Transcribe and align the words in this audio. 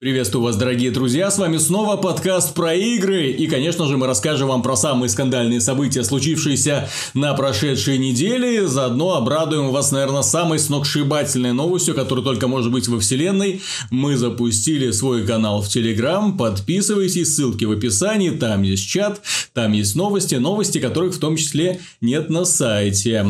Приветствую 0.00 0.44
вас, 0.44 0.54
дорогие 0.54 0.92
друзья, 0.92 1.28
с 1.28 1.38
вами 1.38 1.56
снова 1.56 1.96
подкаст 1.96 2.54
про 2.54 2.72
игры, 2.72 3.32
и, 3.32 3.48
конечно 3.48 3.84
же, 3.88 3.96
мы 3.96 4.06
расскажем 4.06 4.46
вам 4.46 4.62
про 4.62 4.76
самые 4.76 5.08
скандальные 5.08 5.60
события, 5.60 6.04
случившиеся 6.04 6.88
на 7.14 7.34
прошедшей 7.34 7.98
неделе, 7.98 8.68
заодно 8.68 9.16
обрадуем 9.16 9.72
вас, 9.72 9.90
наверное, 9.90 10.22
самой 10.22 10.60
сногсшибательной 10.60 11.52
новостью, 11.52 11.96
которая 11.96 12.24
только 12.24 12.46
может 12.46 12.70
быть 12.70 12.86
во 12.86 13.00
вселенной. 13.00 13.60
Мы 13.90 14.16
запустили 14.16 14.92
свой 14.92 15.26
канал 15.26 15.62
в 15.62 15.68
Телеграм, 15.68 16.38
подписывайтесь, 16.38 17.34
ссылки 17.34 17.64
в 17.64 17.72
описании, 17.72 18.30
там 18.30 18.62
есть 18.62 18.88
чат, 18.88 19.20
там 19.52 19.72
есть 19.72 19.96
новости, 19.96 20.36
новости, 20.36 20.78
которых 20.78 21.16
в 21.16 21.18
том 21.18 21.34
числе 21.34 21.80
нет 22.00 22.30
на 22.30 22.44
сайте. 22.44 23.26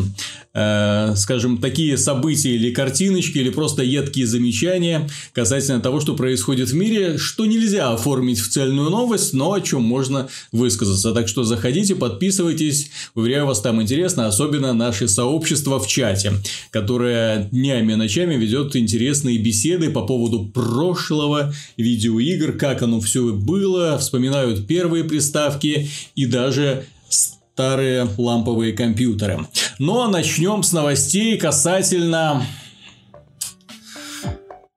Э, 0.61 1.14
скажем, 1.14 1.59
такие 1.59 1.96
события 1.96 2.50
или 2.50 2.73
картиночки, 2.73 3.39
или 3.39 3.48
просто 3.48 3.85
едкие 3.85 4.27
замечания 4.27 5.09
касательно 5.32 5.79
того, 5.80 6.00
что 6.00 6.16
происходит 6.16 6.57
в 6.64 6.75
мире, 6.75 7.18
что 7.18 7.46
нельзя 7.46 7.93
оформить 7.93 8.38
в 8.40 8.50
цельную 8.50 8.90
новость, 8.90 9.32
но 9.32 9.53
о 9.53 9.61
чем 9.61 9.82
можно 9.82 10.29
высказаться. 10.53 11.12
Так 11.12 11.29
что 11.29 11.44
заходите, 11.44 11.94
подписывайтесь, 11.94 12.90
уверяю 13.14 13.46
вас, 13.46 13.61
там 13.61 13.80
интересно, 13.80 14.26
особенно 14.26 14.72
наше 14.72 15.08
сообщество 15.08 15.79
в 15.79 15.86
чате, 15.86 16.32
которое 16.71 17.49
днями 17.50 17.93
и 17.93 17.96
ночами 17.96 18.35
ведет 18.35 18.76
интересные 18.76 19.39
беседы 19.39 19.90
по 19.90 20.02
поводу 20.02 20.46
прошлого 20.46 21.52
видеоигр, 21.76 22.52
как 22.52 22.82
оно 22.82 23.00
все 23.00 23.32
было, 23.32 23.99
вспоминают 23.99 24.66
первые 24.66 25.04
приставки 25.04 25.88
и 26.14 26.27
даже 26.27 26.86
старые 27.08 28.08
ламповые 28.16 28.72
компьютеры. 28.72 29.46
Но 29.79 30.08
начнем 30.08 30.63
с 30.63 30.72
новостей 30.72 31.36
касательно 31.36 32.47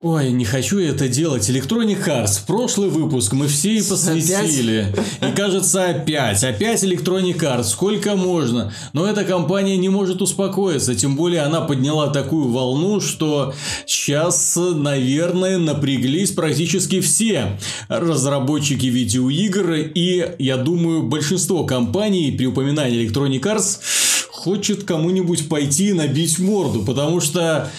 Ой, 0.04 0.32
не 0.32 0.44
хочу 0.44 0.80
это 0.80 1.06
делать. 1.06 1.48
Electronic 1.48 2.04
Arts. 2.08 2.40
Прошлый 2.44 2.88
выпуск 2.88 3.34
мы 3.34 3.46
все 3.46 3.76
и 3.76 3.82
посвятили. 3.82 4.88
Опять? 4.90 5.32
И 5.32 5.36
кажется, 5.36 5.90
опять. 5.90 6.42
Опять 6.42 6.82
Electronic 6.82 7.38
Arts. 7.38 7.66
Сколько 7.66 8.16
можно? 8.16 8.72
Но 8.94 9.06
эта 9.06 9.22
компания 9.22 9.76
не 9.76 9.88
может 9.88 10.20
успокоиться. 10.20 10.96
Тем 10.96 11.14
более, 11.14 11.42
она 11.42 11.60
подняла 11.60 12.08
такую 12.08 12.48
волну, 12.48 13.00
что 13.00 13.54
сейчас, 13.86 14.56
наверное, 14.56 15.58
напряглись 15.58 16.32
практически 16.32 17.00
все 17.00 17.60
разработчики 17.86 18.86
видеоигр. 18.86 19.92
И, 19.94 20.34
я 20.40 20.56
думаю, 20.56 21.04
большинство 21.04 21.64
компаний 21.64 22.34
при 22.36 22.46
упоминании 22.46 23.08
Electronic 23.08 23.42
Arts 23.42 23.78
хочет 24.32 24.82
кому-нибудь 24.82 25.48
пойти 25.48 25.92
набить 25.92 26.40
морду. 26.40 26.84
Потому 26.84 27.20
что 27.20 27.70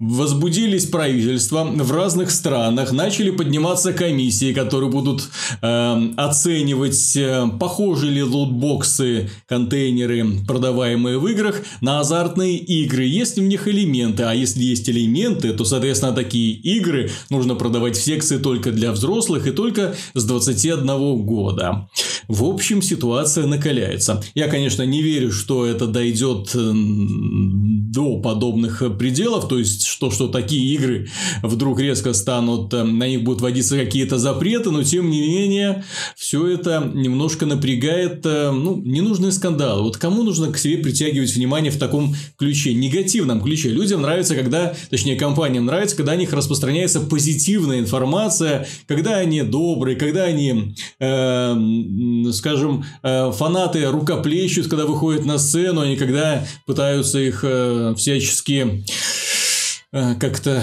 Возбудились 0.00 0.86
правительства 0.86 1.62
в 1.62 1.92
разных 1.92 2.30
странах, 2.30 2.90
начали 2.90 3.30
подниматься 3.30 3.92
комиссии, 3.92 4.54
которые 4.54 4.88
будут 4.88 5.28
э, 5.60 6.12
оценивать, 6.16 7.14
э, 7.16 7.46
похожи 7.60 8.08
ли 8.08 8.22
лутбоксы, 8.22 9.28
контейнеры, 9.46 10.24
продаваемые 10.48 11.18
в 11.18 11.26
играх, 11.26 11.60
на 11.82 12.00
азартные 12.00 12.56
игры, 12.56 13.04
есть 13.04 13.36
ли 13.36 13.44
в 13.44 13.46
них 13.46 13.68
элементы, 13.68 14.22
а 14.22 14.32
если 14.32 14.62
есть 14.62 14.88
элементы, 14.88 15.52
то, 15.52 15.66
соответственно, 15.66 16.12
такие 16.12 16.54
игры 16.54 17.10
нужно 17.28 17.54
продавать 17.54 17.98
в 17.98 18.02
секции 18.02 18.38
только 18.38 18.72
для 18.72 18.92
взрослых 18.92 19.46
и 19.46 19.50
только 19.50 19.94
с 20.14 20.24
21 20.24 21.18
года. 21.26 21.90
В 22.26 22.44
общем, 22.44 22.80
ситуация 22.80 23.46
накаляется. 23.46 24.22
Я, 24.34 24.48
конечно, 24.48 24.82
не 24.84 25.02
верю, 25.02 25.30
что 25.30 25.66
это 25.66 25.86
дойдет 25.86 26.54
до 27.90 28.18
подобных 28.18 28.82
пределов, 28.98 29.48
то 29.48 29.58
есть 29.58 29.84
что, 29.84 30.12
что 30.12 30.28
такие 30.28 30.74
игры 30.74 31.08
вдруг 31.42 31.80
резко 31.80 32.12
станут, 32.12 32.72
э, 32.72 32.84
на 32.84 33.08
них 33.08 33.24
будут 33.24 33.40
вводиться 33.40 33.76
какие-то 33.76 34.16
запреты, 34.18 34.70
но 34.70 34.84
тем 34.84 35.10
не 35.10 35.20
менее, 35.20 35.84
все 36.16 36.46
это 36.46 36.88
немножко 36.94 37.46
напрягает, 37.46 38.24
э, 38.24 38.52
ну, 38.52 38.76
ненужные 38.76 39.32
скандалы. 39.32 39.82
Вот 39.82 39.96
кому 39.96 40.22
нужно 40.22 40.52
к 40.52 40.58
себе 40.58 40.78
притягивать 40.78 41.34
внимание 41.34 41.72
в 41.72 41.78
таком 41.78 42.14
ключе, 42.38 42.74
негативном 42.74 43.40
ключе? 43.40 43.70
Людям 43.70 44.02
нравится, 44.02 44.36
когда, 44.36 44.72
точнее, 44.88 45.16
компаниям 45.16 45.66
нравится, 45.66 45.96
когда 45.96 46.12
о 46.12 46.16
них 46.16 46.32
распространяется 46.32 47.00
позитивная 47.00 47.80
информация, 47.80 48.68
когда 48.86 49.16
они 49.16 49.42
добрые, 49.42 49.96
когда 49.96 50.24
они, 50.24 50.76
э, 51.00 52.30
скажем, 52.32 52.84
э, 53.02 53.32
фанаты 53.32 53.86
рукоплещут, 53.86 54.68
когда 54.68 54.86
выходят 54.86 55.24
на 55.24 55.38
сцену, 55.38 55.80
они 55.80 55.96
когда 55.96 56.44
пытаются 56.66 57.18
их 57.18 57.40
э, 57.42 57.79
всячески 57.96 58.84
Э, 59.92 60.14
как-то 60.14 60.62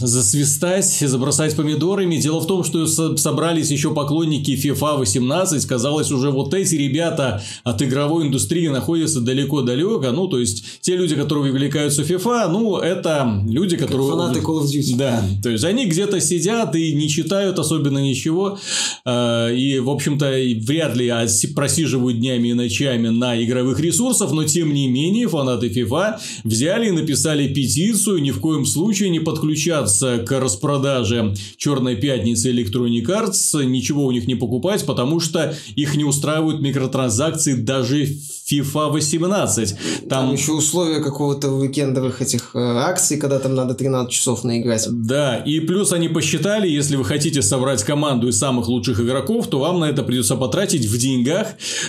засвистать, 0.00 0.86
забросать 0.86 1.56
помидорами. 1.56 2.16
Дело 2.16 2.40
в 2.40 2.46
том, 2.46 2.64
что 2.64 2.86
собрались 2.86 3.70
еще 3.70 3.92
поклонники 3.92 4.52
FIFA 4.52 4.98
18. 4.98 5.66
Казалось, 5.66 6.10
уже 6.10 6.30
вот 6.30 6.54
эти 6.54 6.74
ребята 6.76 7.42
от 7.64 7.82
игровой 7.82 8.26
индустрии 8.26 8.68
находятся 8.68 9.20
далеко-далеко. 9.20 10.10
Ну, 10.12 10.28
то 10.28 10.38
есть, 10.38 10.80
те 10.80 10.96
люди, 10.96 11.14
которые 11.14 11.52
увлекаются 11.52 12.02
FIFA, 12.02 12.48
ну, 12.48 12.78
это 12.78 13.42
люди, 13.48 13.76
которые... 13.76 14.08
Как 14.08 14.18
фанаты 14.18 14.40
Call 14.40 14.62
of 14.62 14.66
Duty. 14.66 14.96
Да. 14.96 15.22
То 15.42 15.50
есть, 15.50 15.64
они 15.64 15.86
где-то 15.86 16.20
сидят 16.20 16.74
и 16.76 16.94
не 16.94 17.08
читают 17.08 17.58
особенно 17.58 17.98
ничего. 17.98 18.58
Э, 19.04 19.54
и, 19.54 19.78
в 19.78 19.90
общем-то, 19.90 20.30
вряд 20.64 20.96
ли 20.96 21.12
просиживают 21.54 22.18
днями 22.18 22.48
и 22.48 22.54
ночами 22.54 23.08
на 23.08 23.42
игровых 23.42 23.80
ресурсах. 23.80 24.32
Но, 24.32 24.44
тем 24.44 24.72
не 24.72 24.88
менее, 24.88 25.28
фанаты 25.28 25.68
FIFA 25.68 26.18
взяли 26.44 26.88
и 26.88 26.92
написали 26.92 27.52
петицию 27.52 28.18
ни 28.22 28.30
в 28.30 28.40
коем 28.40 28.64
случае 28.64 29.10
не 29.10 29.20
подключаться 29.20 29.87
готовятся 29.88 30.18
к 30.18 30.38
распродаже 30.38 31.34
Черной 31.56 31.96
пятницы 31.96 32.52
Electronic 32.52 33.06
Arts, 33.06 33.64
ничего 33.64 34.04
у 34.04 34.12
них 34.12 34.26
не 34.26 34.34
покупать, 34.34 34.84
потому 34.86 35.20
что 35.20 35.54
их 35.76 35.96
не 35.96 36.04
устраивают 36.04 36.60
микротранзакции 36.60 37.54
даже 37.54 38.08
FIFA 38.50 38.92
18. 38.92 39.76
Там, 40.08 40.28
там 40.28 40.32
еще 40.32 40.52
условия 40.52 41.00
какого-то 41.00 41.50
уикендовых 41.50 42.22
этих 42.22 42.50
э, 42.54 42.58
акций, 42.58 43.18
когда 43.18 43.38
там 43.38 43.54
надо 43.54 43.74
13 43.74 44.10
часов 44.12 44.44
наиграть. 44.44 44.86
Да, 44.90 45.36
и 45.36 45.60
плюс 45.60 45.92
они 45.92 46.08
посчитали, 46.08 46.68
если 46.68 46.96
вы 46.96 47.04
хотите 47.04 47.42
собрать 47.42 47.82
команду 47.84 48.28
из 48.28 48.38
самых 48.38 48.68
лучших 48.68 49.00
игроков, 49.00 49.48
то 49.48 49.58
вам 49.58 49.80
на 49.80 49.84
это 49.84 50.02
придется 50.02 50.36
потратить 50.36 50.86
в 50.86 50.98
деньгах 50.98 51.48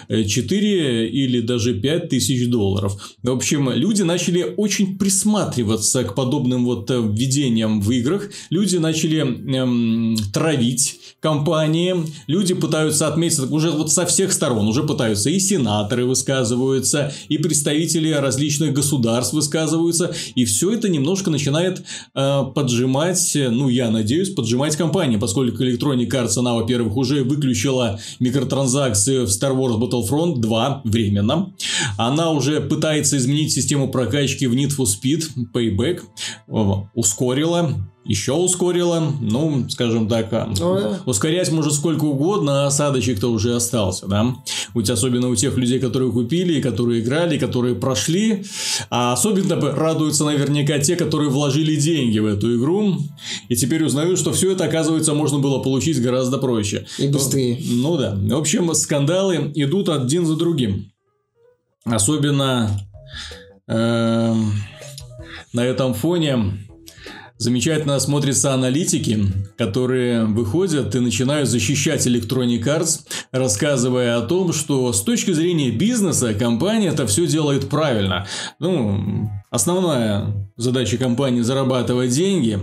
4 0.10 1.06
э, 1.06 1.08
или 1.08 1.40
даже 1.40 1.74
5 1.74 2.10
тысяч 2.10 2.50
долларов. 2.50 3.16
В 3.24 3.32
общем, 3.32 3.72
люди 3.72 4.02
начали 4.02 4.54
очень 4.58 4.98
присматриваться 4.98 6.04
к 6.04 6.16
подобным 6.16 6.66
вот 6.66 6.92
э, 6.92 7.00
введениям 7.00 7.82
в 7.82 7.90
играх. 7.92 8.30
Люди 8.50 8.78
начали 8.78 9.20
эм, 9.20 10.18
травить 10.34 11.00
компании. 11.22 11.96
Люди 12.28 12.54
пытаются 12.54 13.08
отметить 13.08 13.40
уже 13.52 13.72
вот 13.72 13.92
со 13.92 14.06
всех 14.06 14.34
сторон. 14.34 14.68
Уже 14.68 14.84
пытаются 14.84 15.30
и 15.30 15.40
сенаторы 15.40 16.06
высказывать 16.06 16.49
высказываются, 16.50 17.12
и 17.30 17.38
представители 17.38 18.12
различных 18.12 18.74
государств 18.74 19.34
высказываются, 19.34 20.14
и 20.36 20.46
все 20.46 20.72
это 20.72 20.90
немножко 20.90 21.30
начинает 21.30 21.84
э, 22.16 22.42
поджимать, 22.56 23.32
ну, 23.36 23.70
я 23.70 23.90
надеюсь, 23.90 24.30
поджимать 24.30 24.76
компанию, 24.76 25.20
поскольку 25.20 25.64
Electronic 25.64 26.10
Arts, 26.10 26.38
она, 26.38 26.54
во-первых, 26.54 26.96
уже 26.96 27.24
выключила 27.24 28.00
микротранзакции 28.20 29.26
в 29.26 29.30
Star 29.30 29.56
Wars 29.56 29.80
Battlefront 29.80 30.40
2 30.40 30.82
временно, 30.86 31.54
она 31.98 32.32
уже 32.32 32.62
пытается 32.62 33.18
изменить 33.18 33.52
систему 33.52 33.90
прокачки 33.90 34.48
в 34.48 34.54
Need 34.54 34.72
for 34.78 34.86
Speed 34.86 35.24
Payback, 35.54 36.02
ускорила, 36.94 37.76
еще 38.06 38.34
ускорила, 38.34 39.14
ну, 39.22 39.70
скажем 39.70 40.08
так, 40.08 40.32
а, 40.32 40.50
ну, 40.58 40.96
ускорять 41.06 41.52
может 41.52 41.74
сколько 41.74 42.06
угодно, 42.06 42.64
а 42.64 42.68
осадочек-то 42.68 43.28
уже 43.28 43.56
остался, 43.56 44.08
да, 44.08 44.36
Ведь 44.74 44.90
особенно 44.90 45.28
у 45.28 45.36
тех 45.36 45.58
людей, 45.58 45.80
которые 45.80 46.12
купили, 46.12 46.62
которые 46.62 47.02
играли, 47.02 47.38
которые 47.38 47.76
прошли, 47.76 48.46
а 48.90 49.14
особенно 49.14 49.60
радуются 49.60 50.24
наверняка 50.24 50.80
те, 50.80 50.96
которые 50.96 51.30
вложили 51.30 51.76
деньги 51.76 52.20
в 52.20 52.26
эту 52.26 52.58
игру, 52.58 52.98
и 53.50 53.56
теперь 53.56 53.84
узнают, 53.84 54.18
что 54.18 54.32
все 54.32 54.52
это, 54.54 54.66
оказывается, 54.66 55.14
можно 55.14 55.40
было 55.40 55.60
получить 55.60 56.02
гораздо 56.02 56.38
проще. 56.38 56.88
И 56.98 57.08
быстрее. 57.08 57.60
Ну, 57.70 57.92
ну 57.92 57.98
да, 57.98 58.18
в 58.18 58.40
общем, 58.40 58.74
скандалы 58.74 59.52
идут 59.56 59.90
один 59.90 60.26
за 60.26 60.36
другим, 60.36 60.92
особенно 61.84 62.72
э, 63.68 64.36
на 65.54 65.66
этом 65.66 65.94
фоне 65.94 66.69
Замечательно 67.40 67.98
смотрятся 68.02 68.54
аналитики, 68.54 69.18
которые 69.58 70.26
выходят 70.26 70.94
и 70.94 71.00
начинают 71.00 71.48
защищать 71.48 72.06
Electronic 72.06 72.62
Arts, 72.66 73.00
рассказывая 73.32 74.18
о 74.18 74.22
том, 74.24 74.52
что 74.52 74.92
с 74.92 75.02
точки 75.02 75.32
зрения 75.32 75.72
бизнеса 75.72 76.34
компания 76.34 76.90
это 76.90 77.08
все 77.08 77.26
делает 77.28 77.70
правильно. 77.70 78.28
Ну, 78.60 79.32
основная 79.50 80.50
задача 80.58 80.98
компании 80.98 81.42
зарабатывать 81.42 82.12
деньги, 82.12 82.60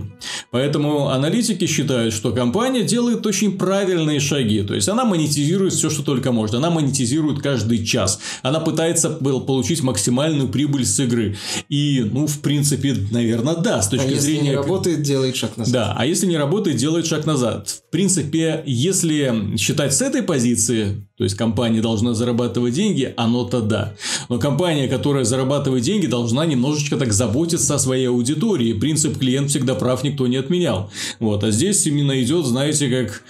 поэтому 0.51 1.09
аналитики 1.09 1.65
считают, 1.65 2.13
что 2.13 2.31
компания 2.31 2.83
делает 2.83 3.25
очень 3.25 3.57
правильные 3.57 4.19
шаги, 4.19 4.61
то 4.61 4.75
есть 4.75 4.87
она 4.87 5.03
монетизирует 5.03 5.73
все, 5.73 5.89
что 5.89 6.03
только 6.03 6.31
может, 6.31 6.55
она 6.55 6.69
монетизирует 6.69 7.41
каждый 7.41 7.83
час, 7.85 8.19
она 8.43 8.59
пытается 8.59 9.09
получить 9.09 9.81
максимальную 9.81 10.47
прибыль 10.49 10.85
с 10.85 10.99
игры, 10.99 11.37
и, 11.69 12.07
ну, 12.11 12.27
в 12.27 12.39
принципе, 12.41 12.95
наверное, 13.11 13.55
да, 13.55 13.81
с 13.81 13.89
точки 13.89 14.13
а 14.13 14.19
зрения... 14.19 14.37
если 14.37 14.49
не 14.49 14.55
работает, 14.55 15.01
делает 15.01 15.35
шаг 15.35 15.57
назад. 15.57 15.73
Да, 15.73 15.93
а 15.97 16.05
если 16.05 16.27
не 16.27 16.37
работает, 16.37 16.77
делает 16.77 17.07
шаг 17.07 17.25
назад. 17.25 17.67
В 17.87 17.91
принципе, 17.91 18.63
если 18.65 19.57
считать 19.57 19.93
с 19.93 20.01
этой 20.01 20.21
позиции, 20.21 21.06
то 21.17 21.23
есть 21.23 21.35
компания 21.35 21.81
должна 21.81 22.13
зарабатывать 22.13 22.75
деньги, 22.75 23.11
оно-то 23.17 23.61
да. 23.61 23.95
Но 24.29 24.37
компания, 24.37 24.87
которая 24.87 25.23
зарабатывает 25.23 25.83
деньги, 25.83 26.05
должна 26.05 26.45
немножечко 26.45 26.95
так 26.95 27.11
заботиться 27.11 27.73
о 27.73 27.79
своей 27.79 28.07
аудитории. 28.07 28.73
Принцип 28.73 29.17
клиент 29.17 29.49
всегда 29.49 29.73
прав 29.73 30.03
никто 30.03 30.27
не 30.27 30.37
отменял. 30.37 30.91
Вот. 31.19 31.43
А 31.43 31.49
здесь 31.49 31.87
именно 31.87 32.21
идет, 32.21 32.45
знаете, 32.45 32.87
как 32.89 33.23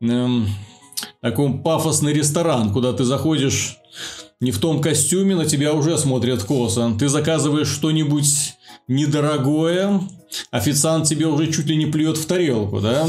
эм, 0.00 0.48
такой 1.20 1.52
пафосный 1.58 2.14
ресторан, 2.14 2.72
куда 2.72 2.94
ты 2.94 3.04
заходишь 3.04 3.76
не 4.40 4.50
в 4.50 4.58
том 4.58 4.80
костюме, 4.80 5.36
на 5.36 5.44
тебя 5.44 5.74
уже 5.74 5.98
смотрят 5.98 6.42
косо. 6.44 6.96
Ты 6.98 7.08
заказываешь 7.08 7.68
что-нибудь 7.68 8.54
недорогое, 8.86 10.00
официант 10.50 11.06
тебе 11.06 11.26
уже 11.26 11.52
чуть 11.52 11.66
ли 11.66 11.76
не 11.76 11.86
плюет 11.86 12.16
в 12.16 12.24
тарелку, 12.24 12.80
да? 12.80 13.06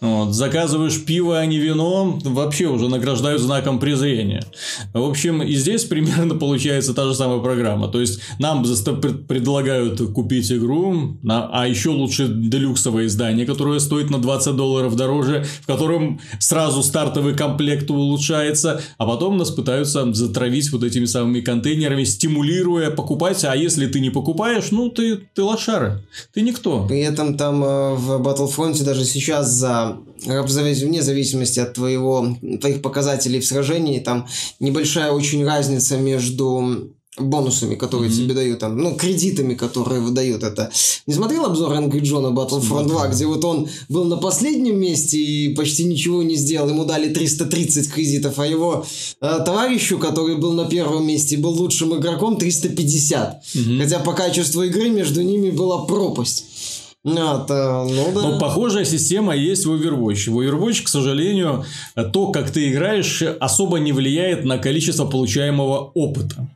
Вот, 0.00 0.32
заказываешь 0.32 1.04
пиво, 1.04 1.38
а 1.38 1.46
не 1.46 1.58
вино, 1.58 2.20
вообще 2.22 2.66
уже 2.66 2.88
награждают 2.88 3.42
знаком 3.42 3.80
презрения. 3.80 4.44
В 4.92 5.02
общем, 5.02 5.42
и 5.42 5.54
здесь 5.54 5.84
примерно 5.84 6.36
получается 6.36 6.94
та 6.94 7.04
же 7.04 7.14
самая 7.14 7.40
программа. 7.40 7.88
То 7.88 8.00
есть, 8.00 8.20
нам 8.38 8.62
предлагают 8.62 10.00
купить 10.12 10.52
игру, 10.52 11.16
а 11.28 11.66
еще 11.66 11.90
лучше 11.90 12.28
делюксовое 12.28 13.06
издание, 13.06 13.44
которое 13.44 13.80
стоит 13.80 14.10
на 14.10 14.18
20 14.18 14.54
долларов 14.54 14.94
дороже, 14.94 15.44
в 15.62 15.66
котором 15.66 16.20
сразу 16.38 16.82
стартовый 16.84 17.34
комплект 17.34 17.90
улучшается, 17.90 18.80
а 18.98 19.06
потом 19.06 19.36
нас 19.36 19.50
пытаются 19.50 20.12
затравить 20.14 20.70
вот 20.70 20.84
этими 20.84 21.06
самыми 21.06 21.40
контейнерами, 21.40 22.04
стимулируя 22.04 22.90
покупать, 22.90 23.44
а 23.44 23.56
если 23.56 23.86
ты 23.86 23.98
не 23.98 24.10
покупаешь, 24.10 24.70
ну, 24.70 24.90
ты, 24.90 25.16
ты 25.34 25.42
лошара, 25.42 26.02
ты 26.32 26.42
никто. 26.42 26.86
При 26.86 27.00
этом 27.00 27.36
там 27.36 27.64
э, 27.64 27.94
в 27.94 28.22
Battlefront 28.22 28.82
даже 28.84 29.04
сейчас 29.04 29.48
за 29.50 29.87
вне 30.24 31.02
зависимости 31.02 31.60
от 31.60 31.74
твоего, 31.74 32.36
твоих 32.60 32.82
показателей 32.82 33.40
в 33.40 33.46
сражении, 33.46 34.00
там 34.00 34.26
небольшая 34.60 35.12
очень 35.12 35.44
разница 35.44 35.96
между 35.96 36.92
бонусами, 37.20 37.74
которые 37.74 38.10
mm-hmm. 38.10 38.16
тебе 38.16 38.34
дают, 38.34 38.58
там, 38.60 38.78
ну, 38.78 38.94
кредитами, 38.94 39.54
которые 39.54 40.00
выдают 40.00 40.42
это. 40.42 40.70
Не 41.06 41.14
смотрел 41.14 41.44
обзор 41.46 41.72
Angry 41.72 42.00
John 42.00 42.32
Battlefront 42.32 42.86
2, 42.86 43.08
где 43.08 43.26
вот 43.26 43.44
он 43.44 43.68
был 43.88 44.04
на 44.04 44.16
последнем 44.16 44.78
месте 44.78 45.18
и 45.18 45.54
почти 45.54 45.84
ничего 45.84 46.22
не 46.22 46.36
сделал, 46.36 46.68
ему 46.68 46.84
дали 46.84 47.12
330 47.12 47.92
кредитов, 47.92 48.38
а 48.38 48.46
его 48.46 48.84
э, 49.20 49.38
товарищу, 49.44 49.98
который 49.98 50.36
был 50.36 50.52
на 50.52 50.66
первом 50.66 51.06
месте, 51.06 51.36
был 51.36 51.50
лучшим 51.50 51.96
игроком, 51.98 52.36
350. 52.36 53.42
Mm-hmm. 53.42 53.82
Хотя 53.82 53.98
по 54.00 54.12
качеству 54.12 54.62
игры 54.62 54.90
между 54.90 55.22
ними 55.22 55.50
была 55.50 55.84
пропасть. 55.84 56.44
А, 57.04 57.38
то, 57.44 57.86
ну, 57.88 58.12
да. 58.14 58.22
Но 58.22 58.38
похожая 58.38 58.84
система 58.84 59.34
есть 59.34 59.66
в 59.66 59.72
Overwatch. 59.72 60.30
В 60.30 60.40
Overwatch, 60.40 60.82
к 60.82 60.88
сожалению, 60.88 61.64
то, 62.12 62.32
как 62.32 62.50
ты 62.50 62.70
играешь, 62.70 63.22
особо 63.22 63.78
не 63.78 63.92
влияет 63.92 64.44
на 64.44 64.58
количество 64.58 65.04
получаемого 65.06 65.92
опыта. 65.94 66.48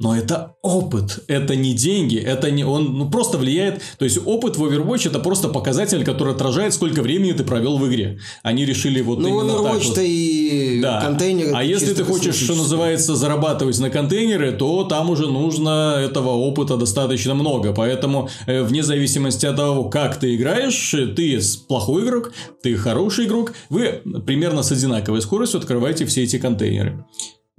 Но 0.00 0.16
это 0.16 0.56
опыт, 0.62 1.24
это 1.28 1.54
не 1.54 1.74
деньги, 1.74 2.16
это 2.16 2.50
не 2.50 2.64
он 2.64 2.96
ну, 2.96 3.10
просто 3.10 3.36
влияет. 3.36 3.82
То 3.98 4.06
есть 4.06 4.18
опыт 4.24 4.56
в 4.56 4.64
Overwatch 4.64 5.06
это 5.06 5.18
просто 5.18 5.48
показатель, 5.48 6.04
который 6.04 6.32
отражает, 6.32 6.72
сколько 6.72 7.02
времени 7.02 7.32
ты 7.32 7.44
провел 7.44 7.76
в 7.76 7.86
игре. 7.86 8.18
Они 8.42 8.64
решили 8.64 9.02
вот 9.02 9.18
ну, 9.18 9.28
именно 9.28 9.52
Overwatch 9.52 9.80
так 9.80 9.88
вот. 9.88 9.98
и 9.98 10.80
да. 10.82 11.02
контейнеры. 11.02 11.52
А 11.54 11.62
если 11.62 11.92
ты 11.92 12.04
хочешь, 12.04 12.34
что 12.34 12.54
называется, 12.54 13.14
зарабатывать 13.14 13.78
на 13.78 13.90
контейнеры, 13.90 14.52
то 14.52 14.84
там 14.84 15.10
уже 15.10 15.26
нужно 15.26 15.96
этого 16.02 16.30
опыта 16.30 16.78
достаточно 16.78 17.34
много. 17.34 17.74
Поэтому 17.74 18.30
э, 18.46 18.62
вне 18.62 18.82
зависимости 18.82 19.44
от 19.44 19.56
того, 19.56 19.90
как 19.90 20.18
ты 20.18 20.34
играешь, 20.34 20.94
ты 21.14 21.38
плохой 21.68 22.04
игрок, 22.04 22.32
ты 22.62 22.74
хороший 22.76 23.26
игрок, 23.26 23.52
вы 23.68 24.00
примерно 24.26 24.62
с 24.62 24.72
одинаковой 24.72 25.20
скоростью 25.20 25.60
открываете 25.60 26.06
все 26.06 26.22
эти 26.22 26.38
контейнеры. 26.38 27.04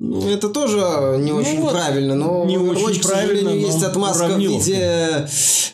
Ну, 0.03 0.27
это 0.27 0.50
тоже 0.50 0.77
не 1.19 1.31
ну, 1.31 1.38
очень 1.38 1.62
вот, 1.62 1.74
правильно, 1.74 2.15
но 2.15 2.44
не 2.45 2.57
очень 2.57 2.86
очень, 2.86 3.01
к 3.01 3.06
сожалению, 3.06 3.59
есть 3.59 3.83
отмазка 3.83 4.30
в 4.30 4.39
виде 4.39 5.27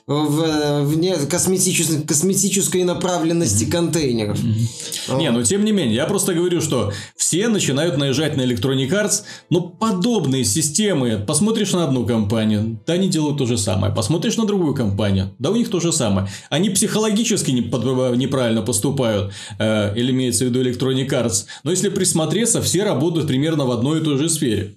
в, 0.06 0.83
вне 0.83 1.15
косметической, 1.15 2.01
косметической 2.01 2.83
направленности 2.83 3.63
mm-hmm. 3.63 3.71
контейнеров. 3.71 4.38
Mm-hmm. 4.38 5.18
Не, 5.18 5.31
но 5.31 5.44
тем 5.44 5.63
не 5.63 5.71
менее, 5.71 5.95
я 5.95 6.06
просто 6.06 6.33
говорю, 6.33 6.59
что 6.59 6.91
все 7.15 7.47
начинают 7.47 7.97
наезжать 7.97 8.35
на 8.35 8.41
Electronic 8.41 8.89
Arts, 8.89 9.24
но 9.50 9.62
подобные 9.62 10.44
системы, 10.44 11.23
посмотришь 11.25 11.71
на 11.71 11.85
одну 11.85 12.06
компанию, 12.06 12.80
да 12.85 12.94
они 12.94 13.07
делают 13.07 13.38
то 13.38 13.45
же 13.45 13.57
самое, 13.57 13.94
посмотришь 13.94 14.35
на 14.35 14.45
другую 14.45 14.73
компанию, 14.73 15.33
да 15.39 15.51
у 15.51 15.56
них 15.56 15.69
то 15.69 15.80
же 15.80 15.94
самое. 15.94 16.27
Они 16.50 16.69
психологически 16.69 17.51
не, 17.51 17.62
под, 17.62 17.85
неправильно 18.18 18.62
поступают, 18.62 19.33
э, 19.59 19.94
или 19.97 20.12
имеется 20.12 20.44
в 20.44 20.47
виду 20.50 20.62
Electronic 20.63 21.09
Arts, 21.09 21.45
но 21.63 21.71
если 21.71 21.88
присмотреться, 21.88 22.62
все 22.62 22.83
работают 22.83 23.27
примерно 23.27 23.65
в 23.65 23.71
одной 23.71 24.00
и 24.00 24.03
той 24.03 24.17
же 24.18 24.30
сфере. 24.30 24.75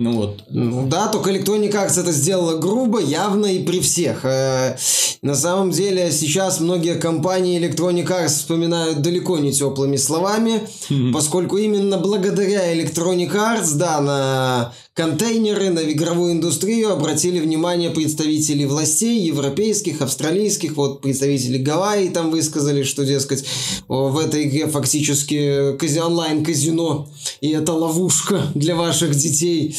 Ну 0.00 0.12
вот. 0.12 0.44
Ну 0.48 0.86
да, 0.88 1.08
только 1.08 1.30
Electronic 1.30 1.72
Arts 1.72 2.00
это 2.00 2.10
сделала 2.10 2.56
грубо, 2.56 3.00
явно 3.02 3.44
и 3.44 3.62
при 3.62 3.80
всех. 3.80 4.24
Э, 4.24 4.78
на 5.20 5.34
самом 5.34 5.72
деле 5.72 6.10
сейчас 6.10 6.58
многие 6.58 6.94
компании 6.94 7.60
Electronic 7.60 8.06
Arts 8.06 8.28
вспоминают 8.28 9.02
далеко 9.02 9.36
не 9.38 9.52
теплыми 9.52 9.96
словами, 9.96 10.62
поскольку 11.12 11.58
именно 11.58 11.98
благодаря 11.98 12.74
Electronic 12.74 13.30
Arts, 13.34 13.74
да, 13.74 14.00
на 14.00 14.72
контейнеры 14.94 15.70
на 15.70 15.80
игровую 15.92 16.32
индустрию 16.32 16.92
обратили 16.92 17.38
внимание 17.38 17.90
представители 17.90 18.64
властей 18.64 19.20
европейских, 19.20 20.02
австралийских, 20.02 20.76
вот 20.76 21.00
представители 21.00 21.58
Гавайи 21.58 22.08
там 22.08 22.30
высказали, 22.30 22.82
что, 22.82 23.04
дескать, 23.04 23.44
в 23.88 24.18
этой 24.18 24.44
игре 24.44 24.66
фактически 24.66 25.76
кази 25.78 26.00
онлайн-казино, 26.00 27.08
и 27.40 27.50
это 27.50 27.72
ловушка 27.72 28.42
для 28.54 28.74
ваших 28.74 29.14
детей. 29.14 29.74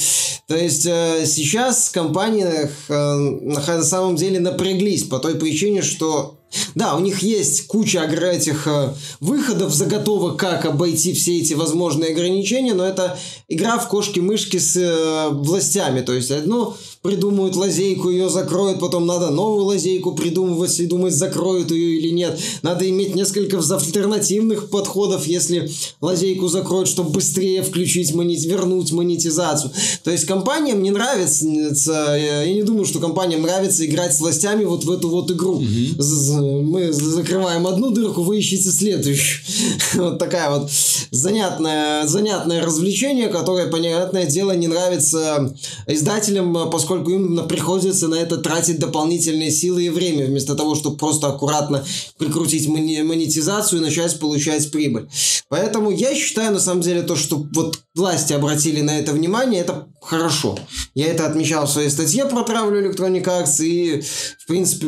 То 0.48 0.58
есть 0.58 0.86
э, 0.86 1.26
сейчас 1.26 1.90
компании 1.90 2.46
э, 2.90 3.16
на 3.16 3.84
самом 3.84 4.16
деле 4.16 4.40
напряглись 4.40 5.04
по 5.04 5.20
той 5.20 5.36
причине, 5.36 5.82
что 5.82 6.36
да, 6.76 6.96
у 6.96 7.00
них 7.00 7.20
есть 7.20 7.68
куча 7.68 8.00
этих 8.02 8.68
э, 8.68 8.94
выходов, 9.22 9.74
заготовок, 9.74 10.38
как 10.38 10.66
обойти 10.66 11.14
все 11.14 11.38
эти 11.40 11.54
возможные 11.54 12.12
ограничения, 12.12 12.74
но 12.74 12.86
это 12.86 13.18
игра 13.48 13.78
в 13.78 13.88
кошки-мышки 13.88 14.58
с 14.58 15.30
властями. 15.32 16.02
То 16.02 16.14
есть 16.14 16.32
одно 16.32 16.76
придумают 17.02 17.56
лазейку, 17.56 18.10
ее 18.10 18.30
закроют, 18.30 18.80
потом 18.80 19.08
надо 19.08 19.32
новую 19.32 19.66
лазейку 19.66 20.14
придумывать 20.14 20.80
и 20.80 20.86
думать, 20.86 21.14
закроют 21.14 21.72
ее 21.72 21.98
или 21.98 22.10
нет. 22.10 22.40
Надо 22.62 22.88
иметь 22.88 23.16
несколько 23.16 23.58
альтернативных 23.58 24.70
подходов, 24.70 25.26
если 25.26 25.70
лазейку 26.00 26.48
закроют, 26.48 26.88
чтобы 26.88 27.10
быстрее 27.10 27.64
включить, 27.64 28.14
монет, 28.14 28.44
вернуть 28.44 28.92
монетизацию. 28.92 29.72
То 30.04 30.12
есть 30.12 30.26
компаниям 30.26 30.84
не 30.84 30.92
нравится, 30.92 31.48
я 31.48 32.54
не 32.54 32.62
думаю, 32.62 32.86
что 32.86 33.00
компаниям 33.00 33.42
нравится 33.42 33.84
играть 33.84 34.16
с 34.16 34.20
властями 34.20 34.64
вот 34.64 34.84
в 34.84 34.92
эту 34.92 35.10
вот 35.10 35.32
игру. 35.32 35.56
Угу. 35.56 35.64
Мы 35.64 36.94
закрываем 36.94 37.66
одну 37.66 37.90
дырку, 37.90 38.22
вы 38.22 38.38
ищете 38.38 38.70
следующую. 38.70 39.42
Вот 39.94 40.20
такая 40.20 40.50
вот 40.50 40.72
занятное, 41.12 42.08
занятное 42.08 42.62
развлечение, 42.62 43.28
которое, 43.28 43.68
понятное 43.68 44.26
дело, 44.26 44.56
не 44.56 44.68
нравится 44.68 45.54
издателям, 45.86 46.70
поскольку 46.72 46.91
поскольку 46.92 47.12
им 47.12 47.48
приходится 47.48 48.10
на 48.10 48.16
это 48.16 48.36
тратить 48.36 48.78
дополнительные 48.78 49.50
силы 49.50 49.84
и 49.86 49.90
время, 49.90 50.26
вместо 50.26 50.56
того, 50.56 50.76
чтобы 50.76 50.98
просто 50.98 51.28
аккуратно 51.28 51.86
прикрутить 52.18 52.68
монетизацию 52.68 53.80
и 53.80 53.86
начать 53.86 54.20
получать 54.20 54.70
прибыль. 54.72 55.08
Поэтому 55.48 55.90
я 55.90 56.14
считаю, 56.14 56.52
на 56.52 56.60
самом 56.60 56.82
деле, 56.82 57.04
то, 57.04 57.16
что 57.16 57.48
вот 57.56 57.80
власти 57.96 58.34
обратили 58.34 58.82
на 58.82 59.00
это 59.00 59.14
внимание, 59.14 59.62
это 59.62 59.88
хорошо. 60.02 60.58
Я 60.96 61.08
это 61.08 61.28
отмечал 61.28 61.68
в 61.68 61.70
своей 61.70 61.90
статье 61.90 62.26
про 62.26 62.42
травлю 62.44 62.82
Electronic 62.82 63.24
Arts, 63.24 63.64
и, 63.64 64.02
в 64.02 64.48
принципе, 64.48 64.88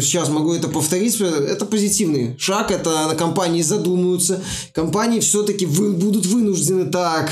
сейчас 0.00 0.28
могу 0.28 0.52
это 0.52 0.68
повторить. 0.68 1.20
Это 1.20 1.64
позитивный 1.64 2.36
шаг, 2.38 2.70
это 2.70 3.06
на 3.06 3.14
компании 3.14 3.62
задумаются. 3.62 4.42
Компании 4.74 5.20
все-таки 5.20 5.66
вы, 5.66 5.92
будут 5.92 6.26
вынуждены 6.26 6.86
так. 6.90 7.30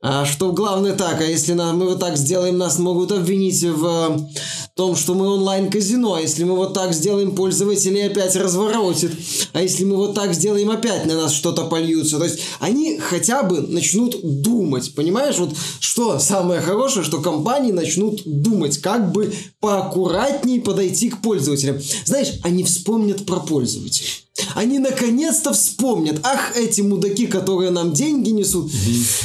А 0.00 0.24
что 0.24 0.52
главное 0.52 0.94
так, 0.94 1.20
а 1.20 1.24
если 1.24 1.52
нам, 1.52 1.78
мы 1.78 1.88
вот 1.90 2.00
так 2.00 2.16
сделаем, 2.16 2.56
нас 2.58 2.78
могут 2.78 3.12
обвинить 3.12 3.62
в 3.62 4.28
том, 4.74 4.96
что 4.96 5.14
мы 5.14 5.28
онлайн-казино. 5.28 6.14
А 6.14 6.20
если 6.20 6.44
мы 6.44 6.56
вот 6.56 6.74
так 6.74 6.92
сделаем, 6.92 7.34
пользователи 7.34 8.00
опять 8.00 8.34
разворотит. 8.36 9.12
А 9.52 9.62
если 9.62 9.84
мы 9.84 9.96
вот 9.96 10.14
так 10.14 10.34
сделаем, 10.34 10.70
опять 10.70 11.06
на 11.06 11.14
нас 11.14 11.32
что-то 11.32 11.64
польются. 11.64 12.18
То 12.18 12.24
есть 12.24 12.40
они 12.60 12.98
хотя 12.98 13.42
бы 13.42 13.60
начнут 13.60 14.16
думать. 14.22 14.94
Понимаешь, 14.94 15.38
вот 15.38 15.54
что 15.80 16.18
самое 16.18 16.45
хорошее, 16.60 17.04
что 17.04 17.20
компании 17.20 17.72
начнут 17.72 18.22
думать, 18.24 18.78
как 18.78 19.12
бы 19.12 19.32
поаккуратнее 19.60 20.60
подойти 20.60 21.10
к 21.10 21.20
пользователям. 21.20 21.78
Знаешь, 22.04 22.34
они 22.42 22.64
вспомнят 22.64 23.26
про 23.26 23.40
пользователей. 23.40 24.08
Они 24.54 24.78
наконец-то 24.78 25.52
вспомнят. 25.52 26.20
Ах, 26.22 26.56
эти 26.56 26.80
мудаки, 26.80 27.26
которые 27.26 27.70
нам 27.70 27.92
деньги 27.92 28.30
несут. 28.30 28.70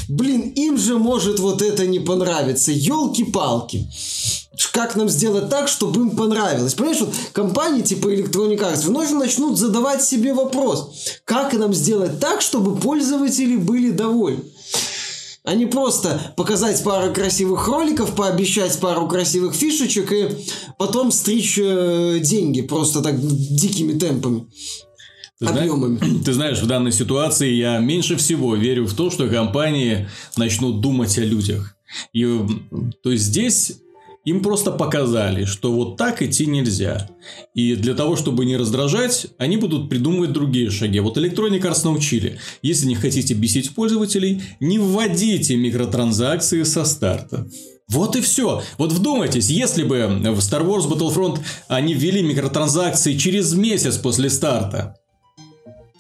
Блин, 0.07 0.41
им 0.55 0.77
же 0.77 0.97
может 0.97 1.39
вот 1.39 1.61
это 1.61 1.85
не 1.85 1.99
понравиться. 1.99 2.71
Елки-палки 2.71 3.87
как 4.71 4.95
нам 4.95 5.09
сделать 5.09 5.49
так, 5.49 5.67
чтобы 5.67 6.01
им 6.01 6.11
понравилось. 6.11 6.73
Понимаешь, 6.73 7.01
вот 7.01 7.13
компании 7.33 7.81
типа 7.81 8.13
Electronic 8.13 8.59
Arts 8.59 8.85
вновь 8.85 9.11
начнут 9.11 9.57
задавать 9.57 10.03
себе 10.03 10.33
вопрос, 10.33 10.91
как 11.25 11.53
нам 11.53 11.73
сделать 11.73 12.19
так, 12.19 12.41
чтобы 12.41 12.75
пользователи 12.75 13.55
были 13.55 13.91
довольны. 13.91 14.43
А 15.43 15.55
не 15.55 15.65
просто 15.65 16.33
показать 16.37 16.83
пару 16.83 17.11
красивых 17.13 17.67
роликов, 17.67 18.15
пообещать 18.15 18.79
пару 18.79 19.07
красивых 19.07 19.55
фишечек 19.55 20.11
и 20.11 20.29
потом 20.77 21.11
стричь 21.11 21.57
э, 21.57 22.19
деньги 22.21 22.61
просто 22.61 23.01
так 23.01 23.19
дикими 23.19 23.97
темпами. 23.97 24.47
Ты 25.39 25.47
объемами. 25.47 25.97
Знаешь, 25.97 26.21
ты 26.25 26.33
знаешь, 26.33 26.61
в 26.61 26.67
данной 26.67 26.91
ситуации 26.91 27.51
я 27.53 27.79
меньше 27.79 28.17
всего 28.17 28.55
верю 28.55 28.85
в 28.85 28.93
то, 28.93 29.09
что 29.09 29.27
компании 29.27 30.07
начнут 30.37 30.79
думать 30.79 31.17
о 31.17 31.21
людях. 31.21 31.75
И, 32.13 32.23
то 33.01 33.11
есть 33.11 33.23
здесь 33.23 33.81
им 34.23 34.41
просто 34.41 34.71
показали, 34.71 35.45
что 35.45 35.71
вот 35.71 35.97
так 35.97 36.21
идти 36.21 36.45
нельзя. 36.45 37.09
И 37.53 37.75
для 37.75 37.93
того, 37.95 38.15
чтобы 38.15 38.45
не 38.45 38.57
раздражать, 38.57 39.27
они 39.37 39.57
будут 39.57 39.89
придумывать 39.89 40.31
другие 40.31 40.69
шаги. 40.69 40.99
Вот 40.99 41.17
Electronic 41.17 41.61
Arts 41.61 41.83
научили. 41.83 42.39
Если 42.61 42.85
не 42.85 42.95
хотите 42.95 43.33
бесить 43.33 43.73
пользователей, 43.73 44.43
не 44.59 44.77
вводите 44.77 45.55
микротранзакции 45.55 46.63
со 46.63 46.85
старта. 46.85 47.47
Вот 47.87 48.15
и 48.15 48.21
все. 48.21 48.63
Вот 48.77 48.93
вдумайтесь, 48.93 49.49
если 49.49 49.83
бы 49.83 50.07
в 50.07 50.39
Star 50.39 50.65
Wars 50.65 50.87
Battlefront 50.87 51.39
они 51.67 51.93
ввели 51.93 52.21
микротранзакции 52.21 53.17
через 53.17 53.53
месяц 53.53 53.97
после 53.97 54.29
старта, 54.29 54.95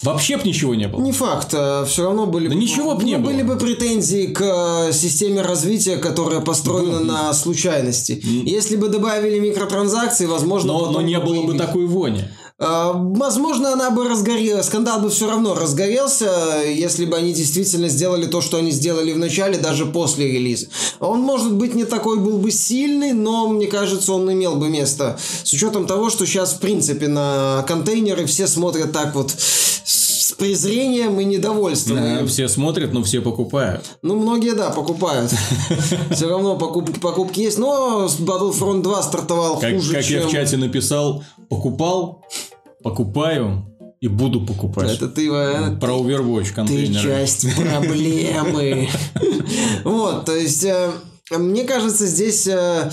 Вообще 0.03 0.37
бы 0.37 0.43
ничего 0.43 0.73
не 0.73 0.87
было. 0.87 0.99
Не 1.01 1.11
факт. 1.11 1.49
А 1.53 1.85
все 1.85 2.05
равно 2.05 2.25
были 2.25 2.47
да 2.47 2.55
бы... 2.55 2.59
ничего 2.59 2.95
бы 2.95 3.03
не 3.03 3.17
было. 3.17 3.31
Были 3.31 3.43
бы 3.43 3.55
претензии 3.57 4.27
к 4.27 4.41
э, 4.41 4.93
системе 4.93 5.41
развития, 5.41 5.97
которая 5.97 6.39
построена 6.41 6.97
mm-hmm. 6.97 7.05
на 7.05 7.33
случайности. 7.33 8.19
Если 8.23 8.75
бы 8.75 8.89
добавили 8.89 9.39
микротранзакции, 9.39 10.25
возможно... 10.25 10.73
Но, 10.73 10.91
но 10.91 11.01
не 11.01 11.19
было 11.19 11.43
бы 11.43 11.57
такой 11.57 11.85
вони. 11.85 12.23
А, 12.63 12.91
возможно, 12.93 13.73
она 13.73 13.89
бы 13.89 14.07
разгорелась, 14.07 14.67
скандал 14.67 15.01
бы 15.01 15.09
все 15.09 15.27
равно 15.27 15.55
разгорелся, 15.55 16.61
если 16.63 17.05
бы 17.05 17.17
они 17.17 17.33
действительно 17.33 17.89
сделали 17.89 18.27
то, 18.27 18.39
что 18.39 18.57
они 18.57 18.69
сделали 18.69 19.11
в 19.13 19.17
начале, 19.17 19.57
даже 19.57 19.87
после 19.87 20.31
релиза. 20.31 20.67
Он, 20.99 21.21
может 21.21 21.55
быть, 21.55 21.73
не 21.73 21.85
такой 21.85 22.19
был 22.19 22.37
бы 22.37 22.51
сильный, 22.51 23.13
но, 23.13 23.47
мне 23.47 23.65
кажется, 23.65 24.13
он 24.13 24.31
имел 24.31 24.57
бы 24.57 24.69
место. 24.69 25.17
С 25.43 25.51
учетом 25.51 25.87
того, 25.87 26.11
что 26.11 26.27
сейчас, 26.27 26.53
в 26.53 26.59
принципе, 26.59 27.07
на 27.07 27.65
контейнеры 27.67 28.27
все 28.27 28.45
смотрят 28.45 28.91
так 28.91 29.15
вот 29.15 29.31
с 29.31 30.31
презрением 30.33 31.19
и 31.19 31.25
недовольством. 31.25 31.97
Да, 31.97 32.25
все 32.27 32.47
смотрят, 32.47 32.93
но 32.93 33.01
все 33.01 33.21
покупают. 33.21 33.83
Ну, 34.03 34.19
многие, 34.19 34.53
да, 34.53 34.69
покупают. 34.69 35.31
Все 36.11 36.27
равно 36.27 36.57
покупки 36.57 37.41
есть, 37.41 37.57
но 37.57 38.07
Battlefront 38.19 38.81
2 38.81 39.03
стартовал 39.03 39.55
хуже, 39.55 39.93
Как 39.93 40.05
я 40.05 40.25
в 40.25 40.31
чате 40.31 40.57
написал, 40.57 41.23
покупал, 41.51 42.25
покупаю 42.81 43.65
и 43.99 44.07
буду 44.07 44.41
покупать. 44.41 44.95
Это 44.95 45.09
ты... 45.09 45.29
Э, 45.29 45.75
Про 45.79 45.99
Overwatch 45.99 46.53
контейнеры. 46.53 46.93
Ты 46.93 47.01
часть 47.01 47.55
проблемы. 47.55 48.89
Вот, 49.83 50.25
то 50.25 50.35
есть... 50.35 50.63
Э, 50.63 50.91
мне 51.29 51.63
кажется, 51.63 52.07
здесь 52.07 52.45
э, 52.47 52.89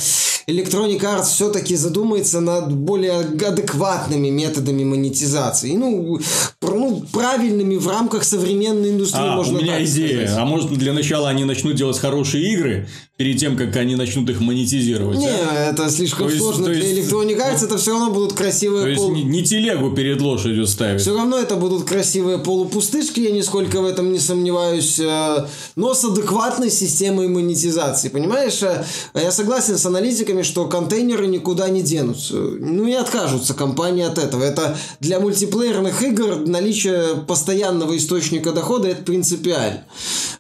Electronic 0.49 1.01
Arts 1.01 1.25
все-таки 1.25 1.77
задумается 1.77 2.41
над 2.41 2.73
более 2.73 3.21
адекватными 3.21 4.29
методами 4.29 4.85
монетизации. 4.85 5.75
Ну, 5.75 6.21
ну 6.63 7.03
правильными 7.13 7.77
в 7.77 7.89
рамках 7.89 8.25
современной 8.25 8.91
индустрии, 8.91 9.29
а, 9.29 9.37
можно 9.37 9.59
у 9.59 9.63
меня 9.63 9.85
идея. 9.85 10.27
Сказать. 10.27 10.39
А 10.39 10.45
может, 10.45 10.73
для 10.73 10.93
начала 10.93 11.29
они 11.29 11.45
начнут 11.45 11.75
делать 11.75 11.99
хорошие 11.99 12.53
игры, 12.53 12.89
перед 13.19 13.37
тем, 13.37 13.57
как 13.57 13.75
они 13.75 13.97
начнут 13.97 14.31
их 14.31 14.41
монетизировать. 14.41 15.19
Не, 15.19 15.27
а? 15.27 15.71
это 15.73 15.91
слишком 15.91 16.29
то 16.29 16.37
сложно 16.39 16.69
есть, 16.69 16.81
для 16.81 17.03
Electronic 17.03 17.37
Arts, 17.37 17.65
это 17.65 17.77
все 17.77 17.91
равно 17.91 18.13
будут 18.13 18.35
красивые... 18.35 18.83
То 18.85 18.89
есть, 18.91 19.03
пол... 19.03 19.13
не, 19.13 19.25
не 19.25 19.43
телегу 19.43 19.91
перед 19.91 20.21
лошадью 20.21 20.69
ставить. 20.69 21.01
Все 21.01 21.17
равно 21.17 21.37
это 21.37 21.57
будут 21.57 21.83
красивые 21.83 22.39
полупустышки, 22.39 23.19
я 23.19 23.33
нисколько 23.33 23.81
в 23.81 23.87
этом 23.87 24.13
не 24.13 24.21
сомневаюсь, 24.21 25.01
э, 25.01 25.47
но 25.75 25.95
с 25.95 26.05
адекватной 26.05 26.71
системой 26.71 27.27
монетизации, 27.27 28.09
понимаешь? 28.09 28.63
Э, 28.63 28.85
я 29.15 29.33
согласен 29.33 29.79
с 29.79 29.85
аналитиками, 29.85 30.43
что 30.43 30.67
контейнеры 30.67 31.27
никуда 31.27 31.69
не 31.71 31.83
денутся. 31.83 32.35
Ну 32.37 32.87
и 32.87 32.93
откажутся 32.93 33.53
компании 33.53 34.05
от 34.05 34.19
этого. 34.19 34.45
Это 34.45 34.79
для 35.01 35.19
мультиплеерных 35.19 36.05
игр 36.05 36.47
наличие 36.47 37.17
постоянного 37.27 37.97
источника 37.97 38.53
дохода 38.53 38.87
это 38.87 39.03
принципиально. 39.03 39.83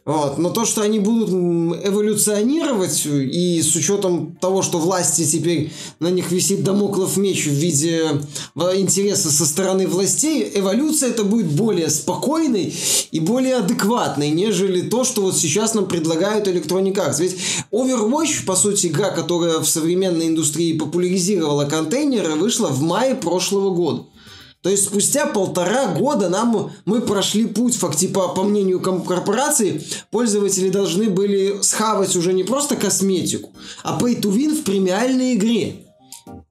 Вот. 0.04 0.38
Но 0.38 0.50
то, 0.50 0.64
что 0.64 0.82
они 0.82 1.00
будут 1.00 1.28
эволюционировать, 1.85 2.68
и 3.05 3.63
с 3.63 3.75
учетом 3.77 4.37
того, 4.41 4.63
что 4.63 4.79
власти 4.79 5.25
теперь 5.25 5.73
на 6.01 6.09
них 6.09 6.31
висит 6.31 6.65
домоклов 6.65 7.17
меч 7.17 7.47
в 7.47 7.53
виде 7.53 8.07
интереса 8.77 9.31
со 9.31 9.47
стороны 9.47 9.87
властей, 9.87 10.51
эволюция 10.55 11.11
это 11.11 11.25
будет 11.25 11.47
более 11.47 11.91
спокойной 11.91 12.75
и 13.11 13.21
более 13.21 13.57
адекватной, 13.57 14.31
нежели 14.31 14.83
то, 14.83 15.05
что 15.05 15.23
вот 15.23 15.37
сейчас 15.37 15.75
нам 15.75 15.87
предлагают 15.87 16.47
Electronic 16.47 16.95
Arts. 16.95 17.21
Ведь 17.21 17.37
Overwatch, 17.73 18.45
по 18.47 18.57
сути, 18.57 18.89
игра, 18.89 19.11
которая 19.11 19.59
в 19.59 19.69
современной 19.69 20.29
индустрии 20.29 20.79
популяризировала 20.79 21.65
контейнеры, 21.65 22.35
вышла 22.35 22.69
в 22.69 22.83
мае 22.83 23.15
прошлого 23.15 23.71
года. 23.71 24.05
То 24.62 24.71
есть 24.71 24.87
спустя 24.87 25.27
полтора 25.27 25.87
года 25.87 26.29
нам 26.29 26.73
мы 26.85 27.00
прошли 27.00 27.47
путь, 27.47 27.77
факти, 27.77 28.09
по, 28.09 28.29
по 28.29 28.43
мнению 28.43 28.81
корпорации, 28.81 29.83
пользователи 30.11 30.69
должны 30.69 31.09
были 31.09 31.62
схавать 31.62 32.17
уже 32.17 32.33
не 32.33 32.43
просто 32.43 32.77
косметику, 32.77 33.53
а 33.85 33.99
pay 33.99 34.21
to 34.21 34.33
win 34.33 34.61
в 34.61 34.65
премиальной 34.65 35.35
игре. 35.35 35.85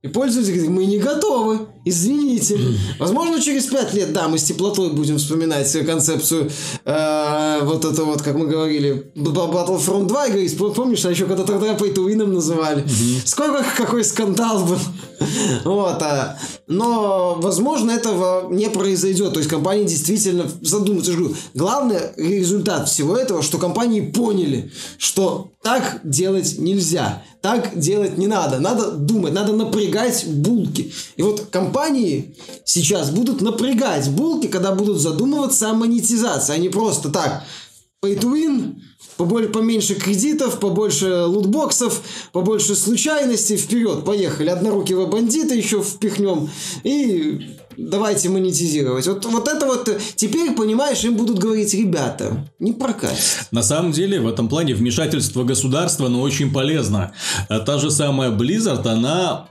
И 0.03 0.09
пользователь 0.09 0.53
говорит, 0.53 0.69
мы 0.69 0.85
не 0.85 0.99
готовы, 0.99 1.69
извините. 1.83 2.59
Возможно, 2.99 3.41
через 3.41 3.65
пять 3.65 3.95
лет, 3.95 4.13
да, 4.13 4.27
мы 4.27 4.37
с 4.37 4.43
теплотой 4.43 4.91
будем 4.91 5.17
вспоминать 5.17 5.71
концепцию 5.87 6.51
э, 6.85 7.59
вот 7.63 7.83
это 7.83 8.03
вот, 8.03 8.21
как 8.21 8.35
мы 8.35 8.45
говорили, 8.45 9.11
Battlefront 9.15 10.05
2, 10.05 10.25
и 10.27 10.49
помнишь, 10.55 11.03
а 11.03 11.09
еще 11.09 11.25
когда 11.25 11.43
тогда 11.43 11.73
pay 11.73 11.95
to 11.95 12.05
win 12.05 12.23
называли. 12.27 12.85
Сколько, 13.25 13.65
какой 13.75 14.03
скандал 14.03 14.65
был. 14.65 14.77
вот, 15.65 16.01
а, 16.03 16.37
но, 16.67 17.35
возможно, 17.39 17.89
этого 17.89 18.51
не 18.51 18.69
произойдет. 18.69 19.33
То 19.33 19.39
есть, 19.39 19.49
компании 19.49 19.85
действительно 19.85 20.45
задумаются. 20.61 21.13
Главный 21.53 21.99
результат 22.17 22.87
всего 22.87 23.17
этого, 23.17 23.41
что 23.41 23.57
компании 23.57 24.01
поняли, 24.01 24.71
что 24.97 25.51
так 25.63 26.01
делать 26.03 26.59
нельзя. 26.59 27.23
Так 27.41 27.77
делать 27.77 28.17
не 28.17 28.27
надо. 28.27 28.59
Надо 28.59 28.91
думать, 28.91 29.33
надо 29.33 29.53
напрягать 29.53 29.87
булки. 30.25 30.91
И 31.15 31.21
вот 31.21 31.47
компании 31.51 32.35
сейчас 32.65 33.09
будут 33.11 33.41
напрягать 33.41 34.09
булки, 34.09 34.47
когда 34.47 34.71
будут 34.73 34.99
задумываться 34.99 35.69
о 35.69 35.73
монетизации, 35.73 36.53
а 36.53 36.57
не 36.57 36.69
просто 36.69 37.09
так. 37.09 37.43
Pay 38.03 38.19
to 38.19 38.31
win, 38.31 38.75
побольше, 39.17 39.49
поменьше 39.49 39.95
кредитов, 39.95 40.59
побольше 40.59 41.23
лутбоксов, 41.25 42.01
побольше 42.31 42.75
случайностей, 42.75 43.57
вперед, 43.57 44.05
поехали. 44.05 44.49
Однорукие 44.49 45.05
бандиты 45.07 45.55
еще 45.55 45.81
впихнем 45.81 46.49
и 46.83 47.57
давайте 47.75 48.29
монетизировать. 48.29 49.07
Вот, 49.07 49.25
вот 49.25 49.47
это 49.47 49.65
вот 49.65 49.89
теперь, 50.15 50.51
понимаешь, 50.51 51.03
им 51.03 51.15
будут 51.15 51.39
говорить, 51.39 51.73
ребята, 51.73 52.47
не 52.59 52.73
прокатит. 52.73 53.47
На 53.51 53.63
самом 53.63 53.91
деле, 53.91 54.19
в 54.19 54.27
этом 54.27 54.47
плане 54.49 54.75
вмешательство 54.75 55.43
государства, 55.43 56.07
но 56.07 56.21
очень 56.21 56.51
полезно. 56.53 57.13
Та 57.49 57.77
же 57.79 57.89
самая 57.91 58.31
Blizzard, 58.31 58.87
она 58.87 59.47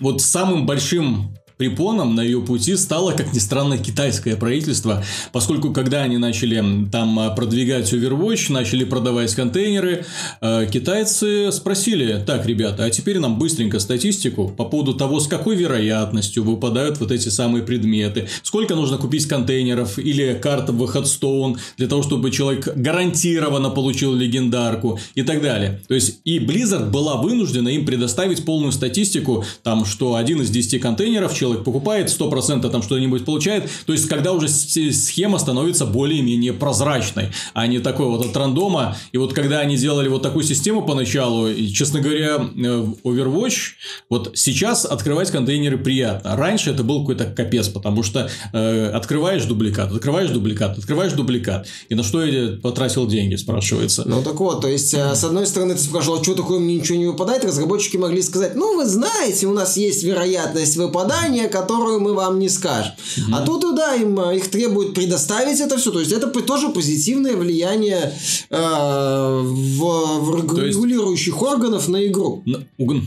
вот 0.00 0.20
самым 0.20 0.66
большим 0.66 1.36
препоном 1.56 2.14
на 2.14 2.20
ее 2.20 2.40
пути 2.40 2.76
стало, 2.76 3.12
как 3.12 3.32
ни 3.32 3.38
странно, 3.38 3.78
китайское 3.78 4.36
правительство, 4.36 5.04
поскольку 5.32 5.72
когда 5.72 6.02
они 6.02 6.18
начали 6.18 6.62
там 6.90 7.18
а, 7.18 7.30
продвигать 7.30 7.92
Overwatch, 7.92 8.52
начали 8.52 8.84
продавать 8.84 9.34
контейнеры, 9.34 10.04
э, 10.40 10.66
китайцы 10.72 11.52
спросили, 11.52 12.22
так, 12.26 12.46
ребята, 12.46 12.84
а 12.84 12.90
теперь 12.90 13.18
нам 13.18 13.38
быстренько 13.38 13.78
статистику 13.78 14.48
по 14.48 14.64
поводу 14.64 14.94
того, 14.94 15.20
с 15.20 15.28
какой 15.28 15.56
вероятностью 15.56 16.42
выпадают 16.42 16.98
вот 16.98 17.12
эти 17.12 17.28
самые 17.28 17.62
предметы, 17.62 18.28
сколько 18.42 18.74
нужно 18.74 18.98
купить 18.98 19.26
контейнеров 19.26 19.98
или 19.98 20.38
карт 20.40 20.70
в 20.70 20.82
Headstone 20.82 21.58
для 21.76 21.86
того, 21.86 22.02
чтобы 22.02 22.30
человек 22.30 22.68
гарантированно 22.74 23.70
получил 23.70 24.14
легендарку 24.14 24.98
и 25.14 25.22
так 25.22 25.40
далее. 25.40 25.80
То 25.86 25.94
есть, 25.94 26.20
и 26.24 26.38
Blizzard 26.38 26.90
была 26.90 27.16
вынуждена 27.16 27.68
им 27.68 27.86
предоставить 27.86 28.44
полную 28.44 28.72
статистику, 28.72 29.44
там, 29.62 29.84
что 29.84 30.16
один 30.16 30.42
из 30.42 30.50
10 30.50 30.80
контейнеров 30.80 31.32
человек 31.32 31.43
покупает, 31.52 32.08
100% 32.08 32.68
там 32.70 32.82
что-нибудь 32.82 33.24
получает. 33.24 33.70
То 33.86 33.92
есть, 33.92 34.08
когда 34.08 34.32
уже 34.32 34.48
схема 34.48 35.38
становится 35.38 35.86
более-менее 35.86 36.52
прозрачной, 36.52 37.28
а 37.52 37.66
не 37.66 37.78
такой 37.78 38.06
вот 38.06 38.24
от 38.24 38.36
рандома. 38.36 38.96
И 39.12 39.18
вот 39.18 39.32
когда 39.32 39.60
они 39.60 39.76
делали 39.76 40.08
вот 40.08 40.22
такую 40.22 40.44
систему 40.44 40.82
поначалу, 40.82 41.48
и, 41.48 41.68
честно 41.68 42.00
говоря, 42.00 42.36
э, 42.36 42.86
Overwatch, 43.04 43.74
вот 44.10 44.32
сейчас 44.34 44.84
открывать 44.84 45.30
контейнеры 45.30 45.78
приятно. 45.78 46.36
Раньше 46.36 46.70
это 46.70 46.82
был 46.82 47.00
какой-то 47.00 47.26
капец, 47.26 47.68
потому 47.68 48.02
что 48.02 48.30
э, 48.52 48.86
открываешь 48.88 49.44
дубликат, 49.44 49.92
открываешь 49.92 50.30
дубликат, 50.30 50.78
открываешь 50.78 51.12
дубликат. 51.12 51.66
И 51.88 51.94
на 51.94 52.02
что 52.02 52.24
я 52.24 52.56
потратил 52.56 53.06
деньги, 53.06 53.36
спрашивается. 53.36 54.04
Ну 54.06 54.22
так 54.22 54.38
вот, 54.40 54.60
то 54.60 54.68
есть, 54.68 54.94
э, 54.94 55.14
с 55.14 55.24
одной 55.24 55.46
стороны, 55.46 55.74
ты 55.74 55.80
спрашивал, 55.80 56.20
а 56.20 56.22
что 56.22 56.34
такое 56.34 56.58
мне 56.58 56.76
ничего 56.76 56.98
не 56.98 57.06
выпадает, 57.06 57.44
разработчики 57.44 57.96
могли 57.96 58.22
сказать, 58.22 58.54
ну 58.54 58.76
вы 58.76 58.86
знаете, 58.86 59.46
у 59.46 59.52
нас 59.52 59.76
есть 59.76 60.02
вероятность 60.04 60.76
выпадания, 60.76 61.33
которую 61.48 62.00
мы 62.00 62.14
вам 62.14 62.38
не 62.38 62.48
скажем. 62.48 62.92
Угу. 63.16 63.36
А 63.36 63.40
тут, 63.44 63.76
да, 63.76 63.94
им 63.94 64.18
э, 64.20 64.36
их 64.36 64.48
требуют 64.48 64.94
предоставить 64.94 65.60
это 65.60 65.76
все. 65.76 65.90
То 65.90 66.00
есть, 66.00 66.12
это 66.12 66.28
тоже 66.42 66.68
позитивное 66.68 67.36
влияние 67.36 68.12
э, 68.50 68.56
в, 68.56 69.80
в 70.20 70.58
регулирующих 70.58 71.34
есть, 71.34 71.42
органов 71.42 71.88
на 71.88 72.06
игру. 72.06 72.42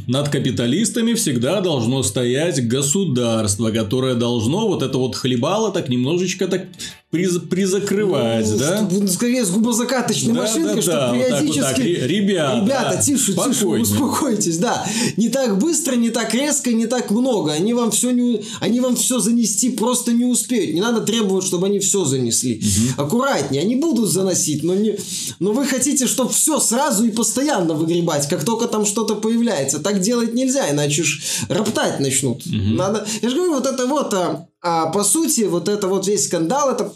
Над 0.08 0.30
капиталистами 0.30 1.14
всегда 1.14 1.62
должно 1.62 2.04
стоять 2.04 2.68
государство, 2.68 3.72
которое 3.72 4.16
должно 4.16 4.68
вот 4.68 4.84
это 4.84 4.98
вот 4.98 5.16
хлебало 5.16 5.72
так 5.72 5.90
немножечко 5.90 6.48
так 6.48 6.68
приз, 7.10 7.38
призакрывать, 7.50 8.48
ну, 8.50 8.58
да? 8.58 9.08
Скорее 9.08 9.46
с 9.46 9.50
губозакаточной 9.52 10.34
да, 10.34 10.42
машинкой, 10.42 10.76
да, 10.76 10.82
чтобы 10.82 10.98
да, 10.98 11.14
периодически... 11.14 11.58
Вот 11.58 11.64
так, 11.64 11.78
вот 11.78 12.00
так. 12.00 12.10
Ребята, 12.10 12.62
Ребята, 12.62 13.02
тише, 13.04 13.34
тише, 13.34 13.66
успокойтесь, 13.66 14.58
да. 14.58 14.86
Не 15.16 15.30
так 15.30 15.58
быстро, 15.58 15.96
не 15.96 16.10
так 16.10 16.34
резко, 16.34 16.72
не 16.72 16.86
так 16.86 17.10
много. 17.12 17.54
Они 17.54 17.74
вам 17.74 17.92
все, 17.92 18.12
не... 18.12 18.44
они 18.60 18.82
вам 18.82 18.96
все 18.96 19.20
занести 19.20 19.70
просто 19.70 20.12
не 20.12 20.26
успеют. 20.26 20.74
Не 20.74 20.82
надо 20.82 21.02
требовать, 21.02 21.46
чтобы 21.46 21.68
они 21.68 21.80
все 21.80 22.04
занесли. 22.04 22.58
Угу. 22.58 23.04
Аккуратнее, 23.04 23.62
они 23.62 23.76
будут 23.76 24.10
заносить, 24.10 24.64
но, 24.64 24.76
не... 24.76 24.98
но 25.40 25.54
вы 25.54 25.66
хотите, 25.66 26.08
чтобы 26.08 26.32
все 26.32 26.60
сразу 26.60 27.06
и 27.06 27.12
постоянно 27.12 27.74
выгребать, 27.74 28.28
как 28.28 28.44
только 28.44 28.68
там 28.68 28.86
что-то 28.86 29.16
появляется. 29.16 29.80
Так 29.80 30.02
делать 30.02 30.34
нельзя, 30.34 30.70
иначе 30.70 31.04
ж 31.04 31.22
роптать 31.48 32.00
начнут. 32.00 32.46
Угу. 32.46 32.76
Надо... 32.76 33.08
Я 33.22 33.30
же 33.30 33.36
говорю, 33.36 33.54
вот 33.54 33.66
это 33.66 33.86
вот 33.86 34.14
а, 34.14 34.48
а 34.70 34.88
по 34.88 35.04
сути, 35.06 35.44
вот 35.44 35.70
это 35.70 35.88
вот 35.88 36.08
весь 36.08 36.26
скандал, 36.26 36.70
это 36.70 36.92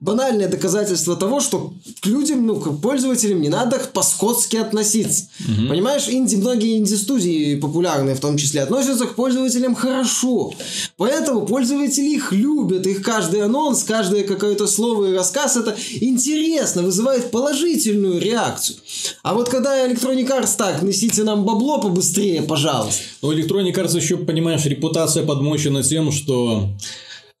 банальное 0.00 0.48
доказательство 0.48 1.14
того, 1.14 1.38
что 1.38 1.72
к 2.00 2.06
людям, 2.06 2.44
ну, 2.44 2.56
к 2.56 2.80
пользователям 2.80 3.40
не 3.40 3.48
надо 3.48 3.78
по-скотски 3.92 4.56
относиться. 4.56 5.26
Угу. 5.40 5.68
Понимаешь, 5.68 6.08
инди, 6.08 6.34
многие 6.34 6.78
инди-студии 6.78 7.54
популярные 7.54 8.16
в 8.16 8.20
том 8.20 8.36
числе 8.36 8.62
относятся 8.62 9.06
к 9.06 9.14
пользователям 9.14 9.76
хорошо. 9.76 10.52
Поэтому 10.96 11.46
пользователи 11.46 12.08
их 12.08 12.32
любят, 12.32 12.88
их 12.88 13.02
каждый 13.02 13.42
анонс, 13.42 13.84
каждое 13.84 14.24
какое-то 14.24 14.66
слово 14.66 15.12
и 15.12 15.14
рассказ, 15.14 15.56
это 15.56 15.76
интересно, 16.00 16.82
вызывает 16.82 17.30
положительную 17.30 18.20
реакцию. 18.20 18.78
А 19.22 19.34
вот 19.34 19.48
когда 19.48 19.86
Electronic 19.86 20.26
Arts 20.26 20.56
так, 20.58 20.82
несите 20.82 21.22
нам 21.22 21.44
бабло 21.44 21.80
побыстрее, 21.80 22.42
пожалуйста. 22.42 23.00
Ну, 23.22 23.32
Electronic 23.32 23.74
Arts 23.74 23.96
еще, 23.96 24.16
понимаешь, 24.16 24.64
репутация 24.64 25.24
подмочена 25.24 25.84
тем, 25.84 26.10
что 26.10 26.68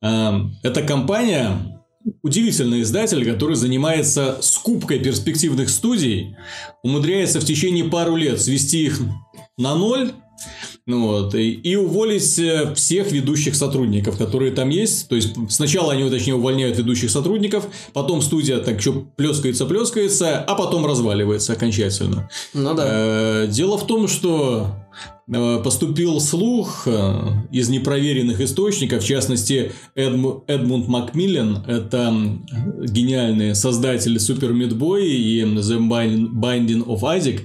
Эм, 0.02 0.56
эта 0.62 0.82
компания 0.82 1.80
удивительный 2.22 2.82
издатель, 2.82 3.24
который 3.24 3.56
занимается 3.56 4.38
скупкой 4.40 4.98
перспективных 4.98 5.68
студий, 5.68 6.36
умудряется 6.82 7.40
в 7.40 7.44
течение 7.44 7.84
пару 7.84 8.16
лет 8.16 8.40
свести 8.40 8.86
их 8.86 9.00
на 9.56 9.74
ноль, 9.76 10.12
ну 10.84 11.06
вот, 11.06 11.34
и, 11.36 11.52
и 11.52 11.76
уволить 11.76 12.38
э, 12.40 12.74
всех 12.74 13.12
ведущих 13.12 13.54
сотрудников, 13.54 14.18
которые 14.18 14.50
там 14.50 14.68
есть. 14.70 15.08
То 15.08 15.14
есть, 15.14 15.34
сначала 15.48 15.92
они, 15.92 16.10
точнее, 16.10 16.34
увольняют 16.34 16.76
ведущих 16.76 17.10
сотрудников, 17.10 17.68
потом 17.92 18.20
студия 18.20 18.58
так 18.58 18.78
еще 18.78 18.92
плескается, 19.16 19.66
плескается, 19.66 20.40
а 20.40 20.54
потом 20.56 20.84
разваливается 20.84 21.52
окончательно. 21.52 22.28
Ну 22.52 22.74
да. 22.74 22.84
Э, 22.84 23.46
дело 23.48 23.78
в 23.78 23.86
том, 23.86 24.08
что 24.08 24.81
поступил 25.62 26.20
слух 26.20 26.82
э, 26.86 27.12
из 27.50 27.68
непроверенных 27.68 28.40
источников, 28.40 29.02
в 29.02 29.06
частности, 29.06 29.72
Эдму, 29.94 30.44
Эдмунд 30.46 30.88
Макмиллен, 30.88 31.64
это 31.66 32.12
гениальный 32.82 33.54
создатель 33.54 34.16
Super 34.16 34.52
Meat 34.52 34.72
и 35.00 35.42
The 35.42 35.78
Binding 35.78 36.84
of 36.84 37.00
Isaac, 37.00 37.40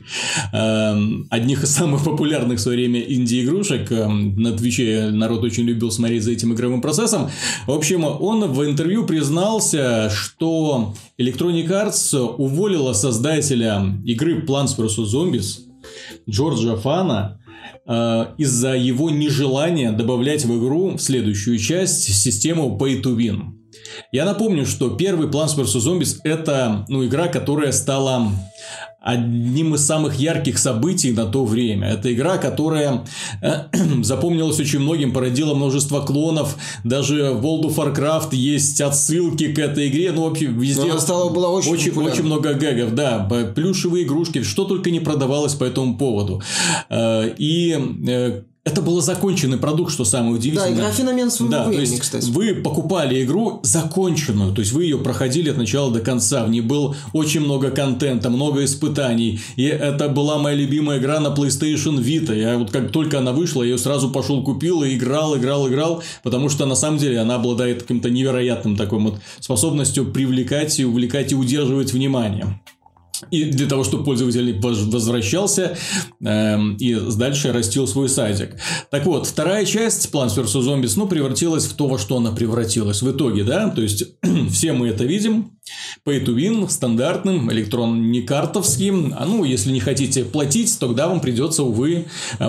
э, 0.52 1.24
одних 1.30 1.64
из 1.64 1.70
самых 1.70 2.04
популярных 2.04 2.60
в 2.60 2.62
свое 2.62 2.78
время 2.78 3.00
инди-игрушек. 3.02 3.90
На 3.90 4.52
Твиче 4.58 5.10
народ 5.12 5.44
очень 5.44 5.64
любил 5.64 5.92
смотреть 5.92 6.24
за 6.24 6.32
этим 6.32 6.54
игровым 6.54 6.82
процессом. 6.82 7.30
В 7.68 7.72
общем, 7.72 8.04
он 8.04 8.52
в 8.52 8.66
интервью 8.66 9.06
признался, 9.06 10.10
что 10.10 10.96
Electronic 11.18 11.68
Arts 11.68 12.18
уволила 12.18 12.94
создателя 12.94 13.82
игры 14.04 14.42
Plants 14.42 14.78
vs. 14.78 15.06
Zombies 15.06 15.60
Джорджа 16.30 16.76
Фана 16.76 17.40
Э, 17.47 17.47
из-за 17.88 18.76
его 18.76 19.10
нежелания 19.10 19.94
добавлять 19.94 20.44
в 20.44 20.60
игру 20.60 20.98
в 20.98 21.00
следующую 21.00 21.58
часть 21.58 22.04
систему 22.14 22.78
Pay 22.78 23.02
to 23.02 23.16
Win. 23.16 23.58
Я 24.12 24.26
напомню, 24.26 24.66
что 24.66 24.90
первый 24.90 25.30
Plants 25.30 25.56
vs. 25.58 25.78
Zombies 25.78 26.18
это 26.24 26.86
ну, 26.90 27.06
игра, 27.06 27.28
которая 27.28 27.72
стала 27.72 28.32
одним 29.08 29.74
из 29.74 29.86
самых 29.86 30.16
ярких 30.16 30.60
событий 30.60 31.12
на 31.12 31.26
то 31.26 31.46
время. 31.46 31.88
Это 31.88 32.14
игра, 32.14 32.38
которая 32.38 33.06
э, 33.42 33.64
запомнилась 34.04 34.60
очень 34.60 34.80
многим, 34.80 35.14
породила 35.14 35.54
множество 35.54 36.02
клонов. 36.02 36.58
Даже 36.84 37.32
в 37.32 37.46
World 37.46 37.70
of 37.70 37.76
Warcraft 37.76 38.36
есть 38.36 38.82
отсылки 38.82 39.54
к 39.54 39.60
этой 39.60 39.88
игре. 39.88 40.12
Ну, 40.12 40.28
вообще, 40.28 40.48
везде... 40.48 40.92
она 40.92 41.00
стала, 41.00 41.30
была 41.30 41.50
очень 41.50 41.72
очень, 41.72 41.98
очень 41.98 42.24
много 42.24 42.54
гэгов, 42.54 42.94
да. 42.96 43.26
Плюшевые 43.56 44.04
игрушки, 44.04 44.44
что 44.44 44.66
только 44.66 44.92
не 44.92 45.00
продавалось 45.00 45.54
по 45.54 45.64
этому 45.64 45.98
поводу. 45.98 46.42
Э, 46.90 47.30
и 47.38 47.78
э, 48.08 48.42
это 48.68 48.82
был 48.82 49.00
законченный 49.00 49.58
продукт, 49.58 49.94
что 49.94 50.04
самое 50.04 50.36
удивительное. 50.36 50.72
Да, 50.72 50.76
игра 50.76 50.92
феномен 50.92 51.32
своего 51.32 51.52
да, 51.54 51.64
времени, 51.64 51.86
то 51.86 51.92
есть 51.92 52.02
кстати. 52.02 52.30
Вы 52.30 52.54
покупали 52.54 53.24
игру 53.24 53.62
законченную, 53.64 54.54
то 54.54 54.60
есть 54.60 54.74
вы 54.74 54.84
ее 54.84 54.98
проходили 54.98 55.50
от 55.50 55.58
начала 55.58 55.90
до 55.90 56.02
конца. 56.02 56.44
В 56.44 56.50
ней 56.50 56.60
был 56.60 56.94
очень 57.14 57.40
много 57.40 57.72
контента, 57.72 58.30
много 58.30 58.66
испытаний. 58.66 59.40
И 59.56 59.64
это 59.64 60.10
была 60.10 60.38
моя 60.38 60.58
любимая 60.58 61.00
игра 61.00 61.22
на 61.22 61.28
PlayStation 61.28 61.98
Vita. 61.98 62.38
Я 62.38 62.58
вот 62.58 62.72
как 62.72 62.92
только 62.92 63.20
она 63.20 63.32
вышла, 63.32 63.64
я 63.64 63.72
ее 63.72 63.78
сразу 63.78 64.10
пошел 64.10 64.44
купил 64.44 64.84
и 64.84 64.96
играл, 64.96 65.38
играл, 65.38 65.70
играл, 65.70 66.04
потому 66.24 66.50
что 66.50 66.66
на 66.66 66.76
самом 66.76 66.98
деле 66.98 67.20
она 67.20 67.36
обладает 67.36 67.84
каким-то 67.84 68.10
невероятным 68.10 68.76
такой 68.76 69.00
вот 69.00 69.20
способностью 69.40 70.12
привлекать 70.12 70.78
и 70.80 70.86
увлекать 70.86 71.32
и 71.32 71.36
удерживать 71.36 71.94
внимание. 71.94 72.60
И 73.32 73.46
для 73.46 73.68
того, 73.68 73.84
чтобы 73.84 74.04
пользователь 74.04 74.60
возвращался 74.60 75.78
э, 76.24 76.58
и 76.80 76.96
дальше 77.18 77.52
растил 77.52 77.88
свой 77.88 78.10
сайтик. 78.10 78.56
Так 78.92 79.06
вот, 79.06 79.28
вторая 79.28 79.66
часть 79.66 80.10
Plants 80.12 80.36
vs. 80.36 80.62
Zombies, 80.62 80.94
ну, 80.96 81.08
превратилась 81.08 81.66
в 81.66 81.76
то, 81.76 81.88
во 81.88 81.98
что 81.98 82.18
она 82.18 82.32
превратилась 82.32 83.02
в 83.02 83.12
итоге, 83.12 83.44
да, 83.44 83.70
то 83.70 83.82
есть, 83.82 84.04
все 84.52 84.74
мы 84.74 84.88
это 84.88 85.04
видим, 85.04 85.52
Pay 86.06 86.24
to 86.24 86.36
win, 86.36 86.70
стандартным, 86.70 87.52
электрон 87.52 88.12
не 88.12 88.22
картовским. 88.22 89.14
А 89.18 89.26
ну, 89.26 89.44
если 89.44 89.72
не 89.72 89.80
хотите 89.80 90.24
платить, 90.24 90.78
тогда 90.80 91.08
вам 91.08 91.20
придется, 91.20 91.64
увы, 91.64 92.06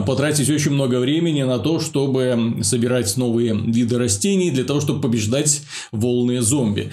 потратить 0.07 0.49
очень 0.49 0.73
много 0.73 1.01
времени 1.01 1.43
на 1.43 1.59
то, 1.59 1.81
чтобы 1.81 2.59
собирать 2.63 3.17
новые 3.17 3.55
виды 3.55 3.99
растений 3.99 4.51
для 4.51 4.65
того, 4.65 4.81
чтобы 4.81 5.01
побеждать 5.01 5.63
волны 5.91 6.41
зомби. 6.41 6.91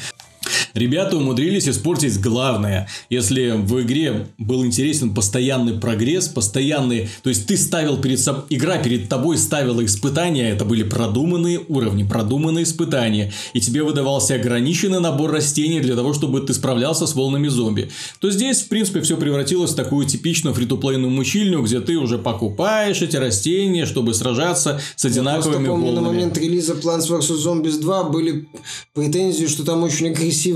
Ребята 0.76 1.16
умудрились 1.16 1.70
испортить 1.70 2.20
главное. 2.20 2.90
Если 3.10 3.52
в 3.52 3.82
игре 3.82 4.28
был 4.38 4.66
интересен 4.66 5.14
постоянный 5.14 5.74
прогресс, 5.80 6.28
постоянный... 6.28 7.10
То 7.24 7.30
есть, 7.30 7.48
ты 7.48 7.56
ставил 7.56 7.98
перед 7.98 8.20
собой... 8.20 8.44
Игра 8.50 8.78
перед 8.78 9.08
тобой 9.08 9.38
ставила 9.38 9.84
испытания. 9.86 10.50
Это 10.50 10.66
были 10.66 10.84
продуманные 10.84 11.62
уровни, 11.70 12.04
продуманные 12.04 12.64
испытания. 12.66 13.32
И 13.54 13.62
тебе 13.62 13.84
выдавался 13.84 14.36
ограниченный 14.36 15.00
набор 15.00 15.32
растений 15.32 15.80
для 15.80 15.96
того, 15.96 16.14
чтобы 16.14 16.42
ты 16.42 16.54
справлялся 16.54 17.08
с 17.08 17.16
волнами 17.16 17.48
зомби. 17.48 17.90
То 18.20 18.30
здесь, 18.30 18.62
в 18.62 18.68
принципе, 18.68 19.00
все 19.00 19.16
превратилось 19.16 19.72
в 19.72 19.76
такую 19.76 20.06
типичную 20.06 20.54
фритуплейную 20.54 21.10
мучильню, 21.10 21.62
где 21.62 21.80
ты 21.80 21.96
уже 21.96 22.18
покупаешь 22.18 23.02
эти 23.02 23.16
растения, 23.16 23.86
чтобы 23.86 24.14
сражаться 24.14 24.82
с 24.98 25.06
одинаковыми 25.06 25.64
Я 25.64 25.70
помню, 25.70 25.86
волнами. 25.86 26.04
на 26.06 26.12
момент 26.12 26.38
релиза 26.38 26.74
Plants 26.74 27.10
vs. 27.10 27.38
Zombies 27.46 27.80
2 27.80 28.04
были 28.10 28.50
претензии, 28.94 29.46
что 29.46 29.64
там 29.64 29.82
очень 29.84 30.08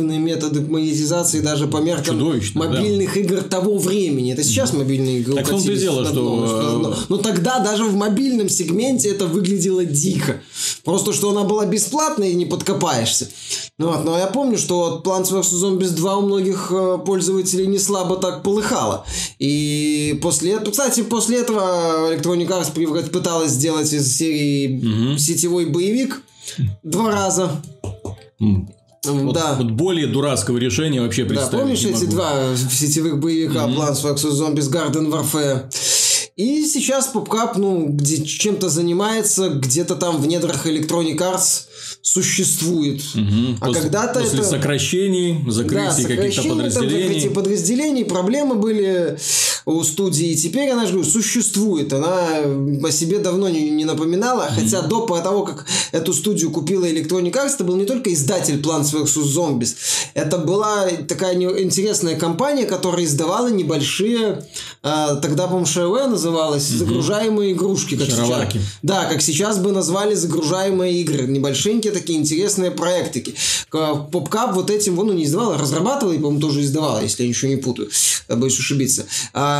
агрессивные 0.09 0.19
методы 0.19 0.61
монетизации 0.61 1.39
даже 1.39 1.67
по 1.67 1.77
меркам 1.77 2.19
мобильных 2.55 3.13
да. 3.13 3.19
игр 3.19 3.41
того 3.41 3.77
времени. 3.77 4.33
Это 4.33 4.43
сейчас 4.43 4.73
мобильные 4.73 5.19
игры 5.19 5.35
Так 5.35 5.47
в 5.47 5.49
том-то 5.49 5.71
и 5.71 5.77
дело, 5.77 6.05
что... 6.05 6.79
Но, 6.79 6.95
но 7.09 7.17
тогда 7.17 7.59
даже 7.59 7.83
в 7.85 7.95
мобильном 7.95 8.49
сегменте 8.49 9.09
это 9.09 9.25
выглядело 9.25 9.85
дико. 9.85 10.41
Просто, 10.83 11.13
что 11.13 11.31
она 11.31 11.43
была 11.43 11.65
бесплатной 11.65 12.31
и 12.31 12.35
не 12.35 12.45
подкопаешься. 12.45 13.29
Ну, 13.77 13.87
вот, 13.91 14.03
но 14.03 14.17
я 14.17 14.27
помню, 14.27 14.57
что 14.57 15.01
Plants 15.03 15.31
vs. 15.31 15.63
Zombies 15.63 15.91
2 15.91 16.17
у 16.17 16.21
многих 16.21 16.71
э, 16.71 16.97
пользователей 17.05 17.67
не 17.67 17.79
слабо 17.79 18.17
так 18.17 18.43
полыхало. 18.43 19.05
И 19.39 20.19
после 20.21 20.53
этого... 20.53 20.71
Кстати, 20.71 21.03
после 21.03 21.39
этого 21.39 22.13
Electronic 22.13 22.47
Arts 22.47 23.09
пыталась 23.09 23.51
сделать 23.51 23.91
из 23.93 24.17
серии 24.17 25.11
угу. 25.11 25.17
сетевой 25.17 25.65
боевик 25.65 26.21
два 26.83 27.11
раза. 27.11 27.51
Вот, 29.05 29.33
да. 29.33 29.55
вот 29.55 29.71
более 29.71 30.07
дурацкого 30.07 30.57
решения 30.57 31.01
вообще 31.01 31.23
представить 31.25 31.51
Да, 31.51 31.57
помнишь 31.59 31.85
эти 31.85 32.05
два 32.05 32.55
сетевых 32.55 33.19
боевика 33.19 33.65
mm-hmm. 33.65 33.75
Plants 33.75 34.03
vs. 34.03 34.31
Zombies 34.31 34.71
Garden 34.71 35.09
Warfare? 35.09 35.65
И 36.39 36.65
сейчас 36.65 37.11
PopCap, 37.13 37.57
ну, 37.57 37.87
где 37.89 38.23
чем-то 38.23 38.69
занимается, 38.69 39.49
где-то 39.49 39.95
там 39.95 40.21
в 40.21 40.25
недрах 40.25 40.65
Electronic 40.65 41.17
Arts 41.17 41.65
существует. 42.01 43.01
Угу. 43.13 43.57
А 43.59 43.65
после, 43.65 43.81
когда-то 43.81 44.21
после 44.21 44.39
это... 44.39 44.47
сокращений, 44.47 45.43
закрытий 45.49 46.03
да, 46.03 46.15
каких-то 46.15 46.49
подразделений. 46.49 47.21
Там, 47.23 47.33
подразделений, 47.33 48.05
проблемы 48.05 48.55
были 48.55 49.17
у 49.65 49.83
студии. 49.83 50.31
И 50.31 50.35
теперь 50.35 50.69
она, 50.69 50.85
же 50.85 50.93
говорю, 50.93 51.09
существует. 51.09 51.91
Она 51.93 52.27
о 52.83 52.91
себе 52.91 53.19
давно 53.19 53.49
не, 53.49 53.69
не 53.69 53.85
напоминала. 53.85 54.43
Угу. 54.43 54.53
Хотя 54.55 54.81
до 54.81 55.05
того, 55.05 55.43
как 55.43 55.65
эту 55.91 56.13
студию 56.13 56.51
купила 56.51 56.85
Electronic 56.85 57.31
Arts, 57.33 57.55
это 57.55 57.63
был 57.63 57.75
не 57.75 57.85
только 57.85 58.13
издатель 58.13 58.59
Plants 58.61 58.93
vs. 58.93 59.23
Zombies. 59.23 59.75
Это 60.13 60.37
была 60.37 60.87
такая 61.07 61.35
интересная 61.61 62.15
компания, 62.15 62.65
которая 62.65 63.05
издавала 63.05 63.47
небольшие, 63.47 64.45
э, 64.83 65.15
тогда, 65.21 65.45
по-моему, 65.45 65.65
Шарове 65.65 66.07
называлась, 66.07 66.69
угу. 66.69 66.77
загружаемые 66.77 67.53
игрушки. 67.53 67.95
Как 67.95 68.07
сейчас, 68.07 68.29
да, 68.81 69.05
как 69.05 69.21
сейчас 69.21 69.57
бы 69.57 69.71
назвали 69.71 70.15
загружаемые 70.15 71.01
игры. 71.01 71.27
Небольшие 71.27 71.69
такие 71.91 72.19
интересные 72.19 72.71
проектики. 72.71 73.35
Попкап 73.69 74.53
вот 74.53 74.69
этим, 74.69 74.95
ну, 74.95 75.13
не 75.13 75.25
издавал, 75.25 75.53
а 75.53 75.57
разрабатывал, 75.57 76.13
и, 76.13 76.17
по-моему, 76.17 76.41
тоже 76.41 76.61
издавал, 76.61 77.01
если 77.01 77.23
я 77.23 77.29
ничего 77.29 77.49
не 77.49 77.57
путаю. 77.57 77.89
Боюсь 78.27 78.59
ошибиться. 78.59 79.05
А, 79.33 79.58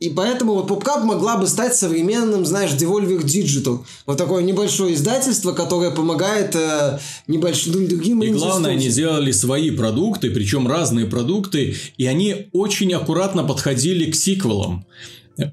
и 0.00 0.10
поэтому 0.10 0.54
вот 0.54 0.70
PopCap 0.70 1.02
могла 1.02 1.36
бы 1.36 1.48
стать 1.48 1.74
современным, 1.74 2.46
знаешь, 2.46 2.70
Devolver 2.70 3.20
Digital. 3.24 3.80
Вот 4.06 4.16
такое 4.16 4.44
небольшое 4.44 4.94
издательство, 4.94 5.52
которое 5.52 5.90
помогает 5.90 6.54
э, 6.54 7.00
небольшим 7.26 7.88
другим 7.88 8.22
И 8.22 8.30
главное, 8.30 8.72
они 8.72 8.90
сделали 8.90 9.32
свои 9.32 9.72
продукты, 9.72 10.30
причем 10.30 10.68
разные 10.68 11.06
продукты, 11.06 11.74
и 11.96 12.06
они 12.06 12.48
очень 12.52 12.94
аккуратно 12.94 13.42
подходили 13.42 14.08
к 14.08 14.14
сиквелам 14.14 14.86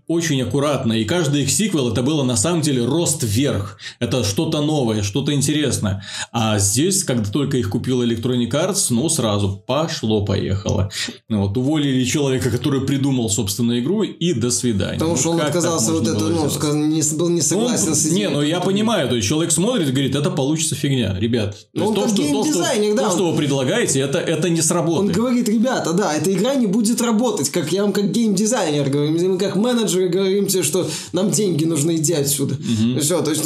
очень 0.08 0.42
аккуратно, 0.42 0.94
и 0.94 1.06
каждый 1.06 1.44
их 1.44 1.52
сиквел 1.52 1.92
это 1.92 2.02
было 2.02 2.24
на 2.24 2.36
самом 2.36 2.62
деле 2.62 2.84
рост 2.86 3.24
вверх. 3.24 3.78
Это 4.00 4.24
что-то 4.24 4.62
новое, 4.62 5.04
что-то 5.04 5.34
интересное. 5.34 6.04
А 6.32 6.60
здесь, 6.60 7.04
когда 7.04 7.30
только 7.30 7.58
их 7.58 7.70
купил 7.70 8.04
Electronic 8.04 8.50
Arts, 8.50 8.88
ну, 8.90 9.10
сразу 9.10 9.64
пошло-поехало. 9.66 10.90
Ну, 11.30 11.44
вот, 11.44 11.58
уволили 11.58 12.04
человека, 12.04 12.50
который 12.50 12.82
придумал, 12.82 13.30
собственно, 13.30 13.80
игру, 13.80 14.04
и 14.04 14.34
до 14.34 14.52
свидания. 14.52 15.00
Потому 15.00 15.12
ну, 15.12 15.18
что 15.18 15.32
он 15.32 15.42
отказался 15.42 15.92
вот 15.92 16.08
это, 16.08 16.26
ну, 16.26 16.46
не, 16.74 17.18
был 17.18 17.30
не 17.30 17.42
согласен 17.42 17.90
он, 17.90 17.96
с. 17.96 18.12
Не, 18.12 18.30
ну, 18.30 18.42
я 18.42 18.60
понимаю, 18.60 19.08
то 19.08 19.16
есть, 19.16 19.28
человек 19.28 19.52
смотрит 19.52 19.90
и 19.90 19.92
говорит, 19.92 20.16
это 20.16 20.32
получится 20.32 20.76
фигня, 20.76 21.16
ребят. 21.18 21.56
Ну, 21.74 21.94
то, 21.94 22.08
что, 22.08 22.24
то, 22.24 22.46
что, 22.46 22.60
да, 22.96 23.04
то, 23.04 23.12
что 23.12 23.32
вы 23.32 23.38
предлагаете, 23.38 24.00
это, 24.00 24.18
это 24.18 24.50
не 24.50 24.62
сработает. 24.62 25.16
Он 25.16 25.24
говорит, 25.24 25.48
ребята, 25.48 25.94
да, 25.94 26.14
эта 26.14 26.34
игра 26.34 26.56
не 26.56 26.68
будет 26.68 27.02
работать, 27.02 27.50
как 27.50 27.72
я 27.72 27.84
вам 27.84 27.94
как 27.94 28.12
геймдизайнер 28.12 28.90
говорю, 28.90 29.38
как 29.38 29.56
менеджер 29.56 29.75
менеджеры 29.76 30.10
говорим 30.10 30.48
тебе, 30.48 30.64
что 30.64 30.88
нам 31.12 31.32
деньги 31.32 31.66
нужны, 31.66 31.96
иди 31.96 32.14
отсюда. 32.14 32.56
Угу. 32.56 33.00
Все, 33.00 33.22
то 33.22 33.32
есть, 33.32 33.44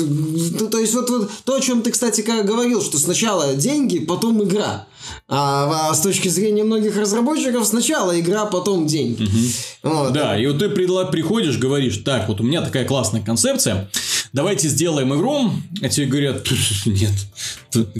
то, 0.57 0.67
то 0.67 0.79
есть 0.79 0.93
вот, 0.93 1.09
вот 1.09 1.29
то, 1.43 1.55
о 1.55 1.61
чем 1.61 1.81
ты, 1.81 1.91
кстати, 1.91 2.21
говорил, 2.21 2.81
что 2.81 2.97
сначала 2.97 3.55
деньги, 3.55 3.99
потом 3.99 4.43
игра. 4.43 4.87
А, 5.27 5.89
а 5.89 5.93
с 5.93 6.01
точки 6.01 6.27
зрения 6.27 6.63
многих 6.63 6.95
разработчиков 6.97 7.65
сначала 7.65 8.19
игра, 8.19 8.45
потом 8.45 8.87
деньги. 8.87 9.23
Угу. 9.23 9.93
Вот. 9.93 10.13
Да, 10.13 10.39
и 10.39 10.45
вот 10.47 10.59
ты 10.59 10.69
приходишь, 10.69 11.57
говоришь, 11.57 11.97
так, 11.97 12.27
вот 12.27 12.41
у 12.41 12.43
меня 12.43 12.61
такая 12.61 12.85
классная 12.85 13.21
концепция, 13.21 13.89
давайте 14.33 14.67
сделаем 14.67 15.13
игру, 15.13 15.51
а 15.81 15.89
тебе 15.89 16.05
говорят, 16.07 16.47
нет, 16.85 17.11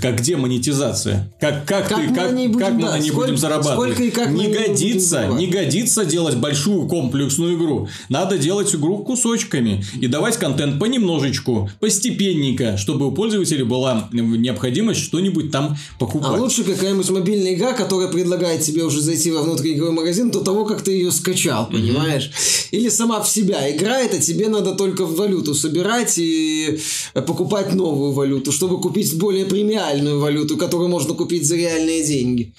как 0.02 0.20
где 0.20 0.36
монетизация? 0.38 1.32
Как, 1.39 1.65
как, 1.65 1.88
как 1.88 1.98
ты, 1.98 2.13
как, 2.13 2.32
будем, 2.32 2.54
как 2.54 2.74
мы 2.74 2.82
да, 2.82 2.92
на 2.92 3.00
ней 3.00 3.12
будем 3.12 3.38
зарабатывать? 3.38 3.94
Сколько 3.94 4.04
и 4.04 4.12
как 4.12 4.30
не 4.32 4.48
годится, 4.48 5.28
не 5.28 5.48
годится 5.48 6.06
делать 6.06 6.36
большую 6.36 6.88
комплексную 6.88 7.58
игру. 7.58 7.88
Надо 8.10 8.38
делать 8.38 8.74
игру 8.74 9.00
кусочками 9.00 9.84
и 10.00 10.08
давать 10.08 10.38
контент 10.38 10.80
понемножечку, 10.80 11.70
постепенненько, 11.80 12.78
чтобы 12.78 13.08
у 13.08 13.12
пользователя 13.12 13.65
была 13.65 14.10
необходимость 14.12 15.02
что-нибудь 15.02 15.52
там 15.52 15.78
покупать. 15.98 16.32
А 16.32 16.34
лучше 16.34 16.63
какая-нибудь 16.63 17.10
мобильная 17.10 17.54
игра, 17.54 17.74
которая 17.74 18.08
предлагает 18.08 18.62
тебе 18.62 18.84
уже 18.84 19.02
зайти 19.02 19.32
во 19.32 19.42
внутренний 19.42 19.76
игровой 19.76 19.96
магазин 19.96 20.32
до 20.32 20.42
того, 20.42 20.65
как 20.65 20.84
ты 20.84 20.92
ее 20.92 21.12
скачал, 21.12 21.68
понимаешь? 21.68 22.30
Mm-hmm. 22.30 22.68
Или 22.72 22.89
сама 22.89 23.22
в 23.22 23.30
себя 23.30 23.76
играет, 23.76 24.13
а 24.13 24.20
тебе 24.20 24.48
надо 24.50 24.76
только 24.76 25.06
в 25.06 25.15
валюту 25.15 25.56
собирать 25.56 26.19
и 26.20 26.80
покупать 27.14 27.74
новую 27.74 28.12
валюту, 28.12 28.52
чтобы 28.52 28.80
купить 28.82 29.18
более 29.18 29.46
премиальную 29.46 30.20
валюту, 30.20 30.58
которую 30.58 30.90
можно 30.90 31.14
купить 31.14 31.48
за 31.48 31.56
реальные 31.56 32.06
деньги. 32.06 32.54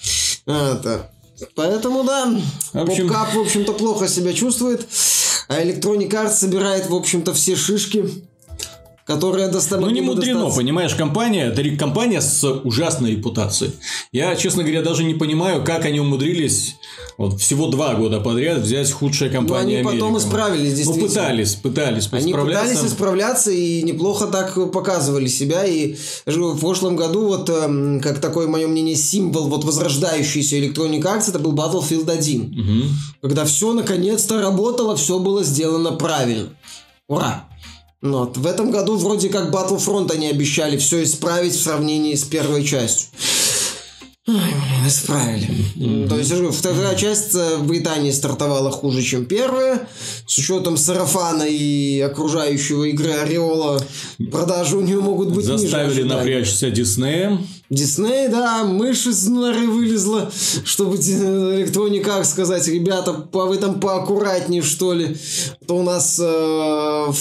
Это. 0.46 1.10
Поэтому 1.54 2.04
да, 2.04 2.40
в 2.72 2.78
общем... 2.80 3.08
PopCap, 3.08 3.34
в 3.34 3.40
общем-то, 3.40 3.72
плохо 3.72 4.08
себя 4.08 4.32
чувствует, 4.32 4.86
а 5.48 5.62
Electronic 5.62 6.10
Arts 6.10 6.34
собирает, 6.34 6.88
в 6.88 6.94
общем-то, 6.94 7.32
все 7.32 7.56
шишки 7.56 8.08
которая 9.10 9.48
доставляет. 9.50 9.92
Ну, 9.92 10.00
не 10.00 10.06
мудрено, 10.06 10.40
достаться. 10.40 10.60
понимаешь, 10.60 10.94
компания, 10.94 11.46
это 11.46 11.68
компания 11.76 12.20
с 12.20 12.48
ужасной 12.48 13.12
репутацией. 13.12 13.72
Я, 14.12 14.36
честно 14.36 14.62
говоря, 14.62 14.82
даже 14.82 15.02
не 15.02 15.14
понимаю, 15.14 15.64
как 15.64 15.84
они 15.84 15.98
умудрились 15.98 16.76
вот 17.18 17.40
всего 17.40 17.66
два 17.66 17.94
года 17.94 18.20
подряд 18.20 18.60
взять 18.60 18.90
худшая 18.92 19.28
компания 19.28 19.82
Но 19.82 19.90
они 19.90 19.98
потом 19.98 20.16
исправились, 20.16 20.70
ну, 20.70 20.76
действительно. 20.76 21.02
Ну, 21.02 21.08
пытались, 21.08 21.54
пытались 21.56 22.08
Они 22.12 22.32
пытались 22.32 22.84
исправляться 22.84 23.50
и 23.50 23.82
неплохо 23.82 24.28
так 24.28 24.70
показывали 24.70 25.26
себя. 25.26 25.64
И 25.64 25.96
в 26.24 26.60
прошлом 26.60 26.94
году, 26.94 27.26
вот, 27.26 27.50
эм, 27.50 28.00
как 28.00 28.20
такое, 28.20 28.46
мое 28.46 28.68
мнение, 28.68 28.94
символ 28.94 29.48
вот 29.48 29.64
возрождающийся 29.64 30.56
Electronic 30.56 31.02
Arts, 31.02 31.30
это 31.30 31.40
был 31.40 31.52
Battlefield 31.52 32.08
1. 32.08 32.42
Угу. 32.42 32.88
Когда 33.22 33.44
все 33.44 33.72
наконец-то 33.72 34.40
работало, 34.40 34.94
все 34.94 35.18
было 35.18 35.42
сделано 35.42 35.92
правильно. 35.92 36.50
Ура! 37.08 37.49
Вот. 38.02 38.36
В 38.36 38.46
этом 38.46 38.70
году 38.70 38.96
вроде 38.96 39.28
как 39.28 39.52
Battlefront 39.52 40.10
они 40.12 40.28
обещали 40.28 40.78
все 40.78 41.02
исправить 41.02 41.54
в 41.54 41.62
сравнении 41.62 42.14
с 42.14 42.24
первой 42.24 42.64
частью. 42.64 43.08
Исправили. 44.86 45.48
Mm-hmm. 45.76 46.08
То 46.08 46.16
есть, 46.16 46.32
вторая 46.58 46.94
часть 46.94 47.34
э, 47.34 47.56
в 47.56 47.66
Британии 47.66 48.10
стартовала 48.10 48.70
хуже, 48.70 49.02
чем 49.02 49.24
первая. 49.24 49.88
С 50.26 50.38
учетом 50.38 50.76
сарафана 50.76 51.42
и 51.42 52.00
окружающего 52.00 52.84
игры 52.84 53.12
Ореола, 53.12 53.82
продажи 54.30 54.76
у 54.76 54.82
нее 54.82 55.00
могут 55.00 55.30
быть 55.30 55.44
Заставили 55.44 56.02
ниже 56.02 56.04
напрячься 56.04 56.70
Диснеем. 56.70 57.46
Дисней, 57.70 58.26
да, 58.26 58.64
мышь 58.64 59.06
из 59.06 59.28
норы 59.28 59.68
вылезла, 59.68 60.32
чтобы 60.64 60.96
Arts 60.96 62.24
сказать, 62.24 62.66
ребята, 62.66 63.28
вы 63.32 63.56
там 63.58 63.78
поаккуратнее, 63.78 64.60
что 64.60 64.92
ли. 64.92 65.16
То 65.68 65.76
у 65.76 65.82
нас 65.84 66.18
э, 66.20 67.12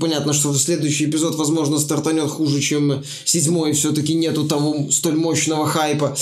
понятно, 0.00 0.32
что 0.32 0.54
следующий 0.54 1.06
эпизод, 1.06 1.34
возможно, 1.34 1.80
стартанет 1.80 2.30
хуже, 2.30 2.60
чем 2.60 3.02
седьмой. 3.24 3.72
Все-таки 3.72 4.14
нету 4.14 4.46
того 4.46 4.88
столь 4.92 5.16
мощного 5.16 5.66
хайпа. 5.66 6.16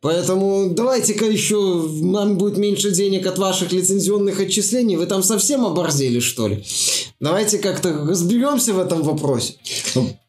Поэтому 0.00 0.70
давайте-ка 0.70 1.26
еще 1.26 1.86
нам 2.00 2.38
будет 2.38 2.56
меньше 2.56 2.92
денег 2.92 3.26
от 3.26 3.36
ваших 3.36 3.72
лицензионных 3.72 4.40
отчислений. 4.40 4.96
Вы 4.96 5.04
там 5.04 5.22
совсем 5.22 5.66
оборзели, 5.66 6.20
что 6.20 6.48
ли? 6.48 6.64
Давайте 7.20 7.58
как-то 7.58 7.92
разберемся 7.92 8.72
в 8.72 8.78
этом 8.78 9.02
вопросе. 9.02 9.56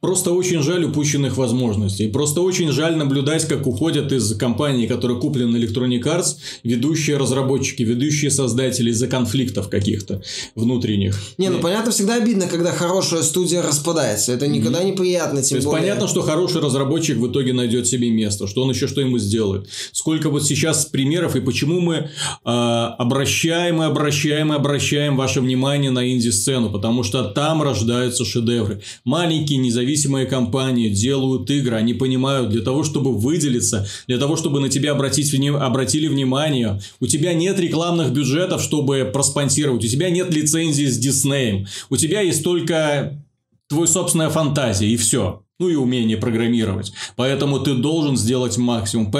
Просто 0.02 0.32
очень 0.32 0.64
жаль 0.64 0.86
упущенных 0.86 1.36
возможностей. 1.36 2.08
Просто 2.08 2.40
очень 2.40 2.72
жаль 2.72 2.96
наблюдать, 2.96 3.46
как 3.46 3.68
уходят 3.68 4.14
из 4.14 4.34
компании, 4.38 4.88
которые 4.88 5.20
куплены 5.20 5.58
Electronic 5.58 6.04
Arts, 6.04 6.38
ведущие 6.64 7.18
разработчики, 7.18 7.84
ведущие 7.84 8.32
создатели 8.32 8.92
из-за 8.92 9.08
конфликтов 9.08 9.68
каких-то 9.68 10.22
внутренних. 10.56 11.20
Не, 11.38 11.50
ну 11.50 11.60
понятно, 11.60 11.92
всегда 11.92 12.16
обидно, 12.16 12.48
когда 12.48 12.72
хорошая 12.72 13.24
студия 13.24 13.62
распадается. 13.62 14.32
Это 14.32 14.48
никогда 14.48 14.82
mm-hmm. 14.82 14.86
не 14.86 14.92
приятно, 14.94 15.42
тем 15.42 15.50
То 15.50 15.56
есть 15.56 15.68
более... 15.68 15.82
понятно, 15.82 16.08
что 16.08 16.22
хороший 16.22 16.62
разработчик 16.62 17.18
в 17.18 17.30
итоге 17.30 17.52
найдет 17.52 17.86
себе 17.86 18.10
место, 18.10 18.48
что 18.48 18.64
он 18.64 18.70
еще 18.70 18.88
что 18.88 19.02
ему 19.02 19.18
сделает. 19.18 19.68
Сколько 19.92 20.30
вот 20.30 20.46
сейчас 20.46 20.86
примеров 20.86 21.36
и 21.36 21.42
почему 21.42 21.82
мы 21.82 21.96
э, 21.96 22.10
обращаем 22.46 23.84
и 23.84 23.86
обращаем 23.86 24.54
и 24.54 24.56
обращаем 24.56 25.18
ваше 25.18 25.42
внимание 25.42 25.92
на 25.92 26.10
инди-сцену, 26.10 26.72
потому 26.72 27.04
что 27.04 27.26
там 27.26 27.62
рождаются 27.62 28.24
шедевры. 28.24 28.82
Маленькие 29.04 29.60
независимые 29.60 29.89
компании 30.26 30.90
делают 30.90 31.50
игры, 31.50 31.76
они 31.76 31.94
понимают, 31.94 32.50
для 32.50 32.62
того, 32.62 32.84
чтобы 32.84 33.18
выделиться, 33.18 33.88
для 34.08 34.18
того, 34.18 34.36
чтобы 34.36 34.60
на 34.60 34.70
тебя 34.70 34.92
обратить, 34.92 35.34
обратили 35.34 36.08
внимание, 36.08 36.82
у 37.00 37.08
тебя 37.08 37.34
нет 37.34 37.60
рекламных 37.60 38.12
бюджетов, 38.12 38.62
чтобы 38.62 39.10
проспонсировать, 39.14 39.86
у 39.86 39.88
тебя 39.88 40.10
нет 40.10 40.34
лицензии 40.34 40.86
с 40.86 40.98
Диснеем, 40.98 41.68
у 41.90 41.96
тебя 41.96 42.22
есть 42.22 42.44
только 42.44 43.24
твой 43.68 43.88
собственная 43.88 44.30
фантазия 44.30 44.88
и 44.88 44.98
все 44.98 45.44
ну 45.60 45.68
и 45.68 45.76
умение 45.76 46.18
программировать. 46.18 46.94
Поэтому 47.18 47.60
ты 47.60 47.76
должен 47.76 48.16
сделать 48.16 48.58
максимум. 48.58 49.12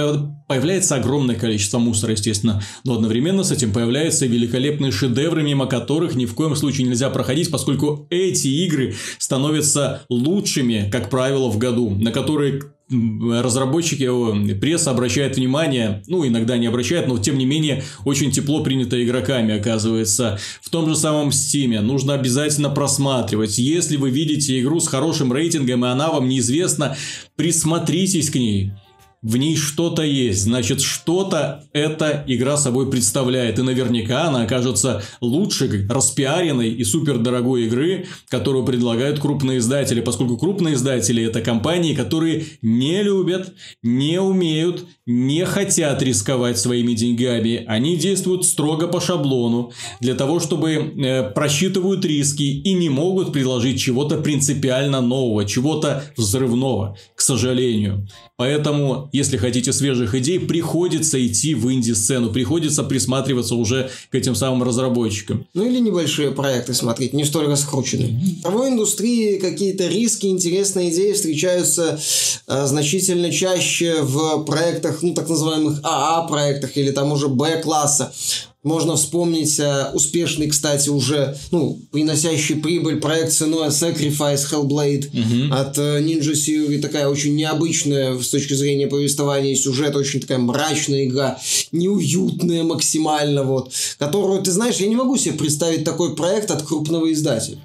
Появляется 0.50 0.96
огромное 0.96 1.36
количество 1.36 1.78
мусора, 1.78 2.14
естественно, 2.14 2.64
но 2.84 2.96
одновременно 2.96 3.44
с 3.44 3.52
этим 3.52 3.72
появляются 3.72 4.26
великолепные 4.26 4.92
шедевры, 4.92 5.44
мимо 5.44 5.68
которых 5.68 6.16
ни 6.16 6.26
в 6.26 6.34
коем 6.34 6.56
случае 6.56 6.88
нельзя 6.88 7.12
проходить, 7.12 7.52
поскольку 7.52 8.08
эти 8.10 8.48
игры 8.48 8.96
становятся 9.20 10.02
лучшими, 10.10 10.90
как 10.92 11.12
правило, 11.12 11.50
в 11.50 11.60
году, 11.60 11.92
на 11.92 12.12
которые 12.12 12.64
разработчики, 12.90 14.10
пресса 14.56 14.90
обращает 14.90 15.36
внимание, 15.38 16.02
ну, 16.08 16.26
иногда 16.26 16.58
не 16.58 16.66
обращает, 16.66 17.08
но 17.08 17.20
тем 17.20 17.38
не 17.38 17.46
менее 17.46 17.84
очень 18.04 18.32
тепло 18.32 18.64
принято 18.64 19.02
игроками, 19.04 19.56
оказывается. 19.56 20.40
В 20.64 20.72
том 20.72 20.90
же 20.90 20.96
самом 20.96 21.30
Steam 21.30 21.80
нужно 21.82 22.16
обязательно 22.16 22.72
просматривать. 22.72 23.60
Если 23.60 23.98
вы 23.98 24.10
видите 24.10 24.60
игру 24.60 24.80
с 24.80 24.88
хорошим 24.88 25.32
рейтингом, 25.32 25.86
и 25.86 25.88
она 25.88 26.10
вам 26.10 26.28
неизвестна, 26.28 26.98
присмотритесь 27.36 28.32
к 28.32 28.36
ней 28.36 28.72
в 29.22 29.36
ней 29.36 29.58
что-то 29.58 30.02
есть, 30.02 30.44
значит, 30.44 30.82
что-то 30.82 31.66
эта 31.74 32.24
игра 32.28 32.56
собой 32.56 32.90
представляет. 32.90 33.60
И 33.60 33.64
наверняка 33.64 34.24
она 34.24 34.44
окажется 34.44 35.04
лучше 35.20 35.88
распиаренной 35.90 36.70
и 36.70 36.84
супердорогой 36.84 37.66
игры, 37.66 38.08
которую 38.30 38.66
предлагают 38.66 39.20
крупные 39.20 39.58
издатели, 39.58 40.00
поскольку 40.00 40.38
крупные 40.38 40.76
издатели 40.76 41.24
это 41.24 41.42
компании, 41.42 41.94
которые 41.94 42.46
не 42.62 43.04
любят, 43.04 43.54
не 43.84 44.22
умеют, 44.22 44.86
не 45.06 45.46
хотят 45.46 46.02
рисковать 46.02 46.58
своими 46.58 46.94
деньгами. 46.94 47.66
Они 47.68 47.98
действуют 47.98 48.46
строго 48.46 48.88
по 48.88 49.02
шаблону, 49.02 49.72
для 50.00 50.16
того, 50.16 50.40
чтобы 50.40 50.72
э, 50.72 51.32
просчитывают 51.32 52.06
риски 52.06 52.44
и 52.44 52.74
не 52.74 52.90
могут 52.90 53.34
предложить 53.34 53.82
чего-то 53.82 54.18
принципиально 54.18 55.02
нового, 55.02 55.46
чего-то 55.46 56.06
взрывного, 56.16 56.98
к 57.16 57.22
сожалению. 57.22 58.08
Поэтому, 58.38 59.09
если 59.12 59.38
хотите 59.38 59.74
свежих 59.74 60.16
идей, 60.16 60.40
приходится 60.40 61.26
идти 61.26 61.56
в 61.56 61.72
инди-сцену, 61.72 62.32
приходится 62.32 62.84
присматриваться 62.84 63.56
уже 63.56 63.90
к 64.10 64.16
этим 64.16 64.36
самым 64.36 64.64
разработчикам. 64.64 65.46
Ну 65.54 65.66
или 65.66 65.80
небольшие 65.80 66.32
проекты 66.32 66.74
смотреть, 66.74 67.14
не 67.14 67.26
столь 67.26 67.48
раскрученные. 67.48 68.20
В 68.44 68.68
индустрии 68.68 69.38
какие-то 69.38 69.88
риски, 69.88 70.28
интересные 70.28 70.92
идеи 70.92 71.14
встречаются 71.14 72.00
э, 72.48 72.66
значительно 72.66 73.32
чаще 73.32 74.02
в 74.02 74.44
проектах, 74.46 75.02
ну 75.02 75.14
так 75.14 75.30
называемых 75.30 75.80
АА-проектах 75.84 76.78
или 76.78 76.92
там 76.92 77.12
уже 77.12 77.28
Б-класса. 77.28 78.12
Можно 78.62 78.98
вспомнить 78.98 79.58
э, 79.58 79.92
успешный, 79.94 80.50
кстати, 80.50 80.90
уже 80.90 81.38
ну, 81.52 81.80
приносящий 81.94 82.58
прибыль 82.58 83.00
проект 83.00 83.32
ценой 83.32 83.70
Sacrifice 83.70 84.42
Hellblade 84.52 85.08
угу. 85.08 85.54
от 85.54 85.78
э, 85.78 86.02
Ninja 86.02 86.34
Theory. 86.34 86.80
Такая 86.80 87.08
очень 87.08 87.38
необычная 87.38 88.20
с 88.20 88.28
точки 88.28 88.54
зрения 88.56 88.88
повествования 88.88 89.54
и 89.54 89.56
сюжета, 89.56 90.00
очень 90.00 90.20
такая 90.20 90.40
мрачная 90.40 91.06
игра, 91.06 91.40
неуютная 91.72 92.64
максимально, 92.64 93.44
вот, 93.44 93.72
которую, 93.98 94.42
ты 94.42 94.52
знаешь, 94.52 94.76
я 94.76 94.88
не 94.88 94.96
могу 94.98 95.16
себе 95.16 95.36
представить 95.36 95.86
такой 95.86 96.18
проект 96.18 96.52
от 96.52 96.62
крупного 96.64 97.10
издателя. 97.14 97.60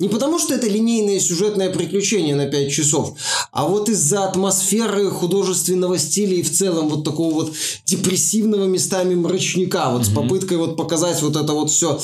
Не 0.00 0.08
потому, 0.08 0.38
что 0.38 0.54
это 0.54 0.66
линейное 0.66 1.20
сюжетное 1.20 1.70
приключение 1.70 2.34
на 2.34 2.46
5 2.46 2.72
часов, 2.72 3.14
а 3.52 3.68
вот 3.68 3.90
из-за 3.90 4.24
атмосферы 4.24 5.10
художественного 5.10 5.98
стиля 5.98 6.36
и 6.36 6.42
в 6.42 6.50
целом 6.50 6.88
вот 6.88 7.04
такого 7.04 7.34
вот 7.34 7.52
депрессивного 7.84 8.64
местами 8.64 9.14
мрачника, 9.14 9.90
вот 9.90 10.02
mm-hmm. 10.02 10.10
с 10.10 10.14
попыткой 10.14 10.56
вот 10.56 10.76
показать 10.76 11.20
вот 11.20 11.36
это 11.36 11.52
вот 11.52 11.70
все 11.70 12.00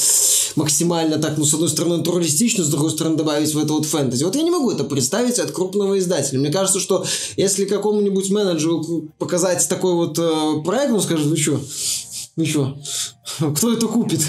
максимально 0.56 1.18
так, 1.18 1.38
ну, 1.38 1.44
с 1.44 1.54
одной 1.54 1.70
стороны, 1.70 1.96
натуралистично, 1.98 2.64
с 2.64 2.68
другой 2.68 2.90
стороны, 2.90 3.16
добавить 3.16 3.54
в 3.54 3.58
это 3.58 3.72
вот 3.72 3.86
фэнтези. 3.86 4.24
Вот 4.24 4.36
я 4.36 4.42
не 4.42 4.50
могу 4.50 4.70
это 4.70 4.84
представить 4.84 5.38
от 5.38 5.52
крупного 5.52 5.98
издателя. 5.98 6.38
Мне 6.38 6.50
кажется, 6.50 6.80
что 6.80 7.04
если 7.36 7.64
какому-нибудь 7.64 8.30
менеджеру 8.30 9.08
показать 9.18 9.66
такой 9.68 9.94
вот 9.94 10.18
э, 10.18 10.62
проект, 10.64 10.92
он 10.92 11.00
скажет, 11.00 11.26
вы 11.26 11.36
что, 11.36 11.60
вы 12.36 12.44
что, 12.44 12.76
кто 13.56 13.72
это 13.72 13.86
купит? 13.86 14.20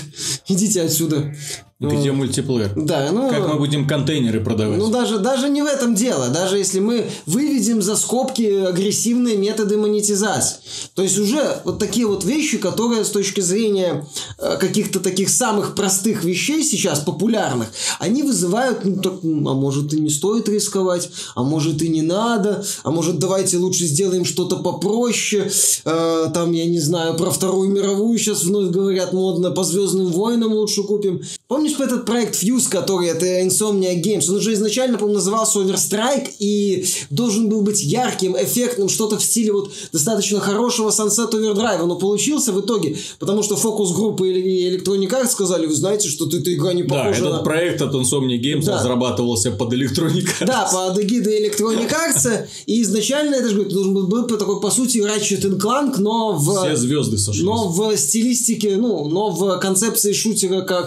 Идите 0.48 0.82
отсюда. 0.82 1.34
Где 1.80 2.12
ну, 2.12 2.18
мультиплеер? 2.18 2.72
Да, 2.76 3.12
ну... 3.12 3.30
Как 3.30 3.48
мы 3.48 3.60
будем 3.60 3.88
контейнеры 3.88 4.44
продавать? 4.44 4.80
Ну, 4.80 4.90
даже, 4.90 5.20
даже 5.20 5.48
не 5.48 5.62
в 5.62 5.68
этом 5.68 5.94
дело. 5.94 6.30
Даже 6.30 6.58
если 6.58 6.80
мы 6.80 7.06
выведем 7.28 7.84
за 7.84 7.96
скобки 7.96 8.66
агрессивные 8.66 9.38
методы 9.38 9.78
монетизации. 9.78 10.58
То 10.96 11.04
есть, 11.04 11.20
уже 11.20 11.62
вот 11.66 11.78
такие 11.78 12.08
вот 12.08 12.26
вещи, 12.26 12.58
которые 12.58 13.06
с 13.06 13.12
точки 13.12 13.42
зрения 13.42 14.08
э, 14.40 14.58
каких-то 14.60 15.00
таких 15.00 15.30
самых 15.30 15.76
простых 15.76 16.24
вещей 16.24 16.64
сейчас, 16.64 17.00
популярных, 17.02 17.68
они 18.00 18.24
вызывают, 18.24 18.84
ну, 18.84 19.00
так, 19.00 19.20
а 19.24 19.54
может 19.54 19.94
и 19.94 20.00
не 20.00 20.10
стоит 20.10 20.50
рисковать, 20.50 21.12
а 21.36 21.44
может 21.44 21.84
и 21.84 21.90
не 21.90 22.02
надо, 22.02 22.66
а 22.84 22.90
может 22.90 23.20
давайте 23.20 23.58
лучше 23.58 23.86
сделаем 23.86 24.26
что-то 24.26 24.56
попроще. 24.56 25.52
Э, 25.86 26.32
там, 26.34 26.54
я 26.54 26.66
не 26.66 26.80
знаю, 26.80 27.16
про 27.18 27.30
Вторую 27.30 27.70
мировую 27.70 28.18
сейчас 28.18 28.46
вновь 28.46 28.72
говорят 28.94 29.14
модно, 29.14 29.52
по 29.52 29.64
Звездным 29.64 30.08
войнам 30.08 30.54
лучше 30.54 30.84
купим. 30.84 31.22
Помнишь, 31.48 31.80
этот 31.80 32.06
проект 32.06 32.44
Fuse, 32.44 32.68
который 32.70 33.08
это 33.08 33.26
Insomnia 33.26 33.96
Games? 34.02 34.30
Он 34.30 34.36
уже 34.36 34.52
изначально, 34.52 34.98
по-моему, 34.98 35.20
назывался 35.20 35.60
Overstrike 35.60 36.28
и 36.40 36.86
должен 37.10 37.48
был 37.48 37.62
быть 37.62 37.82
ярким, 37.82 38.36
эффектным, 38.36 38.90
что-то 38.90 39.18
в 39.18 39.24
стиле 39.24 39.54
вот 39.54 39.72
достаточно 39.94 40.42
хорошего 40.42 40.90
Sunset 40.90 41.32
Overdrive. 41.32 41.86
Но 41.86 41.96
получился 41.96 42.52
в 42.52 42.60
итоге, 42.60 42.98
потому 43.18 43.44
что 43.44 43.56
фокус-группы 43.56 44.28
или 44.28 44.78
Electronic 44.78 45.10
Arts 45.10 45.30
сказали, 45.30 45.68
вы 45.68 45.74
знаете, 45.74 46.10
что 46.10 46.28
эта 46.28 46.54
игра 46.54 46.74
не 46.74 46.84
похожа 46.84 47.22
Да, 47.22 47.28
этот 47.28 47.38
на... 47.38 47.44
проект 47.44 47.82
от 47.82 47.94
Insomnia 47.94 48.38
Games 48.38 48.66
да. 48.66 48.76
разрабатывался 48.76 49.52
под 49.52 49.72
Electronic 49.72 50.28
Arts. 50.42 50.48
Да, 50.48 50.70
под 50.70 51.00
эгидой 51.00 51.48
Electronic 51.48 51.90
Arts. 51.90 52.46
И 52.66 52.82
изначально, 52.82 53.36
это 53.36 53.52
же 53.52 53.64
должен 53.64 53.94
был 53.94 54.08
быть 54.08 54.38
такой, 54.38 54.60
по 54.60 54.70
сути, 54.70 54.98
Ratchet 54.98 55.58
Clank, 55.58 55.96
но 56.00 56.34
в... 56.34 56.66
Все 56.66 56.76
звезды 56.76 57.18
сошлись. 57.18 57.46
Но 57.46 57.70
в 57.70 57.96
стилистике, 57.96 58.76
ну, 58.76 59.08
но 59.08 59.30
в 59.30 59.60
концепции 59.60 60.12
шутера 60.12 60.64
ко 60.64 60.84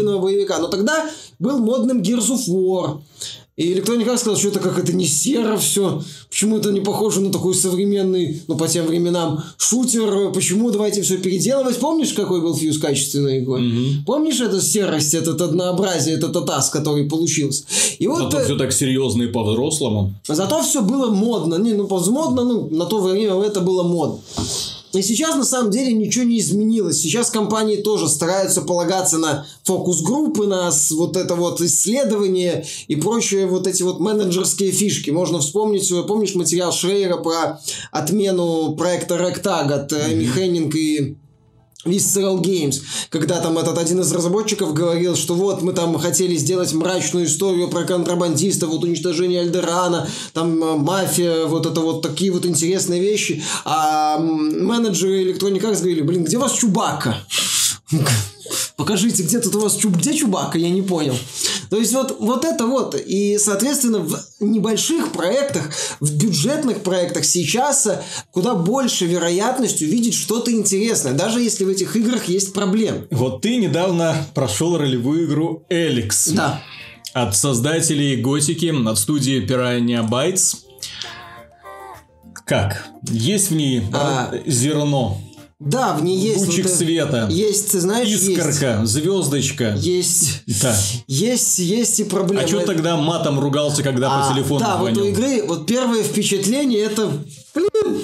кооперативного 0.00 0.22
боевика. 0.22 0.58
Но 0.58 0.68
тогда 0.68 1.06
был 1.38 1.58
модным 1.58 2.02
Gears 2.02 2.30
of 2.30 2.48
War. 2.48 3.00
И 3.56 3.74
Electronic 3.74 4.06
Arts 4.06 4.18
сказал, 4.18 4.38
что 4.38 4.48
это 4.48 4.58
как 4.58 4.78
это 4.78 4.94
не 4.94 5.04
серо 5.04 5.58
все. 5.58 6.02
Почему 6.30 6.56
это 6.56 6.70
не 6.70 6.80
похоже 6.80 7.20
на 7.20 7.30
такой 7.30 7.54
современный, 7.54 8.40
ну, 8.48 8.56
по 8.56 8.66
тем 8.66 8.86
временам, 8.86 9.44
шутер? 9.58 10.32
Почему 10.32 10.70
давайте 10.70 11.02
все 11.02 11.18
переделывать? 11.18 11.76
Помнишь, 11.76 12.14
какой 12.14 12.40
был 12.40 12.56
фьюз 12.56 12.78
качественной 12.78 13.40
игрой? 13.40 13.68
Угу. 13.68 14.04
Помнишь 14.06 14.40
эту 14.40 14.62
серость, 14.62 15.12
этот 15.12 15.42
однообразие, 15.42 16.16
этот 16.16 16.34
атас, 16.36 16.70
который 16.70 17.04
получился? 17.04 17.64
И 17.98 18.06
вот, 18.06 18.20
Зато 18.20 18.40
э... 18.40 18.44
все 18.44 18.56
так 18.56 18.72
серьезно 18.72 19.24
и 19.24 19.26
по-взрослому. 19.26 20.14
Зато 20.26 20.62
все 20.62 20.80
было 20.80 21.10
модно. 21.10 21.56
Не, 21.56 21.74
ну, 21.74 21.86
модно, 21.86 22.44
ну, 22.44 22.68
на 22.70 22.86
то 22.86 23.02
время 23.02 23.34
это 23.42 23.60
было 23.60 23.82
модно. 23.82 24.20
И 24.92 25.02
сейчас 25.02 25.36
на 25.36 25.44
самом 25.44 25.70
деле 25.70 25.92
ничего 25.92 26.24
не 26.24 26.40
изменилось. 26.40 27.00
Сейчас 27.00 27.30
компании 27.30 27.76
тоже 27.76 28.08
стараются 28.08 28.62
полагаться 28.62 29.18
на 29.18 29.46
фокус-группы, 29.64 30.46
на 30.46 30.70
вот 30.90 31.16
это 31.16 31.34
вот 31.34 31.60
исследование 31.60 32.64
и 32.88 32.96
прочие 32.96 33.46
вот 33.46 33.66
эти 33.66 33.82
вот 33.82 34.00
менеджерские 34.00 34.72
фишки. 34.72 35.10
Можно 35.10 35.38
вспомнить, 35.38 35.90
помнишь 36.06 36.34
материал 36.34 36.72
Шрейера 36.72 37.18
про 37.18 37.60
отмену 37.92 38.74
проекта 38.76 39.16
Ragtag 39.16 39.72
от 39.72 39.92
Эми 39.92 40.24
mm-hmm. 40.24 40.34
Хеннинг 40.34 40.74
и 40.74 41.16
Visceral 41.84 42.40
Games, 42.40 42.80
когда 43.08 43.40
там 43.40 43.58
этот 43.58 43.78
один 43.78 44.00
из 44.00 44.12
разработчиков 44.12 44.74
говорил, 44.74 45.16
что 45.16 45.34
вот 45.34 45.62
мы 45.62 45.72
там 45.72 45.98
хотели 45.98 46.36
сделать 46.36 46.72
мрачную 46.72 47.26
историю 47.26 47.68
про 47.68 47.84
контрабандиста, 47.84 48.66
вот 48.66 48.84
уничтожение 48.84 49.40
Альдерана, 49.40 50.08
там 50.32 50.62
э, 50.62 50.76
мафия, 50.76 51.46
вот 51.46 51.66
это 51.66 51.80
вот 51.80 52.02
такие 52.02 52.32
вот 52.32 52.44
интересные 52.44 53.00
вещи, 53.00 53.42
а 53.64 54.18
менеджеры 54.18 55.24
Electronic 55.24 55.62
Arts 55.62 55.78
говорили, 55.78 56.02
блин, 56.02 56.24
где 56.24 56.36
у 56.36 56.40
вас 56.40 56.52
Чубака? 56.52 57.16
Покажите, 58.76 59.22
где 59.22 59.40
тут 59.40 59.54
у 59.56 59.60
вас 59.60 59.76
Чуб... 59.76 59.96
Где 59.96 60.14
Чубака? 60.14 60.58
Я 60.58 60.70
не 60.70 60.82
понял. 60.82 61.16
То 61.70 61.76
есть 61.76 61.92
вот, 61.92 62.16
вот 62.18 62.44
это 62.44 62.66
вот. 62.66 62.94
И, 62.94 63.38
соответственно, 63.38 64.00
в 64.00 64.18
небольших 64.40 65.12
проектах, 65.12 65.70
в 66.00 66.12
бюджетных 66.12 66.82
проектах 66.82 67.24
сейчас 67.24 67.88
куда 68.32 68.54
больше 68.54 69.06
вероятность 69.06 69.80
увидеть 69.80 70.14
что-то 70.14 70.50
интересное, 70.52 71.12
даже 71.12 71.40
если 71.40 71.64
в 71.64 71.68
этих 71.68 71.94
играх 71.96 72.24
есть 72.24 72.52
проблемы. 72.52 73.06
Вот 73.10 73.42
ты 73.42 73.56
недавно 73.56 74.16
прошел 74.34 74.76
ролевую 74.76 75.26
игру 75.26 75.64
Эликс. 75.70 76.28
Да. 76.28 76.60
От 77.12 77.36
создателей 77.36 78.16
Готики, 78.16 78.72
от 78.88 78.98
студии 78.98 79.44
Piranha 79.44 80.08
Bytes. 80.08 80.56
Как? 82.46 82.88
Есть 83.08 83.50
в 83.50 83.54
ней 83.54 83.82
А. 83.92 84.32
зерно, 84.44 85.20
Да, 85.60 85.92
в 85.92 86.02
ней 86.02 86.18
есть... 86.18 86.46
лучик 86.46 86.64
вот, 86.64 86.74
света, 86.74 87.28
Есть, 87.30 87.78
знаешь, 87.78 88.08
искорка, 88.08 88.80
звездочка. 88.86 89.74
есть... 89.76 90.42
Есть, 90.46 90.62
Да. 90.62 90.74
есть, 91.06 91.58
есть 91.58 92.00
и 92.00 92.04
проблемы. 92.04 92.44
А 92.44 92.48
что 92.48 92.60
тогда 92.60 92.96
матом 92.96 93.38
ругался, 93.38 93.82
когда 93.82 94.08
А, 94.10 94.26
по 94.28 94.34
телефону 94.34 94.60
Да, 94.60 94.78
вот 94.78 94.94
звонил? 94.94 95.04
у 95.04 95.08
игры, 95.08 95.42
вот 95.46 95.66
первое 95.66 96.02
впечатление 96.02 96.80
это... 96.80 97.12
Блин! 97.54 98.00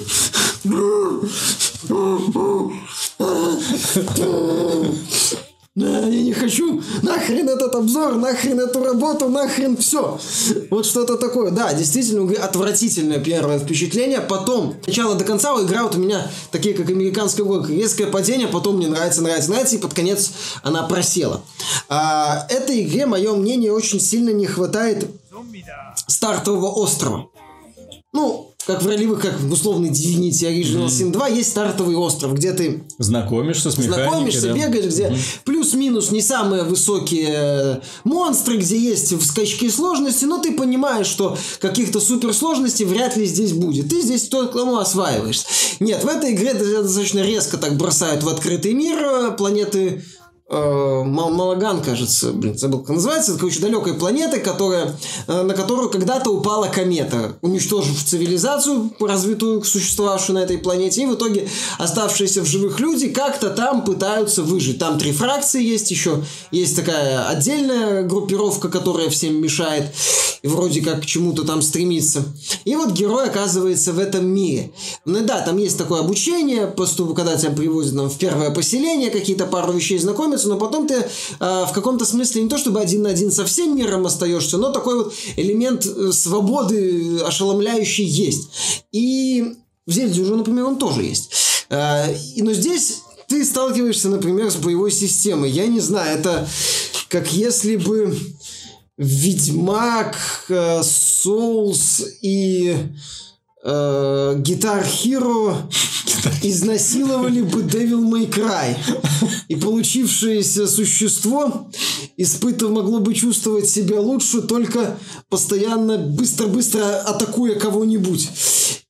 Да, 5.77 5.99
я 5.99 6.23
не 6.23 6.33
хочу. 6.33 6.81
Нахрен 7.03 7.47
этот 7.47 7.75
обзор, 7.75 8.15
нахрен 8.15 8.59
эту 8.59 8.83
работу, 8.83 9.29
нахрен 9.29 9.77
все. 9.77 10.19
Вот 10.71 10.87
что-то 10.87 11.17
такое. 11.17 11.51
Да, 11.51 11.71
действительно, 11.71 12.27
отвратительное 12.43 13.19
первое 13.19 13.59
впечатление. 13.59 14.21
Потом, 14.21 14.73
сначала 14.83 15.13
до 15.13 15.23
конца 15.23 15.53
игра 15.61 15.83
вот 15.83 15.93
у 15.93 15.99
меня, 15.99 16.31
такие 16.49 16.73
как 16.73 16.89
американская 16.89 17.45
горка, 17.45 17.71
резкое 17.71 18.07
падение, 18.07 18.47
потом 18.47 18.77
мне 18.77 18.87
нравится, 18.87 19.21
нравится, 19.21 19.51
нравится, 19.51 19.75
и 19.75 19.79
под 19.79 19.93
конец 19.93 20.31
она 20.63 20.81
просела. 20.81 21.43
А, 21.89 22.47
этой 22.49 22.81
игре, 22.81 23.05
мое 23.05 23.35
мнение, 23.35 23.71
очень 23.71 23.99
сильно 23.99 24.31
не 24.31 24.47
хватает 24.47 25.07
стартового 26.07 26.71
острова. 26.71 27.29
Ну, 28.13 28.51
как 28.67 28.83
в 28.83 28.87
ролевых, 28.87 29.21
как 29.21 29.39
в 29.39 29.49
условный 29.49 29.89
Divinity 29.89 30.43
Original 30.43 30.87
Sin 30.87 31.11
2, 31.11 31.27
есть 31.29 31.51
стартовый 31.51 31.95
остров, 31.95 32.33
где 32.33 32.51
ты 32.51 32.83
Знакомишься 32.97 33.71
с 33.71 33.77
механикой, 33.77 34.03
знакомишься, 34.03 34.47
да? 34.47 34.53
бегаешь, 34.53 34.93
где 34.93 35.17
плюс-минус 35.45 36.11
не 36.11 36.21
самые 36.21 36.63
высокие 36.63 37.29
э, 37.29 37.79
монстры, 38.03 38.57
где 38.57 38.77
есть 38.77 39.19
скачки 39.25 39.69
сложности, 39.69 40.25
но 40.25 40.39
ты 40.39 40.51
понимаешь, 40.51 41.07
что 41.07 41.37
каких-то 41.61 42.01
суперсложностей 42.01 42.83
вряд 42.83 43.15
ли 43.15 43.25
здесь 43.25 43.53
будет. 43.53 43.89
Ты 43.89 44.01
здесь 44.01 44.27
только 44.27 44.57
ну, 44.57 44.77
осваиваешься. 44.79 45.45
Нет, 45.79 46.03
в 46.03 46.07
этой 46.07 46.33
игре 46.33 46.53
достаточно 46.53 47.21
резко 47.21 47.55
так 47.57 47.77
бросают 47.77 48.23
в 48.23 48.27
открытый 48.27 48.73
мир 48.73 48.97
э, 49.01 49.31
планеты 49.31 50.03
Малаган, 50.49 51.81
кажется, 51.81 52.31
блин, 52.31 52.57
забыл, 52.57 52.79
как 52.79 52.95
называется, 52.95 53.33
такой 53.33 53.49
очень 53.49 53.59
далекой 53.59 53.95
планеты, 53.95 54.39
которая, 54.39 54.97
э, 55.27 55.41
на 55.41 55.53
которую 55.53 55.89
когда-то 55.89 56.29
упала 56.29 56.67
комета, 56.67 57.37
уничтожив 57.41 58.01
цивилизацию, 58.01 58.93
развитую, 58.99 59.63
существовавшую 59.65 60.39
на 60.39 60.43
этой 60.43 60.57
планете, 60.57 61.03
и 61.03 61.05
в 61.05 61.15
итоге 61.15 61.49
оставшиеся 61.77 62.43
в 62.43 62.45
живых 62.45 62.79
люди 62.79 63.09
как-то 63.09 63.49
там 63.49 63.83
пытаются 63.83 64.41
выжить. 64.41 64.79
Там 64.79 64.97
три 64.97 65.11
фракции 65.11 65.61
есть 65.61 65.91
еще, 65.91 66.23
есть 66.51 66.77
такая 66.77 67.27
отдельная 67.27 68.03
группировка, 68.03 68.69
которая 68.69 69.09
всем 69.09 69.41
мешает 69.41 69.93
и 70.41 70.47
вроде 70.47 70.81
как 70.81 71.01
к 71.01 71.05
чему-то 71.05 71.43
там 71.43 71.61
стремится. 71.61 72.23
И 72.63 72.75
вот 72.75 72.91
герой 72.91 73.25
оказывается 73.25 73.91
в 73.91 73.99
этом 73.99 74.27
мире. 74.27 74.71
Ну 75.03 75.19
да, 75.25 75.41
там 75.41 75.57
есть 75.57 75.77
такое 75.77 76.01
обучение, 76.01 76.67
поступ, 76.67 77.15
когда 77.15 77.35
тебя 77.35 77.51
привозят 77.51 77.95
нам 77.95 78.09
в 78.09 78.17
первое 78.17 78.51
поселение, 78.51 79.09
какие-то 79.09 79.45
пару 79.45 79.73
вещей 79.73 79.99
знакомятся, 80.37 80.47
но 80.47 80.57
потом 80.57 80.87
ты 80.87 80.95
э, 80.95 81.65
в 81.65 81.71
каком-то 81.73 82.05
смысле 82.05 82.43
не 82.43 82.49
то 82.49 82.57
чтобы 82.57 82.79
один 82.79 83.03
на 83.03 83.09
один 83.09 83.31
со 83.31 83.45
всем 83.45 83.75
миром 83.75 84.05
остаешься, 84.05 84.57
но 84.57 84.71
такой 84.71 85.03
вот 85.03 85.13
элемент 85.35 85.85
э, 85.85 86.11
свободы 86.11 87.19
ошеломляющий 87.19 88.05
есть. 88.05 88.49
И 88.91 89.55
в 89.85 89.91
Зельде 89.91 90.21
уже, 90.21 90.35
например, 90.35 90.65
он 90.65 90.77
тоже 90.77 91.03
есть. 91.03 91.31
Э, 91.69 92.15
но 92.37 92.53
здесь 92.53 93.01
ты 93.27 93.43
сталкиваешься, 93.43 94.09
например, 94.09 94.49
с 94.51 94.55
боевой 94.55 94.91
системой. 94.91 95.49
Я 95.49 95.67
не 95.67 95.79
знаю, 95.79 96.19
это 96.19 96.47
как 97.09 97.31
если 97.33 97.75
бы 97.75 98.17
Ведьмак, 98.97 100.15
э, 100.49 100.81
Souls 100.81 102.03
и 102.21 102.75
э, 103.63 104.35
Guitar 104.37 104.85
Hero 104.85 105.55
изнасиловали 106.43 107.41
бы 107.41 107.61
Devil 107.61 108.03
May 108.09 108.29
Cry. 108.29 108.77
И 109.47 109.55
получившееся 109.55 110.67
существо 110.67 111.69
испытыв 112.17 112.69
могло 112.69 112.99
бы 112.99 113.13
чувствовать 113.13 113.69
себя 113.69 114.01
лучше, 114.01 114.41
только 114.41 114.97
постоянно 115.29 115.97
быстро-быстро 115.97 117.01
атакуя 117.01 117.55
кого-нибудь. 117.55 118.29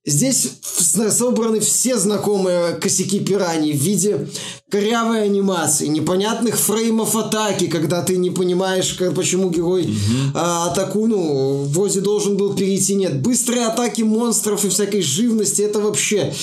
Здесь 0.08 0.50
собраны 1.12 1.60
все 1.60 1.98
знакомые 1.98 2.76
косяки 2.76 3.20
пираний 3.20 3.74
в 3.74 3.82
виде 3.82 4.30
корявой 4.70 5.24
анимации, 5.24 5.88
непонятных 5.88 6.58
фреймов 6.58 7.16
атаки, 7.18 7.68
когда 7.68 8.02
ты 8.02 8.18
не 8.18 8.30
понимаешь, 8.30 8.94
как, 8.94 9.14
почему 9.14 9.50
герой 9.50 9.94
а, 10.34 10.72
атаку, 10.72 11.08
ну, 11.08 11.64
вроде 11.64 12.00
должен 12.00 12.38
был 12.38 12.54
перейти, 12.56 12.96
нет. 12.96 13.22
Быстрые 13.22 13.66
атаки 13.66 14.02
монстров 14.02 14.64
и 14.64 14.70
всякой 14.70 15.02
живности, 15.02 15.62
это 15.62 15.82
вообще 15.82 16.34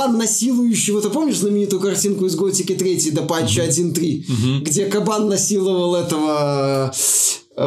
кабан 0.00 0.16
насилующий, 0.16 0.98
ты 1.02 1.10
помнишь 1.10 1.38
знаменитую 1.38 1.80
картинку 1.80 2.24
из 2.24 2.34
Готики 2.34 2.74
3 2.74 3.10
до 3.10 3.22
патча 3.22 3.66
1.3, 3.66 4.60
где 4.62 4.86
кабан 4.86 5.28
насиловал 5.28 5.94
этого 5.94 6.92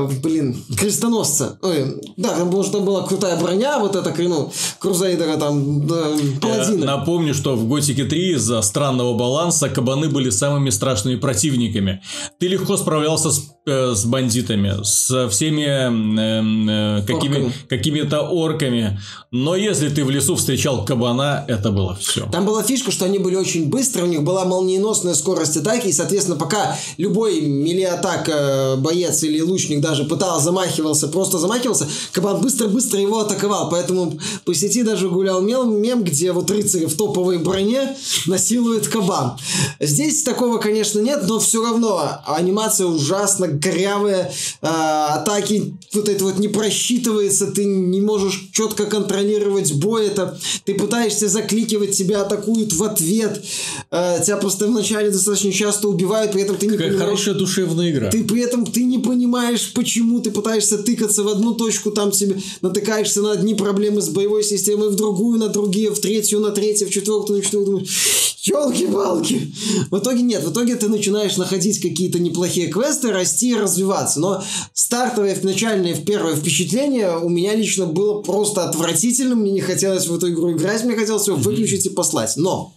блин, 0.01 0.55
крестоносца. 0.77 1.57
Ой, 1.61 2.01
да, 2.17 2.29
там, 2.29 2.45
потому 2.47 2.63
что 2.63 2.73
там 2.73 2.85
была 2.85 3.03
крутая 3.07 3.39
броня, 3.39 3.79
вот 3.79 3.95
эта, 3.95 4.13
ну, 4.23 4.51
крузейдера 4.79 5.37
там, 5.37 5.87
да, 5.87 6.09
Я 6.09 6.39
паладина. 6.41 6.85
напомню, 6.85 7.33
что 7.33 7.55
в 7.55 7.67
Готике 7.67 8.05
3 8.05 8.33
из-за 8.35 8.61
странного 8.61 9.17
баланса 9.17 9.69
кабаны 9.69 10.09
были 10.09 10.29
самыми 10.29 10.69
страшными 10.69 11.17
противниками. 11.17 12.01
Ты 12.39 12.47
легко 12.47 12.77
справлялся 12.77 13.31
с, 13.31 13.43
э, 13.65 13.93
с 13.95 14.05
бандитами, 14.05 14.83
со 14.83 15.29
всеми 15.29 15.63
эм, 15.63 16.69
э, 16.69 17.01
какими, 17.05 17.35
Орками. 17.35 17.53
какими-то 17.69 18.21
орками. 18.21 18.99
Но 19.31 19.55
если 19.55 19.89
ты 19.89 20.03
в 20.03 20.09
лесу 20.09 20.35
встречал 20.35 20.85
кабана, 20.85 21.45
это 21.47 21.71
было 21.71 21.95
все. 21.95 22.27
Там 22.31 22.45
была 22.45 22.63
фишка, 22.63 22.91
что 22.91 23.05
они 23.05 23.19
были 23.19 23.35
очень 23.35 23.69
быстрые, 23.69 24.05
у 24.05 24.09
них 24.09 24.23
была 24.23 24.45
молниеносная 24.45 25.13
скорость 25.13 25.57
атаки, 25.57 25.87
и, 25.87 25.91
соответственно, 25.93 26.37
пока 26.37 26.77
любой 26.97 27.41
мили-атак 27.41 28.29
э, 28.29 28.75
боец 28.77 29.23
или 29.23 29.39
лучник 29.41 29.81
даже 29.83 30.05
пытался, 30.05 30.45
замахивался, 30.45 31.07
просто 31.07 31.37
замахивался, 31.37 31.87
кабан 32.11 32.41
быстро-быстро 32.41 32.99
его 32.99 33.19
атаковал. 33.19 33.69
Поэтому 33.69 34.17
по 34.45 34.55
сети 34.55 34.81
даже 34.81 35.09
гулял 35.09 35.41
мем, 35.41 35.79
мем, 35.79 36.03
где 36.03 36.31
вот 36.31 36.49
рыцари 36.49 36.85
в 36.85 36.95
топовой 36.95 37.37
броне 37.37 37.95
насилует 38.25 38.87
кабан. 38.87 39.37
Здесь 39.79 40.23
такого, 40.23 40.57
конечно, 40.57 40.99
нет, 40.99 41.23
но 41.27 41.39
все 41.39 41.63
равно 41.63 42.01
анимация 42.25 42.87
ужасно 42.87 43.47
корявая, 43.59 44.31
э, 44.61 44.67
атаки 44.67 45.75
вот 45.93 46.09
это 46.09 46.23
вот 46.23 46.39
не 46.39 46.47
просчитывается, 46.47 47.47
ты 47.47 47.65
не 47.65 48.01
можешь 48.01 48.49
четко 48.51 48.85
контролировать 48.85 49.73
бой, 49.73 50.07
это 50.07 50.37
ты 50.65 50.73
пытаешься 50.73 51.27
закликивать, 51.27 51.97
тебя 51.97 52.21
атакуют 52.21 52.73
в 52.73 52.83
ответ, 52.83 53.43
э, 53.91 54.19
тебя 54.25 54.37
просто 54.37 54.67
вначале 54.67 55.11
достаточно 55.11 55.51
часто 55.51 55.89
убивают, 55.89 56.31
при 56.31 56.41
этом 56.43 56.55
ты 56.55 56.67
не 56.67 56.73
Какая 56.73 56.89
понимаешь... 56.89 57.09
хорошая 57.09 57.35
душевная 57.35 57.91
игра. 57.91 58.09
Ты 58.09 58.23
при 58.23 58.41
этом 58.41 58.65
ты 58.65 58.85
не 58.85 58.99
понимаешь, 58.99 59.72
почему 59.73 60.19
ты 60.21 60.31
пытаешься 60.31 60.77
тыкаться 60.77 61.23
в 61.23 61.27
одну 61.27 61.53
точку, 61.53 61.91
там 61.91 62.11
тебе 62.11 62.41
натыкаешься 62.61 63.21
на 63.21 63.31
одни 63.31 63.55
проблемы 63.55 64.01
с 64.01 64.09
боевой 64.09 64.43
системой, 64.43 64.89
в 64.89 64.95
другую, 64.95 65.39
на 65.39 65.49
другие, 65.49 65.91
в 65.91 65.99
третью, 65.99 66.39
на 66.39 66.51
третью, 66.51 66.87
в 66.87 66.91
четвертую, 66.91 67.39
на 67.39 67.43
четвертую. 67.43 67.77
Думаешь, 67.77 68.37
елки-палки. 68.43 69.53
В 69.89 69.99
итоге 69.99 70.21
нет, 70.21 70.43
в 70.43 70.51
итоге 70.51 70.75
ты 70.75 70.89
начинаешь 70.89 71.37
находить 71.37 71.81
какие-то 71.81 72.19
неплохие 72.19 72.67
квесты, 72.67 73.11
расти 73.11 73.51
и 73.51 73.55
развиваться. 73.55 74.19
Но 74.19 74.43
стартовое, 74.73 75.37
начальное, 75.43 75.95
первое 75.95 76.35
впечатление 76.35 77.17
у 77.17 77.29
меня 77.29 77.55
лично 77.55 77.85
было 77.85 78.21
просто 78.21 78.65
отвратительным. 78.65 79.39
Мне 79.39 79.51
не 79.51 79.61
хотелось 79.61 80.07
в 80.07 80.15
эту 80.15 80.29
игру 80.31 80.51
играть, 80.51 80.83
мне 80.83 80.95
хотелось 80.95 81.27
ее 81.27 81.35
выключить 81.35 81.85
и 81.85 81.89
послать. 81.89 82.33
Но 82.35 82.75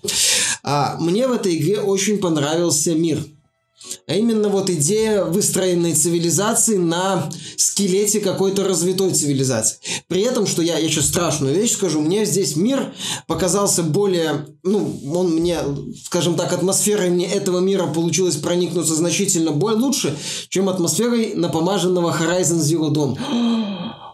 а, 0.62 0.96
мне 1.00 1.26
в 1.26 1.32
этой 1.32 1.56
игре 1.56 1.80
очень 1.80 2.18
понравился 2.18 2.94
мир. 2.94 3.18
А 4.07 4.14
именно 4.14 4.49
вот 4.49 4.70
идея 4.70 5.25
выстроенной 5.25 5.94
цивилизации 5.94 6.77
на 6.77 7.31
скелете 7.57 8.20
какой-то 8.20 8.64
развитой 8.64 9.12
цивилизации. 9.12 9.79
При 10.09 10.22
этом, 10.22 10.46
что 10.46 10.62
я, 10.62 10.79
я 10.79 10.88
сейчас 10.88 11.07
страшную 11.07 11.55
вещь 11.55 11.72
скажу, 11.72 12.01
мне 12.01 12.25
здесь 12.25 12.57
мир 12.57 12.94
показался 13.27 13.83
более, 13.83 14.46
ну, 14.62 15.01
он 15.14 15.33
мне, 15.33 15.59
скажем 16.05 16.37
так, 16.37 16.53
атмосферой 16.53 17.11
мне 17.11 17.27
этого 17.27 17.61
мира 17.61 17.87
получилось 17.87 18.37
проникнуться 18.37 18.94
значительно 18.94 19.53
более 19.53 19.77
лучше, 19.77 20.16
чем 20.49 20.68
атмосферой 20.68 21.35
напомаженного 21.35 22.16
Horizon 22.16 22.61
Zero 22.61 22.90
Dawn. 22.90 23.18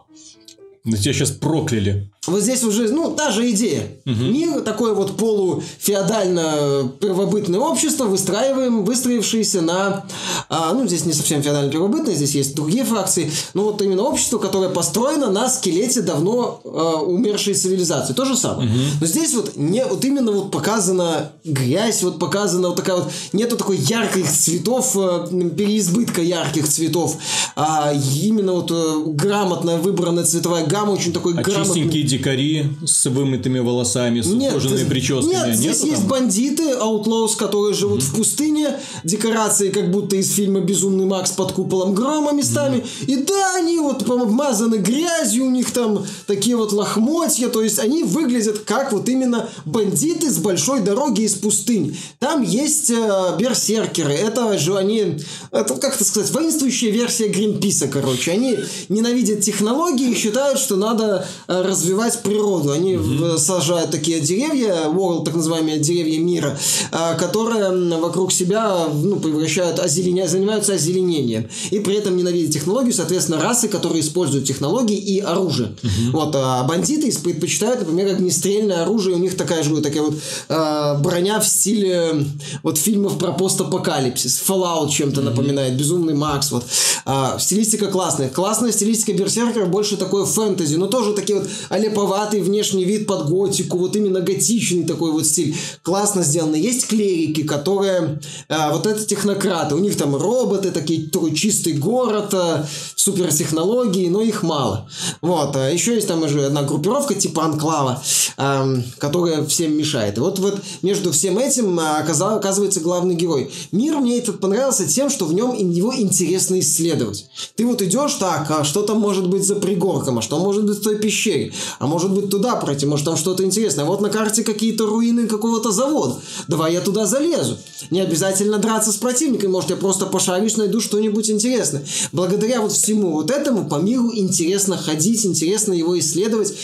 На 0.85 0.97
тебя 0.97 1.13
сейчас 1.13 1.31
прокляли. 1.31 2.09
Вот 2.29 2.41
здесь 2.41 2.63
уже, 2.63 2.87
ну, 2.93 3.11
та 3.11 3.33
же 3.33 3.51
идея. 3.51 3.83
Угу. 4.07 4.15
Мир, 4.15 4.61
такое 4.61 4.95
вот 4.95 5.17
полуфеодально-первобытное 5.17 7.59
общество, 7.59 8.05
выстраиваем, 8.05 8.85
выстроившееся 8.85 9.61
на... 9.61 10.05
А, 10.49 10.73
ну, 10.73 10.87
здесь 10.87 11.05
не 11.05 11.15
совсем 11.15 11.41
феодально-первобытное, 11.41 12.15
здесь 12.15 12.37
есть 12.37 12.55
другие 12.55 12.85
фракции. 12.85 13.29
Но 13.55 13.65
вот 13.65 13.83
именно 13.83 14.05
общество, 14.05 14.39
которое 14.39 14.71
построено 14.71 15.33
на 15.33 15.51
скелете 15.51 16.01
давно 16.01 16.61
а, 16.65 17.03
умершей 17.03 17.55
цивилизации. 17.55 18.13
То 18.13 18.25
же 18.25 18.37
самое. 18.37 18.71
Угу. 18.71 18.79
Но 19.01 19.07
здесь 19.07 19.35
вот, 19.35 19.57
не, 19.57 19.85
вот 19.85 20.05
именно 20.05 20.31
вот 20.31 20.53
показана 20.53 21.33
грязь, 21.45 22.05
вот 22.05 22.21
показана 22.21 22.69
вот 22.69 22.77
такая 22.77 22.99
вот... 22.99 23.11
Нету 23.33 23.57
такой 23.57 23.79
ярких 23.79 24.31
цветов, 24.31 24.97
а, 24.97 25.27
переизбытка 25.27 26.23
ярких 26.23 26.69
цветов. 26.69 27.17
А 27.57 27.93
именно 27.93 28.53
вот 28.53 28.71
а, 28.71 29.03
грамотно 29.07 29.79
выбранная 29.79 30.23
цветовая 30.23 30.67
гамма, 30.73 30.93
очень 30.93 31.13
такой 31.13 31.35
а 31.37 31.43
грамотный 31.43 32.03
дикари 32.03 32.67
с 32.85 33.05
вымытыми 33.07 33.59
волосами, 33.59 34.23
с 34.23 34.27
нет, 34.27 34.53
ухоженными 34.53 34.89
прическами. 34.89 35.33
Нет, 35.33 35.55
здесь 35.55 35.83
Нету 35.83 35.87
есть 35.87 36.01
там? 36.01 36.09
бандиты, 36.09 36.63
outlaws, 36.81 37.37
которые 37.37 37.75
живут 37.75 38.01
mm-hmm. 38.01 38.13
в 38.13 38.17
пустыне, 38.17 38.77
декорации 39.05 39.69
как 39.69 39.91
будто 39.91 40.17
из 40.17 40.33
фильма 40.33 40.61
«Безумный 40.61 41.05
Макс» 41.05 41.31
под 41.33 41.53
куполом 41.53 41.95
грома 41.95 42.33
местами. 42.33 42.79
Mm-hmm. 42.79 43.07
И 43.07 43.17
да, 43.25 43.57
они 43.57 43.79
вот 43.79 44.09
обмазаны 44.09 44.77
грязью, 44.77 45.47
у 45.47 45.51
них 45.51 45.71
там 45.73 46.07
такие 46.27 46.57
вот 46.57 46.73
лохмотья, 46.73 47.49
то 47.49 47.63
есть 47.63 47.79
они 47.79 48.03
выглядят 48.03 48.61
как 48.61 48.93
вот 48.93 49.09
именно 49.09 49.49
бандиты 49.67 50.31
с 50.31 50.39
большой 50.39 50.81
дороги 50.81 51.23
из 51.23 51.35
пустынь. 51.35 51.99
Там 52.19 52.43
есть 52.43 52.91
э, 52.91 53.37
берсеркеры, 53.39 54.13
это 54.13 54.59
же 54.59 54.77
они, 54.77 55.19
это 55.51 55.75
как 55.75 55.97
это 55.97 56.05
сказать, 56.05 56.31
воинствующая 56.31 56.91
версия 56.91 57.29
Гринписа, 57.29 57.89
короче. 57.89 58.33
Они 58.33 58.59
ненавидят 58.89 59.41
технологии 59.41 60.11
и 60.11 60.15
считают, 60.15 60.62
что 60.63 60.77
надо 60.77 61.27
э, 61.49 61.63
развивать 61.63 62.23
природу. 62.23 62.71
Они 62.71 62.95
mm-hmm. 62.95 63.39
сажают 63.39 63.91
такие 63.91 64.21
деревья, 64.21 64.87
world, 64.87 65.25
так 65.25 65.35
называемые 65.35 65.79
деревья 65.79 66.19
мира, 66.19 66.59
а, 66.91 67.15
которые 67.15 67.71
вокруг 67.99 68.33
себя 68.33 68.87
ну, 68.93 69.17
превращают, 69.17 69.79
озеленя... 69.79 70.27
занимаются 70.29 70.75
озеленением. 70.75 71.49
И 71.71 71.81
при 71.81 71.97
этом 71.97 72.17
ненавидят 72.17 72.53
технологию, 72.53 72.95
соответственно, 72.95 73.41
расы, 73.41 73.69
которые 73.69 74.01
используют 74.01 74.47
технологии 74.47 74.97
и 74.97 75.21
оружие. 75.21 75.71
Mm-hmm. 75.83 76.11
Вот, 76.13 76.35
а 76.37 76.63
бандиты 76.65 77.13
предпочитают, 77.21 77.81
например, 77.81 78.09
огнестрельное 78.15 78.83
оружие. 78.83 79.17
У 79.17 79.19
них 79.19 79.37
такая 79.37 79.63
же 79.63 79.81
такая 79.81 80.03
вот 80.03 80.15
а, 80.49 80.95
броня 80.99 81.41
в 81.41 81.47
стиле 81.47 82.27
вот 82.63 82.79
фильмов 82.79 83.19
про 83.19 83.33
постапокалипсис. 83.33 84.43
Fallout 84.47 84.91
чем-то 84.91 85.21
mm-hmm. 85.21 85.25
напоминает. 85.25 85.77
Безумный 85.77 86.15
Макс. 86.15 86.51
Вот. 86.53 86.65
А, 87.05 87.39
стилистика 87.39 87.87
классная. 87.87 88.29
Классная 88.29 88.73
стилистика 88.73 89.13
Берсеркера 89.13 89.67
больше 89.67 89.97
такое 89.97 90.25
фэнтези, 90.53 90.77
но 90.77 90.87
тоже 90.87 91.13
такие 91.13 91.39
вот 91.39 91.49
аляповатый 91.69 92.41
внешний 92.41 92.85
вид 92.85 93.07
под 93.07 93.29
готику, 93.29 93.79
вот 93.79 93.97
именно 93.97 94.21
готичный 94.21 94.85
такой 94.85 95.13
вот 95.13 95.27
стиль. 95.27 95.57
Классно 95.83 96.23
сделано. 96.23 96.57
Есть 96.57 96.87
клерики, 96.87 97.43
которые 97.43 98.21
а, 98.49 98.73
вот 98.73 98.87
это 98.87 99.05
технократы. 99.05 99.75
У 99.75 99.79
них 99.79 99.97
там 99.97 100.17
роботы, 100.17 100.71
такие 100.71 101.09
такой 101.09 101.35
чистый 101.35 101.75
город, 101.75 102.35
а, 102.35 102.67
супертехнологии, 102.97 104.09
но 104.09 104.23
их 104.23 104.43
мало. 104.43 104.89
Вот. 105.21 105.57
А 105.57 105.71
еще 105.71 105.95
есть 105.95 106.09
там 106.09 106.23
уже 106.23 106.47
одна 106.47 106.63
группировка 106.63 107.15
типа 107.15 107.45
Анклава, 107.45 108.03
а, 108.37 108.67
которая 108.99 109.45
всем 109.45 109.77
мешает. 109.77 110.19
Вот, 110.19 110.39
вот 110.39 110.61
между 110.83 111.13
всем 111.13 111.39
этим 111.39 111.79
а, 111.81 111.99
оказал, 111.99 112.37
оказывается 112.37 112.81
главный 112.81 113.15
герой. 113.15 113.51
Мир 113.73 113.99
мне 113.99 114.19
этот 114.19 114.41
понравился 114.41 114.87
тем, 114.87 115.11
что 115.11 115.27
в 115.27 115.35
нем 115.35 115.55
его 115.55 115.95
интересно 115.95 116.61
исследовать. 116.61 117.27
Ты 117.57 117.67
вот 117.67 117.83
идешь 117.83 118.15
так, 118.15 118.51
а 118.51 118.65
что 118.65 118.83
там 118.83 118.99
может 118.99 119.29
быть 119.29 119.47
за 119.47 119.57
пригорком, 119.57 120.19
а 120.19 120.23
что 120.23 120.39
может 120.43 120.65
быть 120.65 120.79
в 120.79 120.83
той 120.83 120.97
пещере, 120.97 121.53
а 121.79 121.87
может 121.87 122.13
быть 122.13 122.29
туда 122.31 122.57
пройти, 122.57 122.87
может 122.87 123.07
там 123.07 123.17
что-то 123.17 123.45
интересное. 123.45 123.85
Вот 123.85 124.01
на 124.01 124.11
карте 124.11 124.45
какие-то 124.45 124.87
руины 124.87 125.27
какого-то 125.27 125.71
завода. 125.71 126.21
Давай 126.49 126.75
я 126.75 126.81
туда 126.81 127.07
залезу. 127.07 127.59
Не 127.91 128.01
обязательно 128.01 128.59
драться 128.59 128.93
с 128.93 128.97
противником, 128.97 129.53
может 129.53 129.71
я 129.71 129.77
просто 129.77 130.07
пошарюсь, 130.07 130.57
найду 130.57 130.81
что-нибудь 130.81 131.31
интересное. 131.31 131.85
Благодаря 132.13 132.61
вот 132.61 132.73
всему 132.73 133.13
вот 133.13 133.31
этому 133.31 133.69
по 133.69 133.77
миру 133.77 134.11
интересно 134.13 134.77
ходить, 134.77 135.25
интересно 135.25 135.73
его 135.73 135.99
исследовать. 135.99 136.55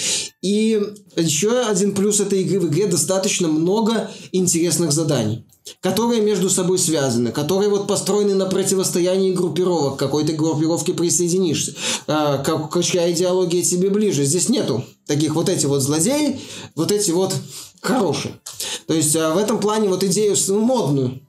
И 0.43 0.81
еще 1.17 1.61
один 1.63 1.95
плюс 1.95 2.21
этой 2.21 2.43
игры 2.43 2.61
в 2.61 2.69
игре 2.69 2.87
достаточно 2.87 3.49
много 3.49 4.11
интересных 4.33 4.93
заданий 4.93 5.45
которые 5.81 6.21
между 6.21 6.51
собой 6.51 6.79
связаны, 6.79 7.33
которые 7.33 7.71
вот 7.71 7.87
построены 7.87 8.35
на 8.35 8.47
противостоянии 8.47 9.33
группировок, 9.33 9.97
к 9.97 9.99
какой-то 9.99 10.33
группировке 10.33 10.95
присоединишься, 10.95 11.75
э, 12.07 12.43
как, 12.45 12.71
чья 12.85 13.11
идеология 13.11 13.63
тебе 13.63 13.91
ближе. 13.91 14.25
Здесь 14.25 14.49
нету 14.49 14.85
таких 15.07 15.35
вот 15.35 15.49
эти 15.49 15.67
вот 15.67 15.81
злодеи, 15.81 16.41
вот 16.75 16.93
эти 16.93 17.11
вот 17.11 17.35
хорошие. 17.81 18.35
То 18.87 18.95
есть 18.95 19.15
э, 19.15 19.33
в 19.33 19.39
этом 19.39 19.59
плане 19.59 19.89
вот 19.89 20.05
идею 20.05 20.37
модную 20.49 21.21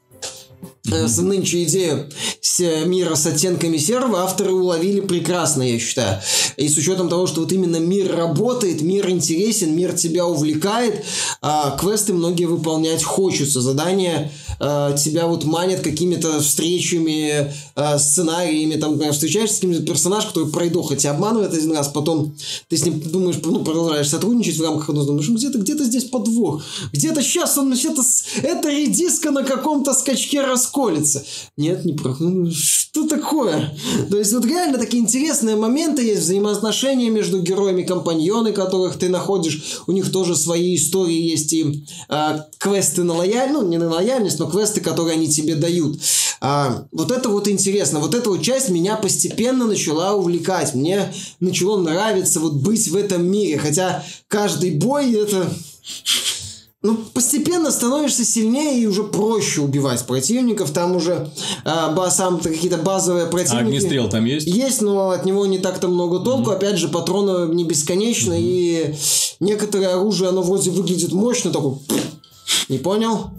mm-hmm. 0.85 1.21
нынче 1.21 1.63
идею 1.63 2.09
мира 2.59 3.15
с 3.15 3.25
оттенками 3.25 3.77
серого 3.77 4.21
авторы 4.21 4.51
уловили 4.51 5.01
прекрасно, 5.01 5.63
я 5.63 5.79
считаю. 5.79 6.21
И 6.57 6.67
с 6.67 6.77
учетом 6.77 7.09
того, 7.09 7.27
что 7.27 7.41
вот 7.41 7.51
именно 7.51 7.77
мир 7.77 8.15
работает, 8.15 8.81
мир 8.81 9.09
интересен, 9.09 9.75
мир 9.75 9.93
тебя 9.93 10.25
увлекает, 10.25 11.03
а 11.41 11.77
квесты 11.77 12.13
многие 12.13 12.45
выполнять 12.45 13.03
хочется. 13.03 13.61
Задания 13.61 14.31
а, 14.59 14.93
тебя 14.93 15.27
вот 15.27 15.45
манят 15.45 15.81
какими-то 15.81 16.41
встречами, 16.41 17.53
а, 17.75 17.97
сценариями, 17.97 18.75
там, 18.75 18.91
например, 18.91 19.13
встречаешься 19.13 19.55
с 19.55 19.59
каким-то 19.59 19.83
персонажем, 19.83 20.29
который 20.29 20.51
пройдоха 20.51 20.95
тебя 20.95 21.11
обманывает 21.11 21.53
один 21.53 21.71
раз, 21.71 21.87
потом 21.87 22.35
ты 22.67 22.77
с 22.77 22.85
ним 22.85 22.99
думаешь, 22.99 23.37
ну, 23.43 23.63
продолжаешь 23.63 24.09
сотрудничать 24.09 24.57
в 24.57 24.63
рамках 24.63 24.89
одного, 24.89 25.07
думаешь, 25.07 25.29
«Ну, 25.29 25.35
где-то 25.35 25.59
где 25.59 25.75
здесь 25.83 26.05
подвох, 26.05 26.63
где-то 26.91 27.21
сейчас 27.21 27.57
он, 27.57 27.73
где-то 27.73 28.01
это 28.43 28.69
редиска 28.69 29.31
на 29.31 29.43
каком-то 29.43 29.93
скачке 29.93 30.41
расколется. 30.41 31.23
Нет, 31.57 31.85
не 31.85 31.93
про... 31.93 32.15
Что 32.51 33.07
такое? 33.07 33.75
То 34.09 34.17
есть 34.17 34.33
вот 34.33 34.45
реально 34.45 34.77
такие 34.77 35.01
интересные 35.01 35.55
моменты 35.55 36.03
есть, 36.03 36.21
взаимоотношения 36.21 37.09
между 37.09 37.41
героями, 37.41 37.83
компаньоны, 37.83 38.51
которых 38.51 38.97
ты 38.97 39.09
находишь, 39.09 39.81
у 39.87 39.91
них 39.91 40.11
тоже 40.11 40.35
свои 40.35 40.75
истории 40.75 41.19
есть 41.19 41.53
и 41.53 41.85
э, 42.09 42.39
квесты 42.57 43.03
на 43.03 43.15
лояльность, 43.15 43.53
ну 43.53 43.67
не 43.67 43.77
на 43.77 43.89
лояльность, 43.89 44.39
но 44.39 44.49
квесты, 44.49 44.81
которые 44.81 45.15
они 45.15 45.29
тебе 45.29 45.55
дают. 45.55 45.99
А, 46.41 46.85
вот 46.91 47.11
это 47.11 47.29
вот 47.29 47.47
интересно. 47.47 47.99
Вот 47.99 48.15
эта 48.15 48.29
вот 48.29 48.41
часть 48.41 48.69
меня 48.69 48.95
постепенно 48.95 49.65
начала 49.65 50.13
увлекать. 50.13 50.73
Мне 50.73 51.13
начало 51.39 51.77
нравиться 51.77 52.39
вот 52.39 52.53
быть 52.53 52.87
в 52.87 52.95
этом 52.95 53.25
мире. 53.29 53.57
Хотя 53.57 54.03
каждый 54.27 54.71
бой 54.71 55.11
это 55.13 55.49
ну, 56.81 56.95
постепенно 57.13 57.71
становишься 57.71 58.23
сильнее 58.23 58.81
и 58.81 58.87
уже 58.87 59.03
проще 59.03 59.59
убивать 59.59 60.05
противников. 60.05 60.71
Там 60.71 60.95
уже 60.95 61.29
а, 61.65 61.91
ба, 61.91 62.09
сам 62.09 62.39
какие-то 62.39 62.77
базовые 62.77 63.27
противники. 63.27 63.63
А 63.63 63.67
огнестрел 63.67 64.09
там 64.09 64.23
есть? 64.23 64.47
Есть, 64.47 64.81
но 64.81 65.09
от 65.09 65.25
него 65.25 65.45
не 65.45 65.59
так-то 65.59 65.89
много 65.89 66.19
толку. 66.19 66.51
Mm-hmm. 66.51 66.55
Опять 66.55 66.77
же, 66.77 66.87
патроны 66.87 67.53
не 67.53 67.65
бесконечно. 67.65 68.31
Mm-hmm. 68.31 68.39
И 68.39 68.95
некоторое 69.41 69.95
оружие, 69.95 70.29
оно 70.29 70.41
вроде 70.41 70.71
выглядит 70.71 71.11
мощно. 71.11 71.51
Такой, 71.51 71.79
не 72.69 72.77
понял? 72.77 73.31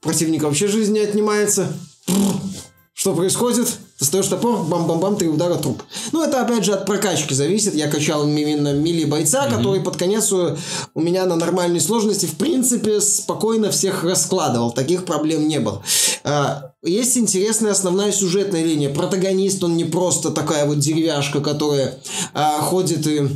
Противник 0.00 0.42
вообще 0.42 0.66
жизнь 0.66 0.94
не 0.94 1.00
отнимается. 1.00 1.70
Что 2.94 3.14
происходит? 3.14 3.68
Достаешь 3.98 4.26
топор, 4.26 4.58
бам-бам-бам, 4.64 5.16
три 5.16 5.28
удара, 5.28 5.54
труп. 5.54 5.82
Ну, 6.12 6.22
это 6.22 6.42
опять 6.42 6.64
же 6.64 6.74
от 6.74 6.84
прокачки 6.84 7.34
зависит. 7.34 7.74
Я 7.74 7.88
качал 7.88 8.26
именно 8.26 8.74
мили 8.74 9.04
бойца, 9.04 9.46
mm-hmm. 9.46 9.56
который 9.56 9.80
под 9.80 9.96
конец 9.96 10.30
у, 10.32 10.54
у 10.94 11.00
меня 11.00 11.24
на 11.24 11.34
нормальной 11.36 11.80
сложности, 11.80 12.26
в 12.26 12.36
принципе, 12.36 13.00
спокойно 13.00 13.70
всех 13.70 14.04
раскладывал. 14.04 14.70
Таких 14.70 15.06
проблем 15.06 15.48
не 15.48 15.60
было. 15.60 15.82
А, 16.24 16.72
есть 16.82 17.16
интересная 17.16 17.72
основная 17.72 18.12
сюжетная 18.12 18.64
линия. 18.64 18.92
Протагонист, 18.92 19.64
он 19.64 19.78
не 19.78 19.84
просто 19.84 20.30
такая 20.30 20.66
вот 20.66 20.78
деревяшка, 20.78 21.40
которая 21.40 21.98
а, 22.34 22.60
ходит 22.60 23.06
и 23.06 23.28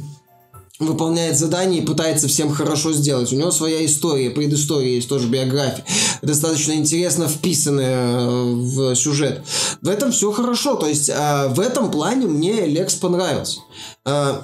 выполняет 0.81 1.39
задания 1.39 1.81
и 1.81 1.85
пытается 1.87 2.27
всем 2.27 2.51
хорошо 2.51 2.93
сделать. 2.93 3.33
У 3.33 3.37
него 3.37 3.51
своя 3.51 3.85
история, 3.85 4.31
предыстория 4.31 4.95
есть 4.95 5.09
тоже 5.09 5.29
биография. 5.29 5.85
Достаточно 6.23 6.73
интересно 6.73 7.29
вписанная 7.29 8.27
э, 8.27 8.55
в 8.55 8.95
сюжет. 8.97 9.45
В 9.83 9.89
этом 9.89 10.11
все 10.11 10.33
хорошо. 10.33 10.75
То 10.77 10.87
есть 10.87 11.11
э, 11.11 11.49
в 11.49 11.61
этом 11.61 11.91
плане 11.91 12.27
мне 12.27 12.67
Лекс 12.67 12.95
понравился. 12.95 13.61
Э, 14.07 14.41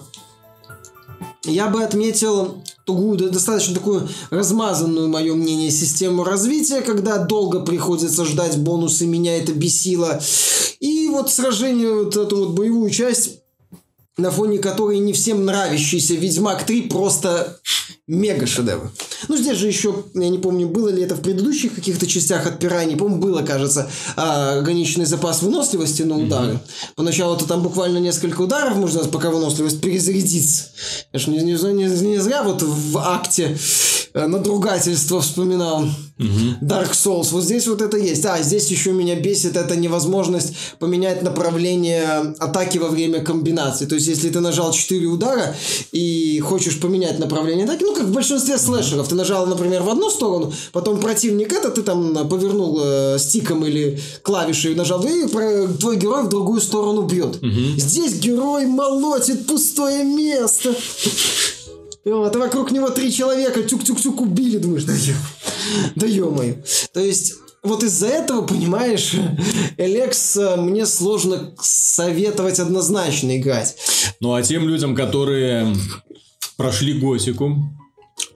я 1.45 1.69
бы 1.69 1.83
отметил 1.83 2.63
достаточно 2.87 3.75
такую 3.75 4.09
размазанную, 4.31 5.09
мое 5.09 5.35
мнение, 5.35 5.71
систему 5.71 6.23
развития, 6.23 6.83
когда 6.83 7.19
долго 7.19 7.61
приходится 7.61 8.25
ждать 8.25 8.59
бонусы, 8.59 9.07
меня 9.07 9.37
это 9.39 9.53
бесило. 9.53 10.21
И 10.79 11.09
вот 11.09 11.31
сражение, 11.31 12.05
вот 12.05 12.17
эту 12.17 12.37
вот 12.37 12.51
боевую 12.51 12.91
часть 12.91 13.41
на 14.17 14.31
фоне 14.31 14.59
которой 14.59 14.99
не 14.99 15.13
всем 15.13 15.45
нравящийся 15.45 16.15
Ведьмак 16.15 16.65
3 16.65 16.83
просто 16.83 17.59
мега 18.07 18.47
шедевр. 18.47 18.91
Ну, 19.29 19.37
здесь 19.37 19.59
же 19.59 19.67
еще, 19.67 20.05
я 20.15 20.29
не 20.29 20.39
помню, 20.39 20.69
было 20.69 20.89
ли 20.89 21.03
это 21.03 21.17
в 21.17 21.21
предыдущих 21.21 21.75
каких-то 21.75 22.07
частях 22.07 22.47
от 22.47 22.59
Пирани, 22.59 22.95
по-моему, 22.95 23.21
было, 23.21 23.43
кажется, 23.43 23.91
а, 24.15 24.59
ограниченный 24.59 25.07
запас 25.07 25.43
выносливости 25.43 26.03
на 26.03 26.17
удары. 26.17 26.53
Mm-hmm. 26.53 26.91
Поначалу-то 26.95 27.47
там 27.47 27.63
буквально 27.63 27.99
несколько 27.99 28.41
ударов 28.43 28.77
можно, 28.77 29.05
пока 29.05 29.31
выносливость 29.31 29.81
перезарядится. 29.81 30.67
Я 31.13 31.19
же 31.19 31.31
не, 31.31 31.39
не, 31.39 31.53
не, 31.53 31.85
не 31.85 32.19
зря 32.19 32.43
вот 32.43 32.63
в 32.63 32.99
акте 32.99 33.59
э, 34.15 34.27
надругательство 34.27 35.21
вспоминал. 35.21 35.87
Mm-hmm. 36.19 36.61
Dark 36.63 36.93
Souls. 36.93 37.29
Вот 37.33 37.45
здесь 37.45 37.67
вот 37.67 37.83
это 37.83 37.99
есть. 37.99 38.25
А, 38.25 38.43
здесь 38.43 38.71
еще 38.71 38.93
меня 38.93 39.17
бесит 39.17 39.57
эта 39.57 39.77
невозможность 39.77 40.55
поменять 40.79 41.23
направление 41.23 42.35
атаки 42.39 42.79
во 42.79 42.89
время 42.89 43.21
комбинации. 43.21 43.85
То 43.85 43.97
есть, 43.97 44.07
если 44.07 44.31
ты 44.31 44.41
нажал 44.41 44.73
4 44.73 45.07
удара 45.07 45.55
и 45.93 46.41
хочешь 46.41 46.81
поменять 46.81 47.19
направление 47.19 47.67
атаки, 47.67 47.83
ну, 47.83 47.95
как 47.95 48.05
в 48.05 48.13
большинстве 48.13 48.57
слэшеров, 48.57 49.09
ты 49.09 49.15
нажал, 49.15 49.47
например, 49.47 49.83
в 49.83 49.91
одну 49.91 50.11
сторону, 50.11 50.53
потом 50.73 51.01
противник 51.01 51.53
это, 51.53 51.71
ты 51.71 51.83
там 51.83 52.29
повернул 52.29 52.81
э, 52.83 53.19
стиком 53.19 53.67
или 53.67 54.01
клавишей 54.23 54.75
нажал, 54.75 55.05
и 55.05 55.27
твой 55.27 55.97
герой 55.97 56.23
в 56.23 56.29
другую 56.29 56.63
сторону 56.63 57.03
бьет. 57.03 57.37
Угу. 57.37 57.77
Здесь 57.77 58.15
герой 58.15 58.65
молотит 58.65 59.47
пустое 59.47 60.03
место. 60.03 60.75
Вот, 62.07 62.37
а 62.37 62.39
вокруг 62.39 62.71
него 62.71 62.89
три 62.91 63.13
человека 63.13 63.65
тюк-тюк-тюк 63.65 64.21
убили, 64.21 64.59
думаешь, 64.59 64.85
да 64.85 64.93
ё, 64.93 65.15
да 65.97 66.07
ё-моё. 66.07 66.55
То 66.93 67.01
есть, 67.01 67.35
вот 67.65 67.83
из-за 67.83 68.07
этого, 68.07 68.47
понимаешь, 68.47 69.15
Элекс 69.77 70.37
э, 70.37 70.55
мне 70.55 70.87
сложно 70.87 71.53
советовать 71.61 72.61
однозначно 72.61 73.37
играть. 73.37 73.77
Ну, 74.21 74.35
а 74.35 74.43
тем 74.43 74.69
людям, 74.69 74.95
которые 74.95 75.75
прошли 76.57 76.93
Готику, 76.93 77.57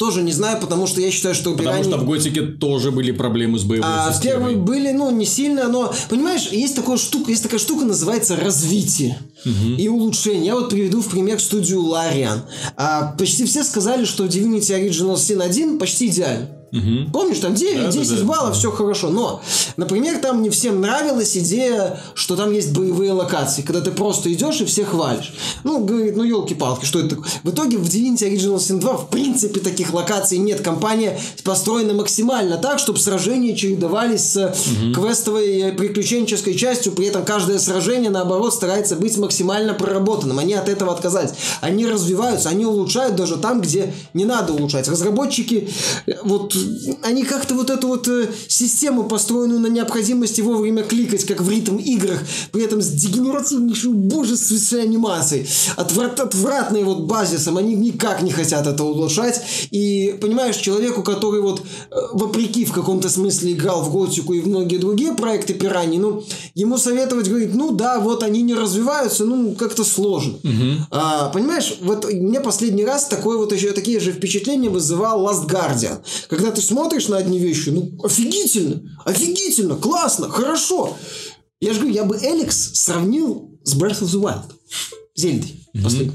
тоже 0.00 0.22
не 0.22 0.32
знаю, 0.32 0.58
потому 0.58 0.86
что 0.86 1.02
я 1.02 1.10
считаю, 1.10 1.34
что 1.34 1.54
Потому 1.54 1.84
что 1.84 1.98
в 1.98 2.06
Готике 2.06 2.40
тоже 2.40 2.90
были 2.90 3.10
проблемы 3.12 3.58
с 3.58 3.64
боевой 3.64 3.86
а, 3.86 4.10
системой. 4.10 4.38
В 4.38 4.38
первой 4.38 4.56
были, 4.56 4.92
ну, 4.92 5.10
не 5.10 5.26
сильно, 5.26 5.68
но, 5.68 5.92
понимаешь, 6.08 6.48
есть 6.52 6.74
такая 6.74 6.96
штука, 6.96 7.30
есть 7.30 7.42
такая 7.42 7.60
штука, 7.60 7.84
называется 7.84 8.34
развитие 8.34 9.18
угу. 9.44 9.74
и 9.76 9.88
улучшение. 9.88 10.46
Я 10.46 10.54
вот 10.54 10.70
приведу 10.70 11.02
в 11.02 11.10
пример 11.10 11.38
студию 11.38 11.82
Лариан. 11.82 12.44
А, 12.78 13.14
почти 13.18 13.44
все 13.44 13.62
сказали, 13.62 14.06
что 14.06 14.24
Divinity 14.24 14.70
Original 14.70 15.16
Sin 15.16 15.42
1 15.42 15.78
почти 15.78 16.06
идеально. 16.06 16.48
Угу. 16.72 17.10
Помнишь, 17.12 17.38
там 17.38 17.54
9, 17.54 17.84
да, 17.84 17.90
10 17.90 18.18
да, 18.18 18.24
баллов, 18.24 18.52
да. 18.52 18.58
все 18.58 18.70
хорошо. 18.70 19.10
Но, 19.10 19.42
например, 19.76 20.18
там 20.18 20.42
не 20.42 20.50
всем 20.50 20.80
нравилась 20.80 21.36
идея, 21.36 22.00
что 22.14 22.36
там 22.36 22.52
есть 22.52 22.72
боевые 22.72 23.12
локации, 23.12 23.62
когда 23.62 23.80
ты 23.80 23.90
просто 23.90 24.32
идешь 24.32 24.60
и 24.60 24.64
всех 24.64 24.90
хвалишь. 24.90 25.32
Ну, 25.64 25.84
говорит, 25.84 26.16
ну 26.16 26.22
елки-палки, 26.22 26.84
что 26.84 27.00
это 27.00 27.16
такое? 27.16 27.30
В 27.42 27.50
итоге 27.50 27.76
в 27.78 27.82
Divinity 27.82 28.30
Original 28.30 28.56
Sin 28.56 28.78
2 28.78 28.96
в 28.96 29.10
принципе 29.10 29.60
таких 29.60 29.92
локаций 29.92 30.38
нет. 30.38 30.60
Компания 30.60 31.18
построена 31.42 31.92
максимально 31.94 32.56
так, 32.56 32.78
чтобы 32.78 32.98
сражения 32.98 33.56
чередовались 33.56 34.32
с 34.32 34.36
угу. 34.36 34.94
квестовой 34.94 35.72
приключенческой 35.72 36.54
частью, 36.54 36.92
при 36.92 37.06
этом 37.06 37.24
каждое 37.24 37.58
сражение, 37.58 38.10
наоборот, 38.10 38.54
старается 38.54 38.94
быть 38.94 39.16
максимально 39.16 39.74
проработанным. 39.74 40.38
Они 40.38 40.54
от 40.54 40.68
этого 40.68 40.92
отказались. 40.92 41.32
Они 41.60 41.86
развиваются, 41.86 42.48
они 42.48 42.64
улучшают 42.64 43.16
даже 43.16 43.36
там, 43.38 43.60
где 43.60 43.92
не 44.14 44.24
надо 44.24 44.52
улучшать. 44.52 44.88
Разработчики 44.88 45.68
э, 46.06 46.12
вот 46.22 46.54
они 47.02 47.24
как-то 47.24 47.54
вот 47.54 47.70
эту 47.70 47.88
вот 47.88 48.08
э, 48.08 48.28
систему, 48.48 49.04
построенную 49.04 49.60
на 49.60 49.66
необходимости 49.68 50.40
вовремя 50.40 50.82
кликать, 50.82 51.24
как 51.24 51.40
в 51.40 51.50
ритм 51.50 51.76
играх, 51.76 52.20
при 52.52 52.64
этом 52.64 52.80
с 52.80 52.88
дегенеративнейшей 52.88 53.90
убожественной 53.90 54.84
анимацией, 54.84 55.46
отврат, 55.76 56.20
отвратной 56.20 56.84
вот 56.84 57.02
базисом, 57.02 57.56
они 57.56 57.74
никак 57.74 58.22
не 58.22 58.30
хотят 58.30 58.66
это 58.66 58.84
улучшать. 58.84 59.40
И, 59.70 60.16
понимаешь, 60.20 60.56
человеку, 60.56 61.02
который 61.02 61.40
вот 61.40 61.60
э, 61.60 61.94
вопреки 62.12 62.64
в 62.64 62.72
каком-то 62.72 63.08
смысле 63.08 63.52
играл 63.52 63.82
в 63.82 63.92
Готику 63.92 64.34
и 64.34 64.40
в 64.40 64.48
многие 64.48 64.76
другие 64.78 65.12
проекты 65.12 65.54
Пирани, 65.54 65.98
ну, 65.98 66.24
ему 66.54 66.78
советовать, 66.78 67.28
говорить, 67.28 67.54
ну 67.54 67.72
да, 67.72 68.00
вот 68.00 68.22
они 68.22 68.42
не 68.42 68.54
развиваются, 68.54 69.24
ну, 69.24 69.54
как-то 69.54 69.84
сложно. 69.84 70.34
Угу. 70.34 70.86
А, 70.90 71.28
понимаешь, 71.30 71.76
вот 71.80 72.10
мне 72.12 72.40
последний 72.40 72.84
раз 72.84 73.06
такое 73.06 73.36
вот 73.36 73.52
еще 73.52 73.72
такие 73.72 74.00
же 74.00 74.12
впечатления 74.12 74.68
вызывал 74.68 75.26
Last 75.26 75.48
Guardian. 75.48 75.98
Когда 76.28 76.49
ты 76.50 76.60
смотришь 76.60 77.08
на 77.08 77.18
одни 77.18 77.38
вещи, 77.38 77.70
ну, 77.70 77.92
офигительно, 78.02 78.82
офигительно, 79.04 79.76
классно, 79.76 80.28
хорошо. 80.28 80.96
Я 81.60 81.72
же 81.72 81.80
говорю, 81.80 81.94
я 81.94 82.04
бы 82.04 82.16
Эликс 82.16 82.74
сравнил 82.74 83.58
с 83.64 83.76
Breath 83.76 84.00
of 84.02 84.06
the 84.06 84.20
Wild. 84.20 84.52
Зельдой. 85.14 85.56
Mm-hmm. 85.74 86.12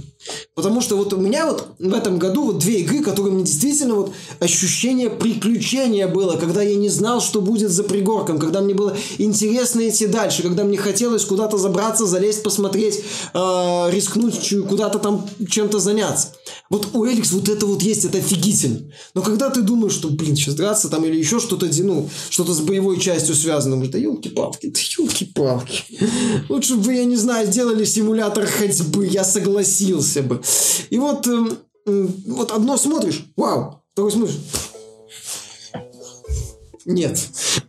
Потому 0.56 0.82
что 0.82 0.96
вот 0.96 1.14
у 1.14 1.18
меня 1.18 1.46
вот 1.46 1.68
в 1.80 1.94
этом 1.94 2.18
году 2.18 2.46
вот 2.46 2.60
две 2.60 2.80
игры, 2.80 3.04
которые 3.04 3.34
мне 3.34 3.44
действительно 3.44 3.96
вот 3.96 4.14
ощущение 4.40 5.10
приключения 5.10 6.08
было, 6.08 6.38
когда 6.38 6.62
я 6.62 6.76
не 6.76 6.90
знал, 6.90 7.22
что 7.22 7.42
будет 7.42 7.72
за 7.72 7.84
пригорком, 7.84 8.40
когда 8.40 8.62
мне 8.62 8.74
было 8.74 8.96
интересно 9.18 9.88
идти 9.88 10.08
дальше, 10.08 10.42
когда 10.44 10.64
мне 10.64 10.78
хотелось 10.78 11.26
куда-то 11.26 11.58
забраться, 11.58 12.06
залезть, 12.06 12.44
посмотреть, 12.44 13.04
э, 13.34 13.90
рискнуть, 13.92 14.54
куда-то 14.68 15.00
там 15.00 15.28
чем-то 15.50 15.80
заняться. 15.80 16.30
Вот 16.70 16.90
у 16.94 17.06
Эликс 17.06 17.32
вот 17.32 17.50
это 17.50 17.66
вот 17.66 17.82
есть, 17.82 18.06
это 18.06 18.18
офигительно. 18.18 18.92
Но 19.14 19.22
когда 19.22 19.50
ты 19.50 19.62
думаешь, 19.62 19.94
что, 19.94 20.10
блин, 20.10 20.36
сейчас 20.36 20.56
драться 20.56 20.90
там 20.90 21.06
или 21.06 21.18
еще 21.18 21.40
что-то, 21.40 21.70
ну, 21.84 22.10
что-то 22.30 22.54
с 22.54 22.62
боевой 22.62 23.00
частью 23.00 23.36
связано, 23.36 23.86
да 23.86 23.98
елки-палки, 23.98 24.68
да 24.68 24.80
елки-палки. 24.98 25.84
Лучше 26.50 26.76
бы, 26.76 26.94
я 26.94 27.06
не 27.06 27.18
знаю, 27.18 27.48
сделали 27.48 27.84
симулятор 27.84 28.46
ходьбы, 28.46 29.06
я 29.06 29.24
согласился 29.24 30.15
бы. 30.22 30.42
И 30.90 30.98
вот, 30.98 31.28
э, 31.28 32.08
вот 32.28 32.52
одно 32.52 32.78
смотришь, 32.78 33.26
вау, 33.36 33.84
второй 33.94 34.12
смотришь, 34.12 34.40
нет. 36.86 37.20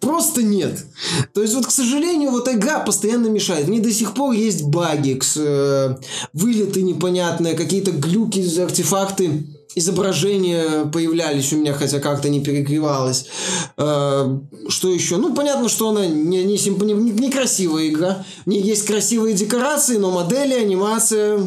Просто 0.01 0.42
нет. 0.42 0.84
То 1.32 1.40
есть, 1.40 1.55
вот, 1.55 1.66
к 1.66 1.70
сожалению, 1.70 2.30
вот 2.30 2.49
игра 2.49 2.80
постоянно 2.80 3.28
мешает. 3.28 3.66
Мне 3.66 3.80
до 3.80 3.90
сих 3.90 4.12
пор 4.12 4.32
есть 4.32 4.64
баги, 4.64 5.18
э, 5.36 5.97
вылеты 6.34 6.82
непонятные, 6.82 7.55
какие-то 7.55 7.92
глюки, 7.92 8.61
артефакты 8.61 9.47
изображения 9.74 10.84
появлялись 10.86 11.53
у 11.53 11.57
меня, 11.57 11.72
хотя 11.72 11.99
как-то 11.99 12.28
не 12.28 12.42
перегревалось. 12.42 13.26
Э, 13.78 14.38
что 14.68 14.92
еще? 14.92 15.16
Ну, 15.16 15.34
понятно, 15.34 15.70
что 15.70 15.88
она 15.88 16.07
не, 16.07 16.44
не, 16.44 16.59
симп... 16.59 16.82
не, 16.82 16.92
не 16.92 17.30
красивая 17.30 17.88
игра. 17.88 18.24
В 18.44 18.49
ней 18.51 18.61
есть 18.61 18.84
красивые 18.84 19.34
декорации, 19.34 19.97
но 19.97 20.11
модели, 20.11 20.55
анимация 20.55 21.40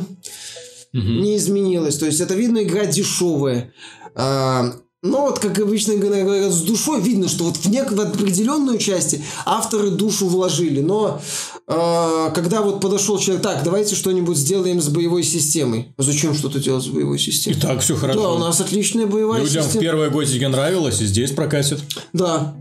угу. 0.94 1.02
не 1.02 1.38
изменилась. 1.38 1.98
То 1.98 2.06
есть, 2.06 2.20
это 2.20 2.34
видно, 2.34 2.64
игра 2.64 2.86
дешевая. 2.86 3.74
Э, 4.16 4.72
но 5.02 5.22
вот, 5.22 5.40
как 5.40 5.58
обычно 5.60 5.96
говорят, 5.96 6.52
с 6.52 6.62
душой 6.62 7.00
видно, 7.02 7.30
что 7.30 7.46
вот 7.46 7.56
в, 7.56 7.66
нек- 7.70 7.94
в 7.94 8.02
определенную 8.02 8.78
части 8.80 9.24
авторы 9.46 9.92
душу 9.92 10.28
вложили. 10.28 10.82
Но 10.82 11.22
э, 11.68 12.32
когда 12.36 12.62
вот 12.62 12.82
подошел 12.82 13.18
человек, 13.18 13.42
так, 13.42 13.64
давайте 13.64 13.96
что-нибудь 13.96 14.36
сделаем 14.36 14.82
с 14.82 14.90
боевой 14.90 15.24
системой. 15.24 15.94
А 15.98 16.04
зачем 16.04 16.36
что-то 16.36 16.60
делать 16.60 16.84
с 16.84 16.88
боевой 16.88 17.18
системой? 17.18 17.58
И 17.58 17.62
так 17.62 17.80
все 17.80 17.96
хорошо. 17.96 18.22
Да, 18.22 18.32
у 18.34 18.40
нас 18.40 18.60
отличная 18.60 19.08
боевая 19.08 19.42
Людям 19.42 19.64
система. 19.64 19.68
Людям 19.68 19.80
в 19.80 19.84
первой 19.84 20.10
годике 20.10 20.48
нравилось, 20.50 21.00
и 21.00 21.06
здесь 21.06 21.32
прокатит. 21.32 21.80
Да. 22.12 22.54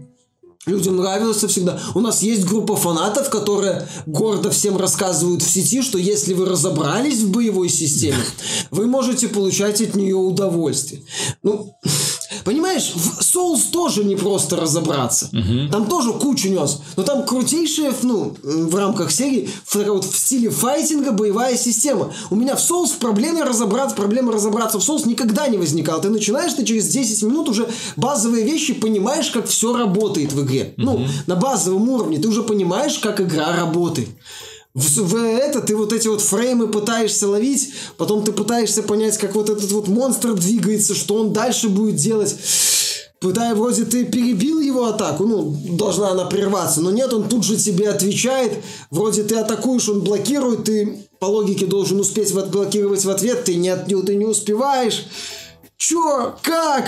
Людям 0.66 0.96
нравилось 0.96 1.42
всегда. 1.44 1.80
У 1.94 2.00
нас 2.00 2.22
есть 2.22 2.44
группа 2.44 2.76
фанатов, 2.76 3.30
которые 3.30 3.88
гордо 4.06 4.50
всем 4.50 4.76
рассказывают 4.76 5.42
в 5.42 5.50
сети, 5.50 5.82
что 5.82 5.98
если 5.98 6.34
вы 6.34 6.46
разобрались 6.46 7.22
в 7.22 7.30
боевой 7.30 7.68
системе, 7.68 8.24
вы 8.70 8.86
можете 8.86 9.28
получать 9.28 9.80
от 9.80 9.94
нее 9.94 10.16
удовольствие. 10.16 11.02
Ну, 11.42 11.74
Понимаешь, 12.48 12.92
в 12.94 13.20
Souls 13.20 13.70
тоже 13.70 14.04
не 14.04 14.16
просто 14.16 14.56
разобраться. 14.56 15.28
Угу. 15.32 15.70
Там 15.70 15.86
тоже 15.86 16.14
кучу 16.14 16.48
нес. 16.48 16.78
Но 16.96 17.02
там 17.02 17.26
крутейшая, 17.26 17.92
ну, 18.02 18.34
в 18.42 18.74
рамках 18.74 19.10
серии, 19.10 19.50
в, 19.66 19.74
вот, 19.76 20.06
в 20.06 20.16
стиле 20.16 20.48
файтинга 20.48 21.12
боевая 21.12 21.58
система. 21.58 22.10
У 22.30 22.36
меня 22.36 22.56
в 22.56 22.58
Souls 22.58 22.98
проблемы 22.98 23.44
разобраться, 23.44 23.94
проблема 23.94 24.32
разобраться 24.32 24.78
в 24.78 24.82
Souls 24.82 25.06
никогда 25.06 25.46
не 25.48 25.58
возникала. 25.58 26.00
Ты 26.00 26.08
начинаешь, 26.08 26.54
ты 26.54 26.64
через 26.64 26.88
10 26.88 27.22
минут 27.24 27.50
уже 27.50 27.68
базовые 27.96 28.44
вещи 28.44 28.72
понимаешь, 28.72 29.30
как 29.30 29.46
все 29.46 29.76
работает 29.76 30.32
в 30.32 30.42
игре. 30.42 30.47
Угу. 30.56 30.72
Ну, 30.76 31.06
на 31.26 31.36
базовом 31.36 31.88
уровне 31.88 32.18
ты 32.18 32.28
уже 32.28 32.42
понимаешь, 32.42 32.98
как 32.98 33.20
игра 33.20 33.56
работает 33.56 34.08
в, 34.78 35.02
в 35.02 35.16
это 35.16 35.60
ты 35.60 35.74
вот 35.76 35.92
эти 35.92 36.08
вот 36.08 36.20
фреймы 36.20 36.68
пытаешься 36.68 37.28
ловить, 37.28 37.72
потом 37.96 38.22
ты 38.22 38.32
пытаешься 38.32 38.82
понять, 38.82 39.18
как 39.18 39.34
вот 39.34 39.50
этот 39.50 39.70
вот 39.72 39.88
монстр 39.88 40.34
двигается, 40.34 40.94
что 40.94 41.16
он 41.16 41.32
дальше 41.32 41.68
будет 41.68 41.96
делать. 41.96 42.36
Пытая, 43.20 43.56
вроде 43.56 43.84
ты 43.84 44.04
перебил 44.04 44.60
его 44.60 44.86
атаку, 44.86 45.26
ну, 45.26 45.56
должна 45.70 46.10
она 46.10 46.26
прерваться, 46.26 46.80
но 46.80 46.92
нет, 46.92 47.12
он 47.12 47.28
тут 47.28 47.42
же 47.42 47.56
тебе 47.56 47.88
отвечает, 47.88 48.52
вроде 48.92 49.24
ты 49.24 49.34
атакуешь, 49.34 49.88
он 49.88 50.02
блокирует, 50.02 50.64
ты 50.64 51.04
по 51.18 51.26
логике 51.26 51.66
должен 51.66 51.98
успеть 51.98 52.32
блокировать 52.32 53.04
в 53.04 53.10
ответ, 53.10 53.44
ты 53.44 53.56
не, 53.56 53.74
ты 53.76 54.14
не 54.14 54.24
успеваешь. 54.24 55.06
Чё? 55.78 56.36
Как? 56.42 56.84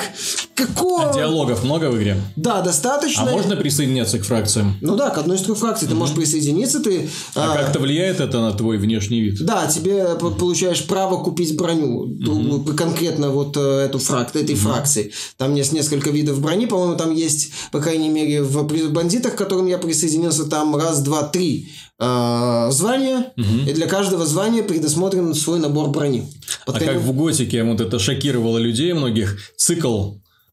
какого... 0.66 1.11
А 1.11 1.14
диалогов 1.14 1.64
много 1.64 1.91
в 1.91 1.97
игре? 1.97 2.20
Да, 2.36 2.61
достаточно. 2.61 3.22
А 3.22 3.30
можно 3.30 3.57
присоединяться 3.57 4.18
к 4.18 4.24
фракциям? 4.24 4.76
Ну 4.80 4.97
да, 4.97 5.11
к 5.11 5.18
одной 5.18 5.36
из 5.36 5.43
трех 5.43 5.59
фракций 5.59 5.88
ты 5.88 5.95
можешь 5.95 6.14
присоединиться, 6.14 6.80
ты... 6.80 7.09
А, 7.34 7.57
как-то 7.57 7.78
влияет 7.78 8.20
это 8.20 8.41
на 8.41 8.53
твой 8.53 8.78
внешний 8.78 9.20
вид? 9.20 9.45
Да, 9.45 9.66
тебе 9.66 10.16
получаешь 10.16 10.84
право 10.86 11.22
купить 11.22 11.57
броню, 11.57 12.16
ту- 12.16 12.74
конкретно 12.74 13.30
вот 13.30 13.57
э, 13.57 13.61
эту 13.61 13.99
фрак, 13.99 14.34
этой 14.34 14.55
фракции. 14.55 15.12
Там 15.36 15.55
есть 15.55 15.72
несколько 15.72 16.11
видов 16.11 16.41
брони, 16.41 16.66
по-моему, 16.66 16.97
там 16.97 17.14
есть, 17.14 17.53
по 17.72 17.80
крайней 17.80 18.09
мере, 18.09 18.43
в 18.43 18.93
бандитах, 18.93 19.34
к 19.34 19.38
которым 19.38 19.66
я 19.66 19.78
присоединился, 19.78 20.45
там 20.45 20.76
раз, 20.76 21.01
два, 21.01 21.22
три 21.22 21.70
э, 22.01 22.68
звания, 22.72 23.26
и 23.36 23.72
для 23.72 23.86
каждого 23.86 24.24
звания 24.26 24.62
предусмотрен 24.62 25.34
свой 25.34 25.59
набор 25.61 25.90
брони. 25.90 26.24
Под 26.66 26.76
А 26.76 26.78
конец- 26.78 26.94
как 26.94 27.03
в 27.03 27.12
Готике 27.14 27.62
вот 27.62 27.80
это 27.80 27.98
шокировало 27.98 28.59
людей 28.59 28.92
многих, 28.94 29.38
цикл 29.57 30.12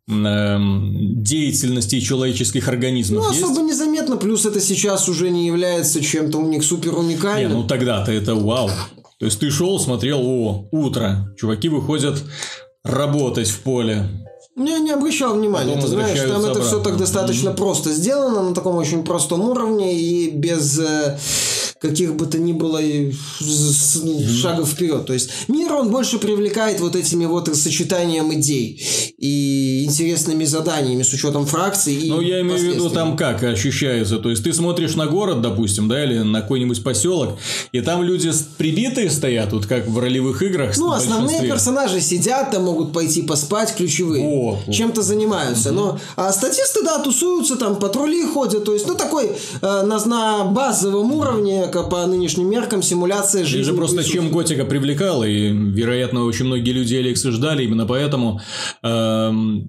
эм, 0.09 1.21
деятельности 1.23 1.99
человеческих 1.99 2.67
организмов 2.67 3.25
Ну, 3.25 3.31
есть? 3.31 3.43
особо 3.43 3.61
незаметно, 3.61 4.17
плюс 4.17 4.45
это 4.45 4.61
сейчас 4.61 5.09
уже 5.09 5.29
не 5.29 5.47
является 5.47 6.01
чем-то 6.01 6.37
у 6.37 6.47
них 6.47 6.63
супер 6.63 6.91
Не, 6.93 6.97
уникальным. 6.99 7.51
ну 7.53 7.63
тогда-то 7.67 8.11
это 8.11 8.35
вау. 8.35 8.69
То 9.19 9.25
есть 9.25 9.39
ты 9.39 9.49
шел, 9.49 9.79
смотрел, 9.79 10.19
о, 10.21 10.67
утро, 10.71 11.33
чуваки 11.37 11.69
выходят 11.69 12.23
работать 12.83 13.49
в 13.49 13.59
поле. 13.61 14.26
Я 14.59 14.79
не 14.79 14.89
обращал 14.89 15.35
внимания, 15.35 15.75
Потом 15.75 15.81
ты 15.83 15.87
знаешь, 15.89 16.17
там 16.19 16.29
возвращаются 16.29 16.49
это 16.51 16.61
все 16.61 16.69
обратно. 16.77 16.89
так 16.91 16.99
достаточно 16.99 17.51
просто 17.51 17.91
сделано, 17.91 18.41
на 18.41 18.55
таком 18.55 18.75
очень 18.75 19.03
простом 19.03 19.41
уровне 19.47 19.95
и 19.95 20.31
без 20.31 20.79
э, 20.79 21.17
каких 21.79 22.15
бы 22.15 22.25
то 22.25 22.37
ни 22.37 22.53
было 22.53 22.81
с- 23.39 24.41
шагов 24.41 24.69
вперед. 24.69 25.05
То 25.05 25.13
есть 25.13 25.29
мир 25.47 25.73
он 25.73 25.89
больше 25.89 26.19
привлекает 26.19 26.79
вот 26.79 26.95
этими 26.95 27.25
вот 27.25 27.55
сочетанием 27.55 28.33
идей 28.33 28.81
и 29.17 29.83
интересными 29.85 30.45
заданиями 30.45 31.03
с 31.03 31.13
учетом 31.13 31.45
фракций. 31.45 32.05
Ну, 32.07 32.21
я 32.21 32.41
имею 32.41 32.59
в 32.59 32.63
виду 32.63 32.89
там 32.89 33.15
как 33.15 33.43
ощущается. 33.43 34.17
То 34.19 34.29
есть 34.29 34.43
ты 34.43 34.53
смотришь 34.53 34.95
на 34.95 35.07
город, 35.07 35.41
допустим, 35.41 35.87
да, 35.87 36.03
или 36.03 36.19
на 36.19 36.41
какой-нибудь 36.41 36.83
поселок, 36.83 37.37
и 37.71 37.81
там 37.81 38.03
люди 38.03 38.31
прибитые 38.57 39.09
стоят, 39.09 39.53
вот 39.53 39.65
как 39.65 39.87
в 39.87 39.97
ролевых 39.99 40.41
играх. 40.41 40.77
Ну, 40.77 40.91
основные 40.91 41.47
персонажи 41.47 42.01
сидят, 42.01 42.51
там 42.51 42.63
могут 42.63 42.93
пойти 42.93 43.21
поспать, 43.21 43.73
ключевые. 43.75 44.23
Вот. 44.23 44.73
Чем-то 44.73 45.01
занимаются. 45.01 45.71
Но 45.71 45.99
а 46.15 46.31
статисты, 46.31 46.83
да, 46.83 46.99
тусуются, 46.99 47.55
там 47.55 47.77
патрули 47.77 48.23
ходят. 48.25 48.65
То 48.65 48.73
есть, 48.73 48.87
ну, 48.87 48.95
такой 48.95 49.31
э, 49.61 49.81
на, 49.83 50.03
на 50.05 50.43
базовом 50.45 51.11
уровне, 51.13 51.66
как 51.67 51.89
по 51.89 52.05
нынешним 52.05 52.49
меркам, 52.49 52.81
симуляция 52.81 53.41
Или 53.41 53.47
жизни. 53.47 53.63
же 53.63 53.73
просто 53.73 54.03
чем 54.03 54.31
Готика 54.31 54.65
привлекала, 54.65 55.23
и, 55.23 55.49
вероятно, 55.49 56.23
очень 56.23 56.45
многие 56.45 56.71
люди 56.71 56.95
Алекса 56.95 57.31
ждали, 57.31 57.63
именно 57.63 57.85
поэтому 57.85 58.41
эм, 58.83 59.67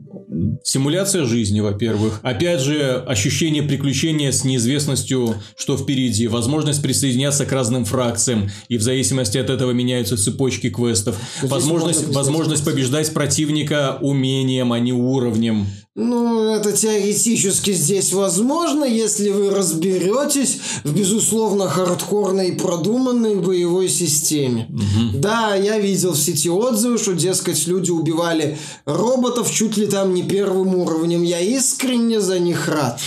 симуляция 0.64 1.24
жизни, 1.24 1.60
во-первых. 1.60 2.20
Опять 2.22 2.60
же, 2.60 3.02
ощущение 3.06 3.62
приключения 3.62 4.32
с 4.32 4.44
неизвестностью, 4.44 5.34
что 5.56 5.76
впереди, 5.76 6.28
возможность 6.28 6.82
присоединяться 6.82 7.46
к 7.46 7.52
разным 7.52 7.84
фракциям, 7.84 8.50
и 8.68 8.76
в 8.76 8.82
зависимости 8.82 9.38
от 9.38 9.50
этого 9.50 9.72
меняются 9.72 10.16
цепочки 10.16 10.70
квестов. 10.70 11.16
Возможность, 11.42 12.06
можно 12.06 12.14
возможность 12.14 12.64
побеждать 12.64 13.12
противника 13.12 13.98
умением, 14.00 14.72
а 14.72 14.78
не 14.78 14.92
уровнем. 14.92 15.66
Ну, 16.00 16.54
это 16.54 16.70
теоретически 16.72 17.72
здесь 17.72 18.12
возможно, 18.12 18.84
если 18.84 19.30
вы 19.30 19.50
разберетесь 19.50 20.58
в, 20.84 20.92
безусловно, 20.94 21.68
хардкорной 21.68 22.50
и 22.50 22.52
продуманной 22.52 23.34
боевой 23.34 23.88
системе. 23.88 24.68
Да, 25.14 25.56
я 25.56 25.80
видел 25.80 26.12
в 26.12 26.16
сети 26.16 26.48
отзывы, 26.48 26.98
что, 26.98 27.14
дескать, 27.14 27.66
люди 27.66 27.90
убивали 27.90 28.58
роботов 28.84 29.50
чуть 29.50 29.76
ли 29.76 29.86
там 29.86 30.14
не 30.14 30.22
первым 30.22 30.76
уровнем. 30.76 31.24
Я 31.24 31.40
искренне 31.40 32.20
за 32.20 32.38
них 32.38 32.68
рад. 32.68 33.00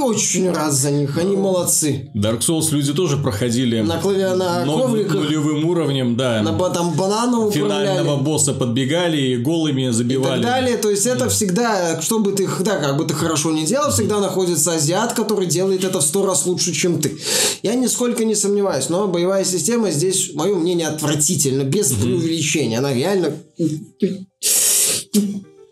И 0.00 0.02
очень 0.02 0.50
рад 0.50 0.72
за 0.72 0.90
них, 0.90 1.18
они 1.18 1.36
молодцы. 1.36 2.10
Dark 2.16 2.40
Souls 2.40 2.70
люди 2.70 2.94
тоже 2.94 3.18
проходили 3.18 3.80
На 3.80 4.00
клаве- 4.00 4.34
на 4.34 4.64
но- 4.64 4.78
ковриках. 4.78 5.14
нулевым 5.14 5.66
уровнем, 5.66 6.16
да. 6.16 6.42
На 6.42 6.52
там 6.70 6.92
бананом 6.94 7.52
финального 7.52 8.00
управляли. 8.00 8.22
босса 8.24 8.54
подбегали 8.54 9.20
и 9.20 9.36
голыми 9.36 9.88
и 9.88 9.90
забивали. 9.90 10.40
так 10.42 10.50
далее. 10.50 10.76
То 10.78 10.88
есть 10.90 11.04
это 11.06 11.28
всегда, 11.28 12.00
что 12.00 12.18
бы 12.20 12.32
ты, 12.32 12.48
да, 12.60 12.78
как 12.78 12.96
бы 12.96 13.04
ты 13.04 13.12
хорошо 13.12 13.52
не 13.52 13.66
делал, 13.66 13.90
всегда 13.90 14.20
находится 14.20 14.72
азиат, 14.72 15.12
который 15.12 15.46
делает 15.46 15.84
это 15.84 16.00
в 16.00 16.02
сто 16.02 16.24
раз 16.24 16.46
лучше, 16.46 16.72
чем 16.72 16.98
ты. 17.00 17.18
Я 17.62 17.74
нисколько 17.74 18.24
не 18.24 18.34
сомневаюсь, 18.34 18.88
но 18.88 19.06
боевая 19.06 19.44
система 19.44 19.90
здесь, 19.90 20.30
мое 20.34 20.54
мнение, 20.54 20.88
отвратительно, 20.88 21.62
без 21.64 21.92
преувеличения. 21.92 22.78
Она 22.78 22.94
реально 22.94 23.34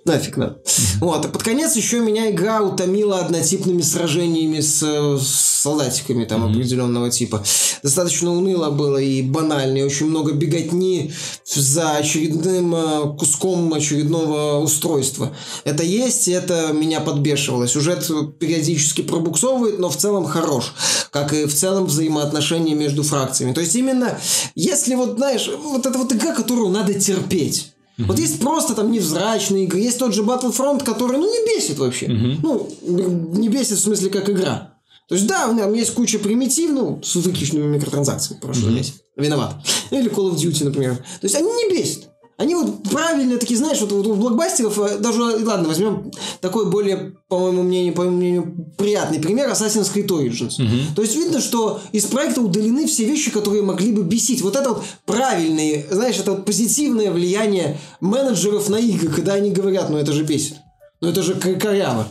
нафиг 0.09 0.37
надо. 0.37 0.61
Вот, 1.01 1.25
а 1.25 1.29
под 1.29 1.43
конец 1.43 1.77
еще 1.77 2.01
меня 2.01 2.31
игра 2.31 2.63
утомила 2.63 3.21
однотипными 3.21 3.83
сражениями 3.83 4.61
с, 4.61 4.83
с 4.83 5.59
солдатиками 5.63 6.25
там 6.25 6.45
определенного 6.45 7.11
типа. 7.11 7.45
Достаточно 7.83 8.33
уныло 8.33 8.71
было 8.71 8.99
и 8.99 9.23
банально, 9.23 9.79
и 9.79 9.83
очень 9.83 10.07
много 10.07 10.33
беготни 10.33 11.13
за 11.45 11.97
очередным 11.97 12.75
э, 12.75 13.17
куском 13.17 13.73
очередного 13.73 14.59
устройства. 14.59 15.35
Это 15.65 15.83
есть, 15.83 16.29
и 16.29 16.33
это 16.33 16.73
меня 16.73 17.01
подбешивало. 17.01 17.69
Сюжет 17.69 18.11
периодически 18.39 19.03
пробуксовывает, 19.03 19.79
но 19.79 19.89
в 19.89 19.97
целом 19.97 20.25
хорош. 20.25 20.75
Как 21.11 21.33
и 21.33 21.47
в 21.47 21.55
целом 21.55 21.87
взаимоотношения 21.87 22.75
между 22.75 23.03
фракциями. 23.03 23.53
То 23.53 23.61
есть 23.61 23.75
именно, 23.77 24.19
если 24.55 24.95
вот, 24.95 25.17
знаешь, 25.17 25.49
вот 25.63 25.87
это 25.87 25.99
вот 25.99 26.13
игра, 26.13 26.35
которую 26.35 26.71
надо 26.71 26.95
терпеть. 26.95 27.73
Вот 27.99 28.19
есть 28.19 28.41
просто 28.41 28.75
там 28.75 28.93
невзрачные 28.93 29.65
игры, 29.65 29.81
есть 29.81 29.99
тот 29.99 30.15
же 30.15 30.23
Battlefront, 30.23 30.85
который, 30.85 31.19
ну, 31.19 31.27
не 31.27 31.55
бесит 31.55 31.79
вообще. 31.79 32.09
Ну, 32.09 32.71
не 32.83 33.49
бесит 33.49 33.79
в 33.79 33.83
смысле 33.83 34.11
как 34.11 34.31
игра. 34.31 34.75
То 35.09 35.15
есть, 35.15 35.27
да, 35.27 35.49
у 35.49 35.55
меня 35.55 35.67
есть 35.71 35.95
куча 35.95 36.19
примитив, 36.19 36.71
ну, 36.71 37.01
с 37.03 37.17
выкишными 37.17 37.67
микротранзакциями, 37.67 38.41
прошу 38.41 38.61
заметить. 38.63 38.95
Виноват. 39.17 39.57
Или 39.91 40.11
Call 40.11 40.31
of 40.31 40.37
Duty, 40.37 40.65
например. 40.65 40.97
То 40.97 41.25
есть, 41.25 41.35
они 41.35 41.51
не 41.51 41.71
бесят. 41.71 42.08
Они 42.39 42.55
вот 42.55 42.85
правильно 42.85 43.37
такие, 43.37 43.59
знаешь, 43.59 43.81
вот, 43.81 43.91
вот 43.91 44.07
у 44.07 44.15
блокбастеров, 44.15 44.79
э, 44.79 44.99
даже, 44.99 45.21
ладно, 45.21 45.67
возьмем 45.67 46.13
такой 46.41 46.71
более, 46.71 47.17
по 47.27 47.37
моему 47.41 47.65
мнению, 47.65 47.95
по 47.95 48.03
моему 48.03 48.17
мнению, 48.17 48.75
приятный 48.79 49.19
пример 49.19 49.51
Assassin's 49.51 49.93
Creed 49.93 50.07
Origins. 50.07 50.55
То 50.95 51.03
есть 51.03 51.17
видно, 51.17 51.41
что 51.41 51.81
из 51.91 52.05
проекта 52.05 52.41
удалены 52.41 52.87
все 52.87 53.05
вещи, 53.05 53.33
которые 53.33 53.63
могли 53.63 53.91
бы 53.91 54.05
бесить. 54.05 54.41
Вот 54.43 54.55
это 54.55 54.69
вот 54.71 54.85
правильное, 55.05 55.85
знаешь, 55.91 56.17
это 56.17 56.31
вот 56.31 56.45
позитивное 56.45 57.11
влияние 57.11 57.77
менеджеров 58.01 58.69
на 58.69 58.77
игры, 58.77 59.09
когда 59.09 59.35
они 59.35 59.51
говорят, 59.51 59.91
ну 59.91 59.99
это 59.99 60.13
же 60.13 60.23
бесит, 60.23 60.59
ну 61.01 61.09
это 61.09 61.25
же 61.25 61.35
коряво, 61.35 62.07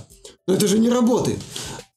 ну 0.46 0.54
это 0.54 0.68
же 0.68 0.78
не 0.78 0.90
работает. 0.90 1.40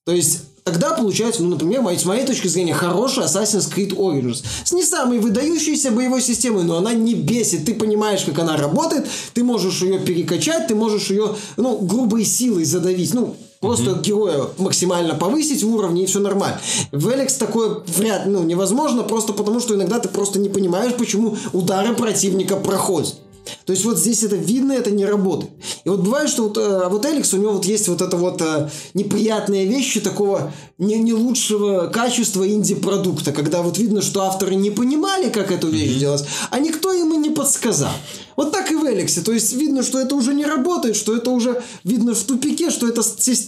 То 0.04 0.12
есть 0.12 0.49
Тогда 0.70 0.92
получается, 0.94 1.42
ну, 1.42 1.48
например, 1.48 1.82
с 1.98 2.04
моей 2.04 2.24
точки 2.24 2.46
зрения, 2.46 2.74
хороший 2.74 3.24
Assassin's 3.24 3.68
Creed 3.74 3.96
Origins. 3.96 4.44
С 4.64 4.70
не 4.70 4.84
самой 4.84 5.18
выдающейся 5.18 5.90
боевой 5.90 6.22
системой, 6.22 6.62
но 6.62 6.76
она 6.78 6.92
не 6.92 7.14
бесит. 7.14 7.64
Ты 7.64 7.74
понимаешь, 7.74 8.22
как 8.22 8.38
она 8.38 8.56
работает, 8.56 9.08
ты 9.34 9.42
можешь 9.42 9.82
ее 9.82 9.98
перекачать, 9.98 10.68
ты 10.68 10.76
можешь 10.76 11.10
ее, 11.10 11.34
ну, 11.56 11.78
грубой 11.78 12.24
силой 12.24 12.64
задавить. 12.64 13.12
Ну, 13.14 13.34
Просто 13.58 14.00
героя 14.02 14.46
максимально 14.58 15.16
повысить 15.16 15.62
в 15.64 15.74
уровне, 15.74 16.04
и 16.04 16.06
все 16.06 16.20
нормально. 16.20 16.58
В 16.92 17.10
Эликс 17.10 17.34
такое 17.34 17.82
вряд 17.88 18.26
ну, 18.26 18.42
невозможно, 18.44 19.02
просто 19.02 19.32
потому 19.32 19.60
что 19.60 19.74
иногда 19.74 19.98
ты 19.98 20.08
просто 20.08 20.38
не 20.38 20.48
понимаешь, 20.48 20.94
почему 20.94 21.36
удары 21.52 21.94
противника 21.94 22.56
проходят. 22.56 23.16
То 23.64 23.72
есть 23.72 23.84
вот 23.84 23.98
здесь 23.98 24.22
это 24.22 24.36
видно, 24.36 24.72
это 24.72 24.90
не 24.90 25.04
работает. 25.04 25.52
И 25.84 25.88
вот 25.88 26.00
бывает, 26.00 26.28
что 26.28 26.44
вот, 26.44 26.58
э, 26.58 26.88
вот 26.88 27.06
Эликс, 27.06 27.32
у 27.34 27.36
него 27.36 27.52
вот 27.52 27.64
есть 27.64 27.88
вот 27.88 28.02
это 28.02 28.16
вот 28.16 28.40
э, 28.42 28.68
неприятные 28.94 29.66
вещи 29.66 30.00
такого 30.00 30.52
не, 30.78 30.98
не 30.98 31.12
лучшего 31.12 31.86
качества 31.86 32.48
инди-продукта, 32.48 33.32
когда 33.32 33.62
вот 33.62 33.78
видно, 33.78 34.02
что 34.02 34.22
авторы 34.22 34.54
не 34.54 34.70
понимали, 34.70 35.30
как 35.30 35.52
эту 35.52 35.68
вещь 35.68 35.98
делать, 35.98 36.24
а 36.50 36.58
никто 36.58 36.92
им 36.92 37.12
и 37.14 37.16
не 37.16 37.30
подсказал. 37.30 37.92
Вот 38.36 38.52
так 38.52 38.70
и 38.70 38.74
в 38.74 38.84
Эликсе. 38.84 39.20
То 39.20 39.32
есть 39.32 39.52
видно, 39.52 39.82
что 39.82 40.00
это 40.00 40.14
уже 40.14 40.34
не 40.34 40.44
работает, 40.44 40.96
что 40.96 41.14
это 41.14 41.30
уже 41.30 41.62
видно 41.84 42.14
в 42.14 42.22
тупике, 42.22 42.70
что 42.70 42.88
эта 42.88 43.02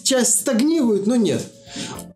часть 0.05 0.41
стагнирует, 0.41 1.07
но 1.07 1.17
нет. 1.17 1.43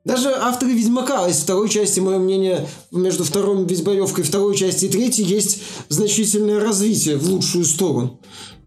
Даже 0.04 0.32
авторы 0.32 0.72
Ведьмака 0.72 1.26
из 1.28 1.38
второй 1.38 1.68
части, 1.68 2.00
мое 2.00 2.18
мнение, 2.18 2.68
между 2.90 3.24
второй 3.24 3.64
Ведьмаревкой 3.64 4.24
и 4.24 4.26
второй 4.26 4.56
части 4.56 4.84
и 4.84 4.88
третьей 4.88 5.24
есть 5.24 5.62
значительное 5.88 6.60
развитие 6.60 7.16
в 7.16 7.28
лучшую 7.28 7.64
сторону. 7.64 8.20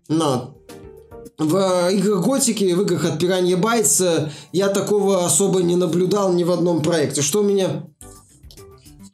Но 0.10 0.56
в 1.38 1.90
играх 1.92 2.26
Готики, 2.26 2.74
в 2.74 2.82
играх 2.82 3.06
от 3.06 3.24
Piranha 3.24 3.60
Bytes 3.60 4.30
я 4.52 4.68
такого 4.68 5.26
особо 5.26 5.62
не 5.62 5.78
наблюдал 5.78 6.34
ни 6.34 6.44
в 6.44 6.52
одном 6.52 6.82
проекте. 6.82 7.22
Что 7.22 7.42
меня 7.42 7.86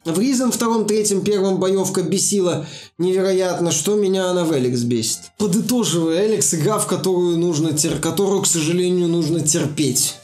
В 0.06 0.20
Ризен 0.20 0.52
втором, 0.52 0.86
третьем, 0.86 1.22
первом 1.22 1.58
боевка 1.58 2.00
бесила 2.00 2.64
невероятно, 2.96 3.72
что 3.72 3.96
меня 3.96 4.30
она 4.30 4.44
в 4.44 4.56
Эликс 4.56 4.82
бесит. 4.82 5.18
Подытоживая, 5.36 6.28
Эликс 6.28 6.54
игра, 6.54 6.78
в 6.78 6.86
которую 6.86 7.36
нужно 7.38 7.72
тер... 7.72 7.98
которую, 7.98 8.42
к 8.42 8.46
сожалению, 8.46 9.08
нужно 9.08 9.40
терпеть. 9.40 10.14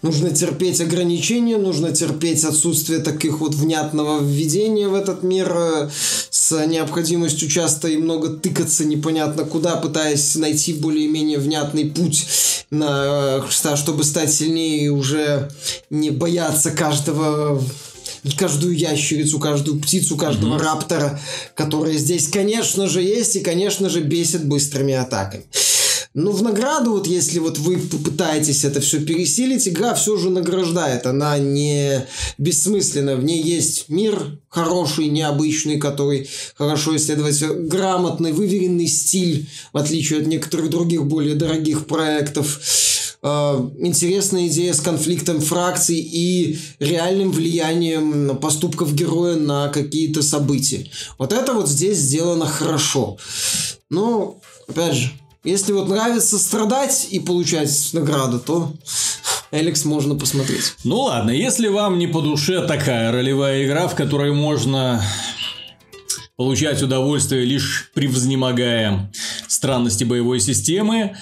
Нужно 0.00 0.30
терпеть 0.30 0.80
ограничения, 0.80 1.56
нужно 1.56 1.90
терпеть 1.90 2.44
отсутствие 2.44 3.00
таких 3.00 3.40
вот 3.40 3.56
внятного 3.56 4.22
введения 4.22 4.86
в 4.86 4.94
этот 4.94 5.24
мир 5.24 5.52
э, 5.52 5.90
с 6.30 6.64
необходимостью 6.64 7.48
часто 7.48 7.88
и 7.88 7.96
много 7.96 8.28
тыкаться 8.28 8.84
непонятно 8.84 9.42
куда, 9.42 9.74
пытаясь 9.74 10.36
найти 10.36 10.72
более-менее 10.72 11.38
внятный 11.38 11.86
путь, 11.86 12.28
на, 12.70 13.42
э, 13.44 13.74
чтобы 13.74 14.04
стать 14.04 14.32
сильнее 14.32 14.84
и 14.84 14.88
уже 14.88 15.50
не 15.90 16.10
бояться 16.10 16.70
каждого 16.70 17.60
каждую 18.36 18.76
ящерицу, 18.76 19.38
каждую 19.38 19.80
птицу, 19.80 20.16
каждого 20.16 20.56
mm-hmm. 20.56 20.62
раптора, 20.62 21.20
которые 21.54 21.98
здесь, 21.98 22.28
конечно 22.28 22.88
же, 22.88 23.02
есть 23.02 23.36
и, 23.36 23.40
конечно 23.40 23.88
же, 23.88 24.00
бесит 24.00 24.46
быстрыми 24.46 24.94
атаками. 24.94 25.44
Но 26.14 26.30
в 26.30 26.42
награду, 26.42 26.92
вот 26.92 27.06
если 27.06 27.38
вот 27.38 27.58
вы 27.58 27.78
попытаетесь 27.78 28.64
это 28.64 28.82
все 28.82 29.00
пересилить, 29.00 29.66
игра 29.66 29.94
все 29.94 30.18
же 30.18 30.28
награждает. 30.28 31.06
Она 31.06 31.38
не 31.38 32.06
бессмысленна. 32.36 33.16
В 33.16 33.24
ней 33.24 33.42
есть 33.42 33.88
мир 33.88 34.38
хороший, 34.50 35.06
необычный, 35.06 35.78
который 35.78 36.28
хорошо 36.54 36.94
исследовать, 36.96 37.42
грамотный, 37.42 38.32
выверенный 38.32 38.88
стиль, 38.88 39.48
в 39.72 39.78
отличие 39.78 40.20
от 40.20 40.26
некоторых 40.26 40.68
других 40.68 41.06
более 41.06 41.34
дорогих 41.34 41.86
проектов 41.86 42.60
Э, 43.22 43.70
интересная 43.78 44.48
идея 44.48 44.72
с 44.72 44.80
конфликтом 44.80 45.40
фракций 45.40 45.98
и 45.98 46.58
реальным 46.80 47.30
влиянием 47.30 48.36
поступков 48.38 48.94
героя 48.94 49.36
на 49.36 49.68
какие-то 49.68 50.22
события. 50.22 50.90
Вот 51.18 51.32
это 51.32 51.52
вот 51.52 51.68
здесь 51.68 51.98
сделано 51.98 52.46
хорошо. 52.46 53.18
Но, 53.90 54.40
опять 54.68 54.94
же, 54.94 55.12
если 55.44 55.72
вот 55.72 55.88
нравится 55.88 56.38
страдать 56.38 57.08
и 57.10 57.20
получать 57.20 57.90
награду, 57.92 58.40
то 58.40 58.72
Эликс 59.52 59.84
можно 59.84 60.14
посмотреть. 60.16 60.74
Ну 60.82 61.02
ладно, 61.02 61.30
если 61.30 61.68
вам 61.68 61.98
не 61.98 62.06
по 62.08 62.22
душе 62.22 62.66
такая 62.66 63.12
ролевая 63.12 63.64
игра, 63.64 63.86
в 63.86 63.94
которой 63.94 64.32
можно 64.32 65.04
получать 66.36 66.82
удовольствие 66.82 67.44
лишь 67.44 67.90
превзнемогая 67.94 69.12
странности 69.46 70.04
боевой 70.04 70.40
системы, 70.40 71.16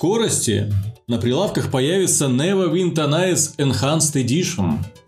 скорости 0.00 0.72
на 1.08 1.18
прилавках 1.18 1.70
появится 1.70 2.24
Neverwinter 2.24 3.06
Nights 3.06 3.54
Enhanced 3.58 4.14
Edition– 4.14 4.78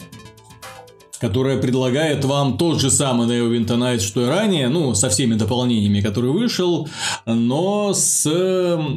которая 1.22 1.56
предлагает 1.56 2.24
вам 2.24 2.58
тот 2.58 2.80
же 2.80 2.90
самый 2.90 3.28
Neverwinter 3.28 3.78
Nights, 3.78 4.00
что 4.00 4.22
и 4.22 4.24
ранее, 4.26 4.68
ну, 4.68 4.92
со 4.96 5.08
всеми 5.08 5.34
дополнениями, 5.34 6.00
который 6.00 6.32
вышел, 6.32 6.88
но 7.26 7.94
с 7.94 8.28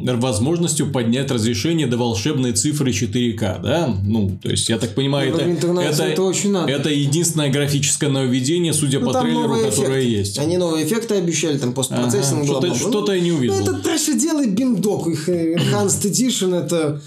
возможностью 0.02 0.90
поднять 0.90 1.30
разрешение 1.30 1.86
до 1.86 1.96
волшебной 1.96 2.50
цифры 2.50 2.90
4К, 2.90 3.62
да? 3.62 3.96
Ну, 4.02 4.36
то 4.42 4.50
есть, 4.50 4.68
я 4.68 4.78
так 4.78 4.96
понимаю, 4.96 5.32
это, 5.32 5.42
это, 5.42 6.02
это, 6.02 6.22
очень 6.24 6.50
надо. 6.50 6.72
это 6.72 6.90
единственное 6.90 7.48
графическое 7.48 8.10
нововведение, 8.10 8.72
судя 8.72 8.98
ну, 8.98 9.12
по 9.12 9.20
трейлеру, 9.20 9.54
которое 9.54 10.00
эффекты. 10.00 10.18
есть. 10.18 10.38
Они 10.40 10.56
новые 10.56 10.84
эффекты 10.84 11.14
обещали, 11.14 11.58
там 11.58 11.74
постпроцессинг 11.74 12.42
ага, 12.42 12.46
Что-то, 12.46 12.74
что-то 12.74 13.12
я 13.12 13.20
не 13.20 13.30
увидел. 13.30 13.54
Ну, 13.54 13.62
это 13.62 13.74
трэш 13.74 14.08
и 14.08 14.18
делай 14.18 14.48
бимдок, 14.48 15.06
их 15.06 15.28
Enhanced 15.28 16.02
Edition, 16.10 16.56
это 16.56 17.00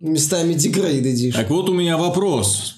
местами 0.00 0.54
Degrade 0.54 1.02
Edition. 1.02 1.34
Так 1.34 1.50
вот 1.50 1.68
у 1.68 1.72
меня 1.72 1.96
вопрос. 1.96 2.75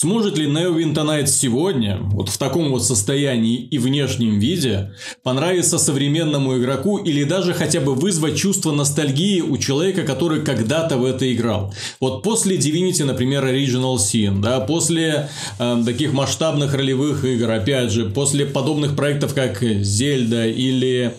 Сможет 0.00 0.38
ли 0.38 0.46
Neverwinter 0.46 1.04
Nights 1.04 1.26
сегодня, 1.26 1.98
вот 2.00 2.30
в 2.30 2.38
таком 2.38 2.70
вот 2.70 2.82
состоянии 2.82 3.56
и 3.60 3.76
внешнем 3.76 4.38
виде, 4.38 4.94
понравиться 5.22 5.76
современному 5.76 6.56
игроку 6.56 6.96
или 6.96 7.24
даже 7.24 7.52
хотя 7.52 7.80
бы 7.80 7.94
вызвать 7.94 8.34
чувство 8.34 8.72
ностальгии 8.72 9.42
у 9.42 9.58
человека, 9.58 10.04
который 10.04 10.40
когда-то 10.40 10.96
в 10.96 11.04
это 11.04 11.30
играл? 11.30 11.74
Вот 12.00 12.22
после 12.22 12.56
Divinity, 12.56 13.04
например, 13.04 13.44
Original 13.44 13.96
Sin, 13.96 14.40
да, 14.40 14.60
после 14.60 15.28
э, 15.58 15.82
таких 15.84 16.14
масштабных 16.14 16.72
ролевых 16.72 17.26
игр, 17.26 17.50
опять 17.50 17.92
же, 17.92 18.08
после 18.08 18.46
подобных 18.46 18.96
проектов, 18.96 19.34
как 19.34 19.62
Zelda 19.62 20.50
или 20.50 21.14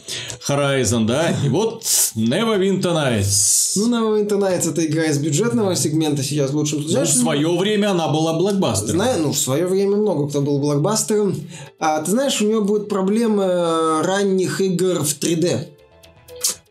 Horizon, 0.49 1.05
да, 1.05 1.36
и 1.45 1.49
вот 1.49 1.84
Neverwinter 2.15 2.95
Nights. 2.95 3.73
Ну, 3.75 3.89
Neverwinter 3.89 4.39
Nights 4.39 4.71
это 4.71 4.84
игра 4.86 5.03
из 5.03 5.19
бюджетного 5.19 5.75
сегмента 5.75 6.23
сейчас 6.23 6.51
лучше. 6.51 6.77
Ну, 6.77 7.03
в 7.03 7.07
свое 7.07 7.55
время 7.55 7.91
она 7.91 8.07
была 8.07 8.34
блокбастером. 8.72 9.01
Знаю, 9.01 9.22
ну, 9.22 9.32
в 9.32 9.38
свое 9.38 9.67
время 9.67 9.97
много 9.97 10.30
кто 10.30 10.41
был 10.41 10.59
блокбастером. 10.59 11.36
А 11.80 12.01
ты 12.01 12.11
знаешь, 12.11 12.41
у 12.41 12.47
него 12.47 12.61
будет 12.61 12.89
проблема 12.89 13.43
э, 13.43 14.01
ранних 14.03 14.61
игр 14.61 15.03
в 15.03 15.19
3D. 15.19 15.67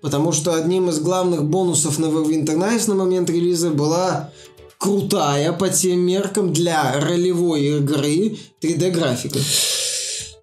Потому 0.01 0.33
что 0.33 0.55
одним 0.55 0.89
из 0.89 0.99
главных 0.99 1.45
бонусов 1.45 1.99
Neverwinter 1.99 2.57
Nights 2.57 2.89
на 2.89 2.95
момент 2.95 3.29
релиза 3.29 3.71
была 3.71 4.31
крутая 4.79 5.53
по 5.53 5.69
тем 5.69 6.01
меркам 6.01 6.55
для 6.55 6.99
ролевой 6.99 7.79
игры 7.79 8.39
3D 8.63 8.91
графика. 8.91 9.39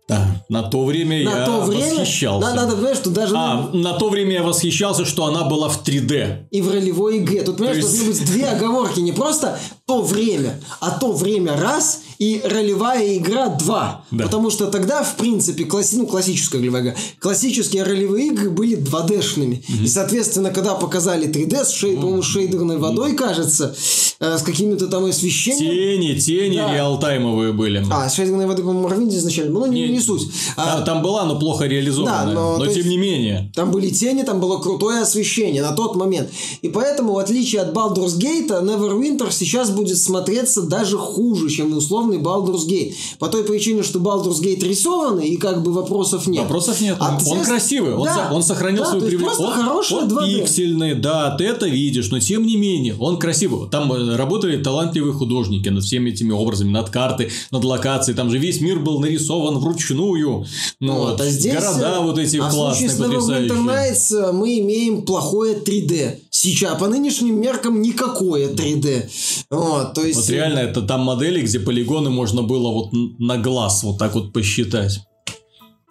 Да, 0.08 0.26
на 0.47 0.64
то 0.64 0.86
время 0.86 1.22
на 1.26 1.39
я 1.39 1.45
то 1.45 1.62
время, 1.62 1.99
восхищался. 1.99 2.47
Надо, 2.47 2.62
надо 2.62 2.76
понимать, 2.78 2.97
что 2.97 3.10
даже... 3.10 3.36
А, 3.36 3.70
на 3.74 3.93
то 3.93 4.08
время 4.08 4.36
я 4.36 4.43
восхищался, 4.43 5.03
что 5.03 5.26
она 5.26 5.43
была 5.43 5.68
в 5.68 5.84
3D. 5.84 6.47
И 6.49 6.62
в 6.62 6.72
ролевой 6.72 7.18
игре. 7.18 7.41
Тут, 7.43 7.58
понимаешь, 7.58 7.84
есть... 7.84 7.89
должны 7.89 8.14
быть 8.14 8.26
две 8.26 8.45
оговорки. 8.45 9.01
Не 9.01 9.12
просто 9.12 9.60
то 9.86 10.01
время, 10.01 10.62
а 10.80 10.91
то 10.91 11.12
время 11.12 11.58
раз 11.58 12.03
и 12.20 12.41
ролевая 12.43 13.18
игра 13.18 13.47
два. 13.47 14.05
Да. 14.11 14.26
Потому 14.26 14.49
что 14.49 14.68
тогда, 14.68 15.03
в 15.03 15.15
принципе, 15.15 15.65
класси... 15.65 15.95
ну, 15.95 16.07
классическая 16.07 16.57
ролевая 16.57 16.82
игра, 16.84 16.95
классические 17.20 17.84
ролевые 17.84 18.28
игры 18.28 18.49
были 18.49 18.78
2D-шными. 18.78 19.63
Угу. 19.68 19.84
И, 19.84 19.88
соответственно, 19.88 20.51
когда 20.51 20.76
показали 20.76 21.28
3D 21.28 21.65
с 21.65 21.72
шей... 21.72 21.95
по-моему, 21.95 22.24
шейдерной 22.24 22.78
водой, 22.78 23.15
кажется, 23.15 23.76
э, 24.20 24.38
с 24.38 24.41
какими-то 24.41 24.88
там 24.88 25.05
освещениями. 25.05 26.13
Тени, 26.13 26.20
тени 26.20 26.57
да. 26.57 26.74
реалтаймовые 26.74 27.53
были. 27.53 27.86
А, 27.91 28.09
с 28.09 28.15
шейдерной 28.15 28.47
водой, 28.47 28.65
по-моему, 28.65 28.88
Равинди 28.88 29.15
изначально. 29.18 29.51
Ну, 29.51 29.65
не, 29.68 29.88
не, 29.89 29.99
суть. 29.99 30.28
А, 30.55 30.82
там 30.82 31.01
была, 31.01 31.26
но 31.26 31.39
плохо 31.39 31.65
реализованная. 31.65 32.26
Да, 32.26 32.32
но, 32.32 32.57
но 32.57 32.65
тем 32.65 32.76
есть, 32.76 32.88
не 32.88 32.97
менее. 32.97 33.51
Там 33.55 33.72
были 33.72 33.89
тени, 33.89 34.24
там 34.24 34.39
было 34.39 34.59
крутое 34.59 35.01
освещение 35.01 35.61
на 35.61 35.74
тот 35.74 35.95
момент. 35.95 36.30
И 36.61 36.70
поэтому, 36.70 37.13
в 37.13 37.18
отличие 37.18 37.61
от 37.61 37.74
Baldur's 37.74 38.18
Gate, 38.18 38.49
Neverwinter 38.49 39.32
сейчас 39.32 39.70
будет 39.70 39.97
смотреться 39.97 40.63
даже 40.63 40.97
хуже, 40.97 41.49
чем 41.49 41.74
условный 42.08 42.18
Baldur's 42.18 42.68
Gate. 42.68 42.93
По 43.20 43.28
той 43.28 43.43
причине, 43.43 43.84
что 43.84 43.99
Baldur's 43.99 44.41
Gate 44.41 44.64
рисованный, 44.64 45.28
и 45.28 45.38
как 45.38 45.64
бы 45.64 45.72
вопросов 45.72 46.28
нет. 46.28 46.43
Вопросов 46.43 46.82
нет. 46.82 46.97
А 46.99 47.14
он 47.14 47.20
здесь... 47.20 47.47
красивый, 47.47 47.95
он, 47.95 48.05
да, 48.05 48.30
он 48.32 48.43
сохранил 48.43 48.84
да, 48.84 48.89
свою 48.89 49.05
привлекательность. 49.05 49.91
Он, 49.91 50.03
он 50.03 50.10
2D. 50.10 50.39
пиксельный, 50.39 50.95
да, 50.95 51.36
ты 51.36 51.45
это 51.45 51.68
видишь, 51.68 52.10
но 52.12 52.20
тем 52.20 52.45
не 52.45 52.55
менее, 52.55 52.95
он 52.99 53.18
красивый. 53.18 53.70
Там 53.70 53.91
э, 53.91 54.16
работали 54.16 54.62
талантливые 54.62 55.14
художники 55.14 55.70
над 55.70 55.84
всеми 55.84 56.12
этими 56.12 56.32
образами, 56.32 56.70
над 56.70 56.89
картой, 56.89 57.30
над 57.51 57.64
локацией. 57.64 58.16
Там 58.16 58.30
же 58.30 58.38
весь 58.38 58.62
мир 58.62 58.80
был 58.80 58.99
нарисован 58.99 59.58
вручную. 59.58 60.45
Ну, 60.80 60.93
вот, 60.93 61.22
а 61.22 61.30
здесь, 61.30 61.53
города 61.53 62.01
вот 62.01 62.18
эти 62.18 62.38
а 62.38 62.49
классные, 62.49 62.89
потрясающие. 62.89 63.53
В 63.53 63.68
Nights 63.68 64.32
мы 64.32 64.60
имеем 64.60 65.03
плохое 65.03 65.55
3D. 65.55 66.20
Сейчас, 66.40 66.80
по 66.80 66.88
нынешним 66.88 67.42
меркам, 67.42 67.82
никакое 67.82 68.54
3D. 68.54 69.10
Вот, 69.50 69.96
то 69.96 70.06
есть... 70.06 70.20
вот 70.20 70.30
реально, 70.30 70.60
это 70.60 70.84
там 70.84 71.02
модели, 71.02 71.42
где 71.42 71.60
полигоны 71.60 72.12
можно 72.12 72.44
было 72.44 72.72
вот 72.72 72.90
на 72.94 73.38
глаз 73.38 73.82
вот 73.82 73.98
так 73.98 74.14
вот 74.14 74.34
посчитать. 74.34 75.00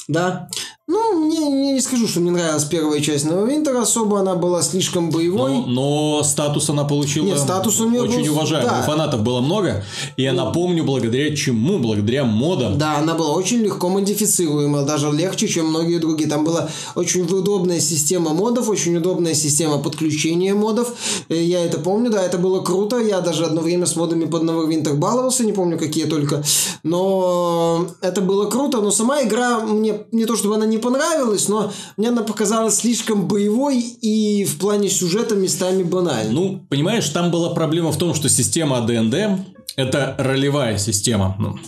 Да. 0.06 0.48
Ну, 0.86 1.26
мне, 1.26 1.40
мне 1.40 1.65
не 1.76 1.82
скажу, 1.82 2.08
что 2.08 2.20
мне 2.20 2.30
нравилась 2.30 2.64
первая 2.64 3.00
часть 3.00 3.26
Neverwinter 3.26 3.76
особо, 3.76 4.20
она 4.20 4.34
была 4.34 4.62
слишком 4.62 5.10
боевой. 5.10 5.52
Но, 5.52 5.66
но 5.66 6.22
статус 6.24 6.70
она 6.70 6.84
получила 6.84 7.26
Нет, 7.26 7.38
статус 7.38 7.80
у 7.80 7.88
нее 7.90 8.00
очень 8.00 8.24
был... 8.24 8.32
уважаемый. 8.32 8.70
Да. 8.70 8.82
Фанатов 8.82 9.22
было 9.22 9.42
много. 9.42 9.84
И 10.16 10.22
я 10.22 10.32
напомню, 10.32 10.84
благодаря 10.84 11.36
чему? 11.36 11.78
Благодаря 11.78 12.24
модам. 12.24 12.78
Да, 12.78 12.96
она 12.96 13.14
была 13.14 13.32
очень 13.32 13.58
легко 13.58 13.90
модифицируема, 13.90 14.84
даже 14.84 15.12
легче, 15.12 15.48
чем 15.48 15.66
многие 15.66 15.98
другие. 15.98 16.30
Там 16.30 16.44
была 16.44 16.70
очень 16.94 17.22
удобная 17.24 17.80
система 17.80 18.32
модов, 18.32 18.70
очень 18.70 18.96
удобная 18.96 19.34
система 19.34 19.76
подключения 19.78 20.54
модов. 20.54 20.94
Э, 21.28 21.34
я 21.40 21.62
это 21.62 21.78
помню, 21.78 22.10
да, 22.10 22.22
это 22.22 22.38
было 22.38 22.62
круто. 22.62 22.98
Я 22.98 23.20
даже 23.20 23.44
одно 23.44 23.60
время 23.60 23.84
с 23.84 23.96
модами 23.96 24.24
под 24.24 24.44
Neverwinter 24.44 24.94
баловался, 24.94 25.44
не 25.44 25.52
помню 25.52 25.78
какие 25.78 26.06
только. 26.06 26.42
Но 26.84 27.86
это 28.00 28.22
было 28.22 28.48
круто, 28.48 28.80
но 28.80 28.90
сама 28.90 29.22
игра 29.22 29.60
мне 29.60 30.06
не 30.10 30.24
то 30.24 30.36
чтобы 30.36 30.54
она 30.54 30.64
не 30.64 30.78
понравилась, 30.78 31.48
но 31.48 31.65
мне 31.96 32.08
она 32.08 32.22
показалась 32.22 32.76
слишком 32.76 33.28
боевой 33.28 33.80
и 33.80 34.44
в 34.44 34.58
плане 34.58 34.88
сюжета 34.88 35.34
местами 35.34 35.82
банальной. 35.82 36.32
Ну, 36.32 36.66
понимаешь, 36.68 37.08
там 37.08 37.30
была 37.30 37.54
проблема 37.54 37.92
в 37.92 37.98
том, 37.98 38.14
что 38.14 38.28
система 38.28 38.78
АДНД– 38.78 39.14
это 39.76 40.14
ролевая 40.18 40.78
система. 40.78 41.36
Ну, 41.38 41.58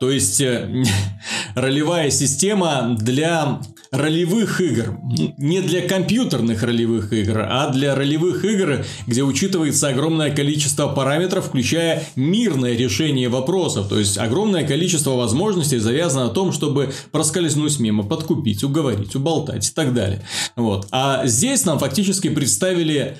то 0.00 0.10
есть, 0.10 0.40
э, 0.40 0.84
ролевая 1.54 2.10
система 2.10 2.96
для 2.98 3.60
ролевых 3.90 4.60
игр. 4.60 4.98
Не 5.38 5.60
для 5.60 5.86
компьютерных 5.86 6.62
ролевых 6.62 7.12
игр, 7.12 7.40
а 7.48 7.70
для 7.70 7.94
ролевых 7.94 8.44
игр, 8.44 8.84
где 9.06 9.22
учитывается 9.22 9.88
огромное 9.88 10.34
количество 10.34 10.88
параметров, 10.88 11.46
включая 11.46 12.04
мирное 12.16 12.76
решение 12.76 13.28
вопросов. 13.28 13.88
То 13.88 13.98
есть, 13.98 14.18
огромное 14.18 14.66
количество 14.66 15.12
возможностей 15.12 15.78
завязано 15.78 16.26
на 16.26 16.30
том, 16.30 16.52
чтобы 16.52 16.92
проскользнуть 17.12 17.78
мимо, 17.78 18.04
подкупить, 18.04 18.64
уговорить, 18.64 19.14
уболтать 19.14 19.68
и 19.68 19.72
так 19.72 19.94
далее. 19.94 20.22
Вот. 20.56 20.86
А 20.90 21.26
здесь 21.26 21.64
нам 21.64 21.78
фактически 21.78 22.28
представили 22.28 23.16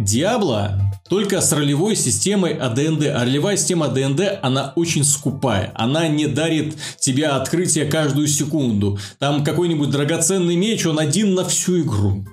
Диабло 0.00 0.80
только 1.10 1.40
с 1.40 1.52
ролевой 1.52 1.94
системой 1.94 2.54
АДНД. 2.54 3.08
А 3.08 3.24
ролевая 3.24 3.56
система 3.56 3.86
АДНД, 3.86 4.38
она 4.42 4.72
очень 4.76 5.04
скупая. 5.04 5.72
Она 5.74 6.08
не 6.08 6.26
дарит 6.26 6.76
тебе 6.98 7.26
открытие 7.26 7.84
каждую 7.84 8.26
секунду. 8.28 8.98
Там 9.18 9.44
какой-нибудь 9.44 9.90
драгоценный 9.90 10.56
меч, 10.56 10.86
он 10.86 10.98
один 10.98 11.34
на 11.34 11.44
всю 11.44 11.80
игру. 11.82 12.24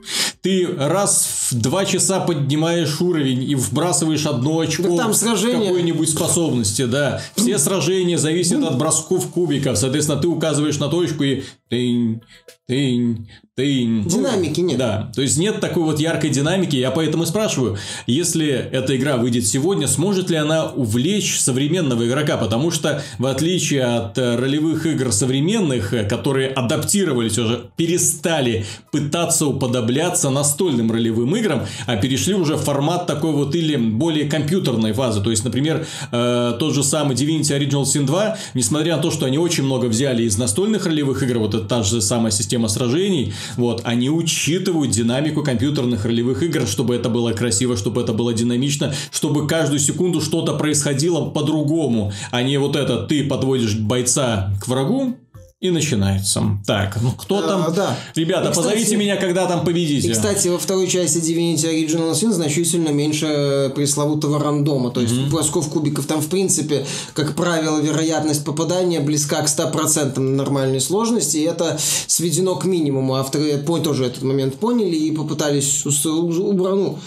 Ты 0.41 0.67
раз 0.77 1.49
в 1.49 1.55
два 1.55 1.83
часа 1.85 2.19
поднимаешь 2.19 3.01
уровень 3.01 3.43
и 3.43 3.55
вбрасываешь 3.55 4.25
одно 4.27 4.59
очко 4.59 4.95
там 4.95 5.13
сражения. 5.13 5.67
какой-нибудь 5.67 6.09
способности, 6.09 6.85
да. 6.85 7.21
Все 7.35 7.57
сражения 7.57 8.17
зависят 8.17 8.63
от 8.63 8.77
бросков 8.77 9.27
кубиков. 9.29 9.77
Соответственно, 9.77 10.21
ты 10.21 10.27
указываешь 10.27 10.77
на 10.77 10.87
точку 10.87 11.23
и 11.23 11.43
тынь, 11.69 12.21
тынь, 12.67 13.27
тынь. 13.55 14.07
Динамики 14.07 14.61
нет. 14.61 14.77
Да, 14.77 15.11
то 15.13 15.21
есть 15.21 15.37
нет 15.37 15.59
такой 15.59 15.83
вот 15.83 15.99
яркой 15.99 16.29
динамики. 16.29 16.75
Я 16.75 16.91
поэтому 16.91 17.23
и 17.23 17.25
спрашиваю, 17.25 17.77
если 18.05 18.47
эта 18.47 18.95
игра 18.95 19.17
выйдет 19.17 19.45
сегодня, 19.45 19.87
сможет 19.87 20.29
ли 20.29 20.37
она 20.37 20.65
увлечь 20.65 21.39
современного 21.39 22.07
игрока? 22.07 22.37
Потому 22.37 22.71
что, 22.71 23.01
в 23.17 23.25
отличие 23.25 23.83
от 23.83 24.17
э, 24.17 24.35
ролевых 24.35 24.85
игр 24.85 25.11
современных, 25.11 25.93
э, 25.93 26.03
которые 26.07 26.49
адаптировались 26.49 27.37
уже, 27.37 27.69
перестали 27.75 28.65
пытаться 28.91 29.47
уподобляться 29.47 30.29
настольным 30.29 30.91
ролевым 30.91 31.35
играм, 31.35 31.65
а 31.85 31.97
перешли 31.97 32.33
уже 32.33 32.55
в 32.55 32.61
формат 32.61 33.07
такой 33.07 33.31
вот 33.31 33.55
или 33.55 33.75
более 33.75 34.29
компьютерной 34.29 34.93
фазы. 34.93 35.21
То 35.21 35.31
есть, 35.31 35.43
например, 35.43 35.85
э, 36.11 36.55
тот 36.59 36.73
же 36.73 36.83
самый 36.83 37.15
Divinity 37.15 37.57
Original 37.57 37.83
Sin 37.83 38.05
2, 38.05 38.37
несмотря 38.53 38.97
на 38.97 39.01
то, 39.01 39.11
что 39.11 39.25
они 39.25 39.37
очень 39.37 39.63
много 39.63 39.85
взяли 39.85 40.23
из 40.23 40.37
настольных 40.37 40.85
ролевых 40.85 41.23
игр, 41.23 41.39
вот 41.39 41.56
это 41.57 41.67
та 41.67 41.83
же 41.83 42.01
самая 42.01 42.31
система 42.31 42.67
сражений, 42.67 43.33
вот, 43.55 43.81
они 43.83 44.09
учитывают 44.09 44.91
динамику 44.91 45.43
компьютерных 45.43 46.05
ролевых 46.05 46.43
игр, 46.43 46.67
чтобы 46.67 46.95
это 46.95 47.09
было 47.09 47.31
красиво, 47.31 47.75
чтобы 47.75 48.01
это 48.01 48.13
было 48.13 48.33
динамично, 48.33 48.93
чтобы 49.11 49.47
каждую 49.47 49.79
секунду 49.79 50.21
что-то 50.21 50.53
происходило 50.53 51.29
по-другому, 51.29 52.11
а 52.31 52.43
не 52.43 52.57
вот 52.57 52.75
это 52.75 53.05
ты 53.05 53.23
подводишь 53.23 53.75
бойца 53.75 54.51
к 54.61 54.67
врагу, 54.67 55.17
и 55.59 55.71
начинается. 55.71 56.59
Так, 56.67 56.99
ну 57.01 57.11
кто 57.11 57.41
там? 57.41 57.63
А, 57.67 57.71
да. 57.71 57.97
Ребята, 58.13 58.49
и, 58.49 58.51
кстати, 58.51 58.67
позовите 58.67 58.95
меня, 58.95 59.17
когда 59.17 59.47
там 59.47 59.65
победите. 59.65 60.09
И, 60.09 60.11
кстати, 60.11 60.49
во 60.49 60.59
второй 60.59 60.87
части 60.87 61.17
Divinity 61.17 61.65
Original 61.65 62.11
Sin 62.11 62.31
значительно 62.31 62.89
меньше 62.89 63.71
пресловутого 63.73 64.39
рандома. 64.39 64.91
То 64.91 65.01
есть, 65.01 65.15
mm-hmm. 65.15 65.29
бросков 65.31 65.69
кубиков 65.69 66.05
там, 66.05 66.21
в 66.21 66.29
принципе, 66.29 66.85
как 67.15 67.35
правило, 67.35 67.79
вероятность 67.79 68.45
попадания 68.45 68.99
близка 68.99 69.41
к 69.41 69.47
100% 69.47 70.19
на 70.19 70.35
нормальной 70.35 70.79
сложности. 70.79 71.37
И 71.37 71.43
это 71.43 71.79
сведено 72.05 72.55
к 72.55 72.65
минимуму. 72.65 73.15
Авторы 73.15 73.57
тоже 73.83 74.05
этот 74.05 74.21
момент 74.21 74.57
поняли 74.57 74.95
и 74.95 75.11
попытались 75.11 75.85
ну, 75.85 76.99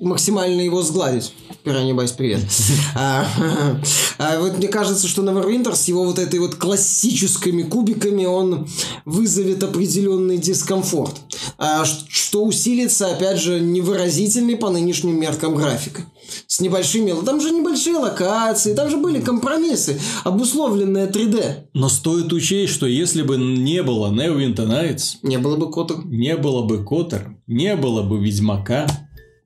максимально 0.00 0.62
его 0.62 0.82
сгладить. 0.82 1.32
Пиранья 1.62 1.94
Байс, 1.94 2.12
привет. 2.12 2.40
а, 2.96 3.26
а, 4.18 4.40
вот 4.40 4.56
мне 4.56 4.68
кажется, 4.68 5.06
что 5.06 5.22
Neverwinter 5.22 5.74
с 5.74 5.88
его 5.88 6.04
вот 6.04 6.18
этой 6.18 6.40
вот 6.40 6.54
классическими 6.54 7.62
кубиками 7.62 8.24
он 8.24 8.66
вызовет 9.04 9.62
определенный 9.62 10.38
дискомфорт. 10.38 11.14
А, 11.58 11.84
что 11.84 12.44
усилится, 12.44 13.08
опять 13.08 13.38
же, 13.38 13.60
невыразительный 13.60 14.56
по 14.56 14.70
нынешним 14.70 15.20
меркам 15.20 15.54
графикой. 15.54 16.06
С 16.46 16.60
небольшими... 16.60 17.14
Там 17.24 17.40
же 17.40 17.50
небольшие 17.50 17.96
локации, 17.96 18.74
там 18.74 18.88
же 18.88 18.96
были 18.96 19.20
компромиссы, 19.20 20.00
обусловленные 20.24 21.08
3D. 21.08 21.68
Но 21.74 21.88
стоит 21.88 22.32
учесть, 22.32 22.72
что 22.72 22.86
если 22.86 23.22
бы 23.22 23.36
не 23.36 23.82
было 23.82 24.10
Neverwinter 24.10 24.66
Nights... 24.66 25.16
Не 25.22 25.38
было 25.38 25.56
бы 25.56 25.70
Котор. 25.70 26.06
Не 26.06 26.36
было 26.36 26.62
бы 26.62 26.84
Котор, 26.84 27.36
не 27.46 27.76
было 27.76 28.02
бы 28.02 28.18
Ведьмака, 28.18 28.86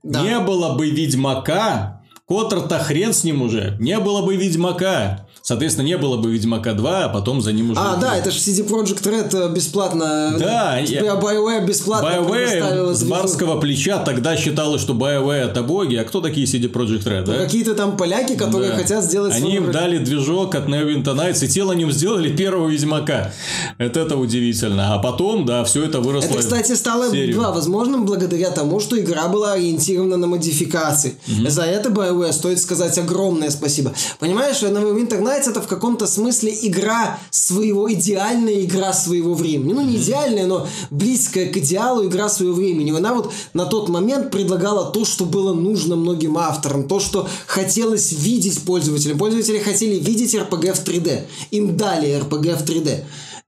да. 0.05 0.23
Не 0.23 0.39
было 0.39 0.77
бы 0.77 0.91
Ведьмака, 0.91 2.05
Котор-то 2.27 2.79
хрен 2.79 3.13
с 3.13 3.23
ним 3.25 3.43
уже. 3.43 3.77
Не 3.79 3.99
было 3.99 4.23
бы 4.23 4.37
Ведьмака. 4.37 5.27
Соответственно, 5.47 5.85
не 5.85 5.99
было 5.99 6.17
бы 6.17 6.33
Ведьмака 6.33 6.73
2, 6.73 7.05
а 7.05 7.09
потом 7.11 7.43
за 7.43 7.53
ним 7.53 7.73
уже... 7.73 7.79
А, 7.79 7.97
да, 7.97 8.17
это 8.17 8.31
же 8.31 8.39
CD 8.39 8.67
Projekt 8.67 9.03
Red 9.03 9.51
э, 9.51 9.53
бесплатно... 9.53 10.37
Да. 10.39 10.79
Я... 10.79 11.03
BioWare 11.03 11.67
бесплатно 11.67 12.07
BioWare 12.07 12.95
с 12.95 13.05
барского 13.05 13.61
плеча 13.61 13.99
тогда 13.99 14.39
считалось, 14.39 14.81
что 14.81 14.95
BioWare 14.95 15.51
это 15.51 15.63
боги. 15.63 15.97
А 15.97 16.05
кто 16.05 16.23
такие 16.23 16.47
CD 16.47 16.73
Projekt 16.73 17.05
Red, 17.05 17.27
да? 17.27 17.45
Какие-то 17.45 17.75
там 17.75 17.99
поляки, 17.99 18.37
которые 18.37 18.71
да. 18.71 18.79
хотят 18.79 19.05
сделать... 19.05 19.35
Они 19.35 19.57
им 19.57 19.71
дали 19.71 19.99
движок 19.99 20.55
от 20.55 20.67
Neverwinter 20.67 21.15
Nights, 21.15 21.45
и 21.45 21.49
те 21.49 21.65
на 21.65 21.73
нем 21.73 21.93
сделали 21.93 22.35
первого 22.35 22.71
Ведьмака. 22.71 23.31
Это, 23.77 24.01
это 24.01 24.17
удивительно. 24.17 24.95
А 24.95 24.99
потом, 24.99 25.45
да, 25.45 25.63
все 25.65 25.85
это 25.85 26.01
выросло 26.01 26.31
Это, 26.31 26.39
кстати, 26.39 26.73
стало 26.73 27.11
да, 27.13 27.51
возможным 27.51 28.07
благодаря 28.07 28.51
тому, 28.51 28.81
что 28.81 28.99
игра 28.99 29.29
была 29.29 29.53
ориентирована 29.53 30.17
на 30.17 30.27
модификации. 30.27 31.17
Угу. 31.29 31.51
За 31.51 31.65
это 31.65 31.91
BioWare 31.91 32.33
стоит 32.33 32.59
сказать 32.63 32.97
огромное 32.97 33.51
спасибо. 33.51 33.93
Понимаешь, 34.19 34.63
Neverwinter 34.63 35.21
Nights 35.21 35.34
Nights 35.35 35.51
это 35.51 35.61
в 35.61 35.67
каком-то 35.67 36.07
смысле 36.07 36.55
игра 36.63 37.19
своего, 37.31 37.93
идеальная 37.93 38.65
игра 38.65 38.93
своего 38.93 39.35
времени. 39.35 39.73
Ну, 39.73 39.83
не 39.83 39.97
идеальная, 39.97 40.47
но 40.47 40.67
близкая 40.91 41.47
к 41.47 41.57
идеалу 41.57 42.07
игра 42.07 42.29
своего 42.29 42.55
времени. 42.55 42.97
Она 42.97 43.15
вот 43.15 43.33
на 43.53 43.67
тот 43.67 43.89
момент 43.89 44.31
предлагала 44.31 44.93
то, 44.93 45.05
что 45.05 45.25
было 45.25 45.53
нужно 45.53 45.97
многим 45.97 46.39
авторам, 46.39 46.89
то, 46.89 47.01
что 47.01 47.29
хотелось 47.47 48.13
видеть 48.13 48.63
пользователям. 48.63 49.19
Пользователи 49.19 49.59
хотели 49.59 49.99
видеть 49.99 50.35
RPG 50.35 50.73
в 50.75 50.85
3D. 50.85 51.23
Им 51.51 51.77
дали 51.77 52.09
RPG 52.21 52.57
в 52.57 52.65
3D. 52.65 53.05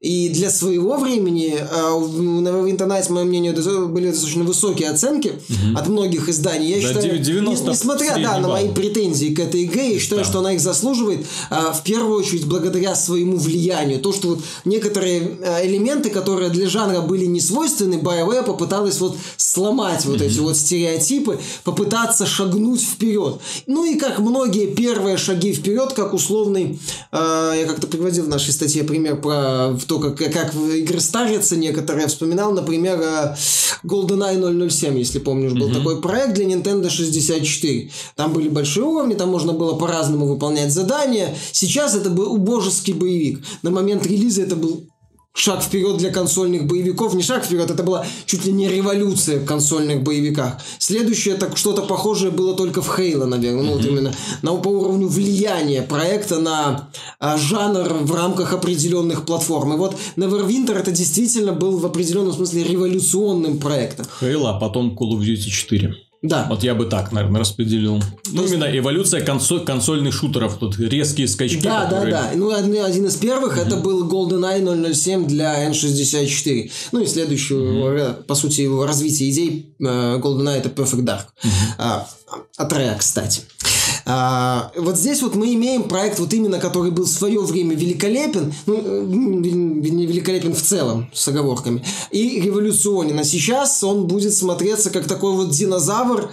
И 0.07 0.29
для 0.29 0.51
своего 0.51 0.99
времени 0.99 1.59
на 1.59 2.49
Neverwinter 2.49 2.87
Nights, 2.87 3.11
мое 3.11 3.25
мнение, 3.25 3.53
были 3.89 4.11
достаточно 4.11 4.45
высокие 4.45 4.91
оценки 4.91 5.33
угу. 5.49 5.77
от 5.77 5.89
многих 5.89 6.29
изданий. 6.29 6.69
Я 6.69 6.77
да, 6.77 7.01
считаю, 7.01 7.19
90 7.19 7.71
несмотря 7.71 8.15
да, 8.15 8.39
на 8.39 8.47
мои 8.47 8.69
претензии 8.69 9.35
к 9.35 9.41
этой 9.41 9.65
игре, 9.65 9.95
я 9.95 9.99
считаю, 9.99 10.23
да. 10.23 10.29
что 10.29 10.39
она 10.39 10.53
их 10.53 10.61
заслуживает 10.61 11.27
а, 11.51 11.73
в 11.73 11.83
первую 11.83 12.21
очередь 12.21 12.47
благодаря 12.47 12.95
своему 12.95 13.37
влиянию. 13.37 13.99
То, 13.99 14.13
что 14.13 14.29
вот 14.29 14.41
некоторые 14.65 15.39
а, 15.43 15.67
элементы, 15.67 16.11
которые 16.11 16.51
для 16.51 16.69
жанра 16.69 17.01
были 17.01 17.25
не 17.25 17.41
свойственны, 17.41 17.95
BioWare 17.95 18.45
попыталась 18.45 19.01
вот 19.01 19.17
сломать 19.37 20.05
вот 20.05 20.21
эти 20.21 20.39
вот 20.39 20.57
стереотипы, 20.57 21.41
попытаться 21.65 22.27
шагнуть 22.27 22.83
вперед. 22.83 23.41
Ну 23.67 23.85
и 23.85 23.97
как 23.97 24.21
многие 24.21 24.67
первые 24.73 25.17
шаги 25.17 25.53
вперед, 25.53 25.95
как 25.95 26.15
условный, 26.15 26.79
я 27.13 27.65
как-то 27.67 27.89
приводил 27.89 28.27
в 28.27 28.29
нашей 28.29 28.53
статье 28.53 28.85
пример 28.85 29.21
про 29.21 29.77
то, 29.89 29.95
как, 30.01 30.16
как 30.16 30.55
игры 30.55 31.01
старятся 31.01 31.57
некоторые. 31.57 32.09
Вспоминал, 32.09 32.53
например, 32.53 33.01
э, 33.01 33.36
GoldenEye 33.84 34.70
007, 34.70 34.99
если 34.99 35.18
помнишь, 35.18 35.53
был 35.53 35.68
mm-hmm. 35.68 35.74
такой 35.74 36.01
проект 36.01 36.34
для 36.34 36.47
Nintendo 36.47 36.88
64. 36.88 37.90
Там 38.14 38.32
были 38.32 38.49
большие 38.49 38.84
уровни, 38.84 39.14
там 39.14 39.30
можно 39.30 39.53
было 39.53 39.74
по-разному 39.74 40.26
выполнять 40.26 40.72
задания. 40.72 41.34
Сейчас 41.53 41.94
это 41.94 42.11
был 42.11 42.32
убожеский 42.32 42.92
боевик. 42.92 43.44
На 43.62 43.70
момент 43.70 44.07
релиза 44.07 44.42
это 44.42 44.57
был 44.57 44.88
шаг 45.37 45.62
вперед 45.62 45.99
для 45.99 46.11
консольных 46.11 46.66
боевиков. 46.66 47.14
Не 47.14 47.22
шаг 47.22 47.45
вперед, 47.45 47.70
это 47.70 47.82
была 47.82 48.05
чуть 48.24 48.45
ли 48.45 48.53
не 48.53 48.68
революция 48.68 49.39
в 49.39 49.45
консольных 49.45 50.03
боевиках. 50.03 50.55
Следующее, 50.78 51.34
так 51.34 51.57
что-то 51.57 51.82
похожее 51.82 52.32
было 52.32 52.57
только 52.57 52.82
в 52.82 52.89
Хейла, 52.97 53.26
наверное. 53.26 53.62
Mm-hmm. 53.62 53.66
Ну, 53.66 53.76
вот 53.76 53.84
именно 53.84 54.14
на, 54.43 54.55
по 54.55 54.68
уровню 54.68 55.09
влияния 55.09 55.82
проекта 55.82 56.39
на 56.39 56.89
а, 57.20 57.37
жанр 57.37 57.93
в 58.01 58.14
рамках 58.14 58.53
определенных 58.53 59.24
платформ. 59.24 59.74
И 59.74 59.76
вот 59.76 59.97
Neverwinter 60.16 60.76
это 60.76 60.91
действительно 60.91 61.53
был 61.53 61.78
в 61.78 61.87
определенном 61.87 62.32
смысле 62.32 62.64
революционным 62.64 63.59
проектом. 63.59 64.07
Хейла, 64.20 64.57
а 64.57 64.59
потом 64.59 64.97
Call 64.99 65.12
of 65.12 65.20
Duty 65.20 65.51
4. 65.51 66.06
Да. 66.29 66.47
Вот 66.49 66.62
я 66.62 66.74
бы 66.74 66.87
так, 66.87 67.12
наверное, 67.12 67.41
распределил. 67.41 68.03
Ну, 68.33 68.43
есть... 68.43 68.55
именно 68.55 68.64
эволюция 68.79 69.24
консоль, 69.24 69.64
консольных 69.64 70.14
шутеров. 70.14 70.59
Тут 70.59 70.79
резкие 70.79 71.29
скачки. 71.29 71.62
Да, 71.62 71.85
которые... 71.85 72.12
да, 72.12 72.31
да. 72.33 72.37
Ну, 72.37 72.51
один 72.51 73.07
из 73.07 73.16
первых 73.16 73.59
mm-hmm. 73.59 73.66
это 73.66 73.77
был 73.77 74.09
GoldenEye 74.09 74.95
007 74.95 75.27
для 75.27 75.70
N64. 75.70 76.70
Ну, 76.93 77.01
и 77.01 77.07
следующий, 77.07 77.55
mm-hmm. 77.55 78.24
по 78.24 78.35
сути, 78.35 78.62
его 78.62 78.87
развитие 78.87 79.31
идей 79.31 79.74
э, 79.79 80.18
GoldenEye 80.18 80.59
это 80.59 80.68
Perfect 80.68 81.05
Dark. 81.05 81.27
Mm-hmm. 81.43 81.74
А, 81.79 82.09
от 82.57 82.72
Rare, 82.72 82.99
кстати. 82.99 83.43
А, 84.09 84.71
вот 84.77 84.97
здесь 84.97 85.21
вот 85.21 85.35
мы 85.35 85.53
имеем 85.55 85.85
проект, 85.85 86.21
вот 86.21 86.33
именно 86.33 86.61
который 86.61 86.93
был 86.93 87.05
в 87.05 87.11
свое 87.11 87.41
время 87.41 87.75
великолепен, 87.75 88.55
ну, 88.67 88.77
не 89.05 90.07
великолепен 90.07 90.55
в 90.55 90.63
целом, 90.63 91.11
с 91.13 91.27
оговорками, 91.27 91.85
и 92.13 92.41
революционен. 92.41 93.19
А 93.19 93.25
сейчас 93.25 93.83
он 93.83 94.07
будет 94.07 94.33
смотреться 94.33 94.91
как 94.91 95.07
такой 95.07 95.33
вот 95.33 95.51
динозавр, 95.51 96.31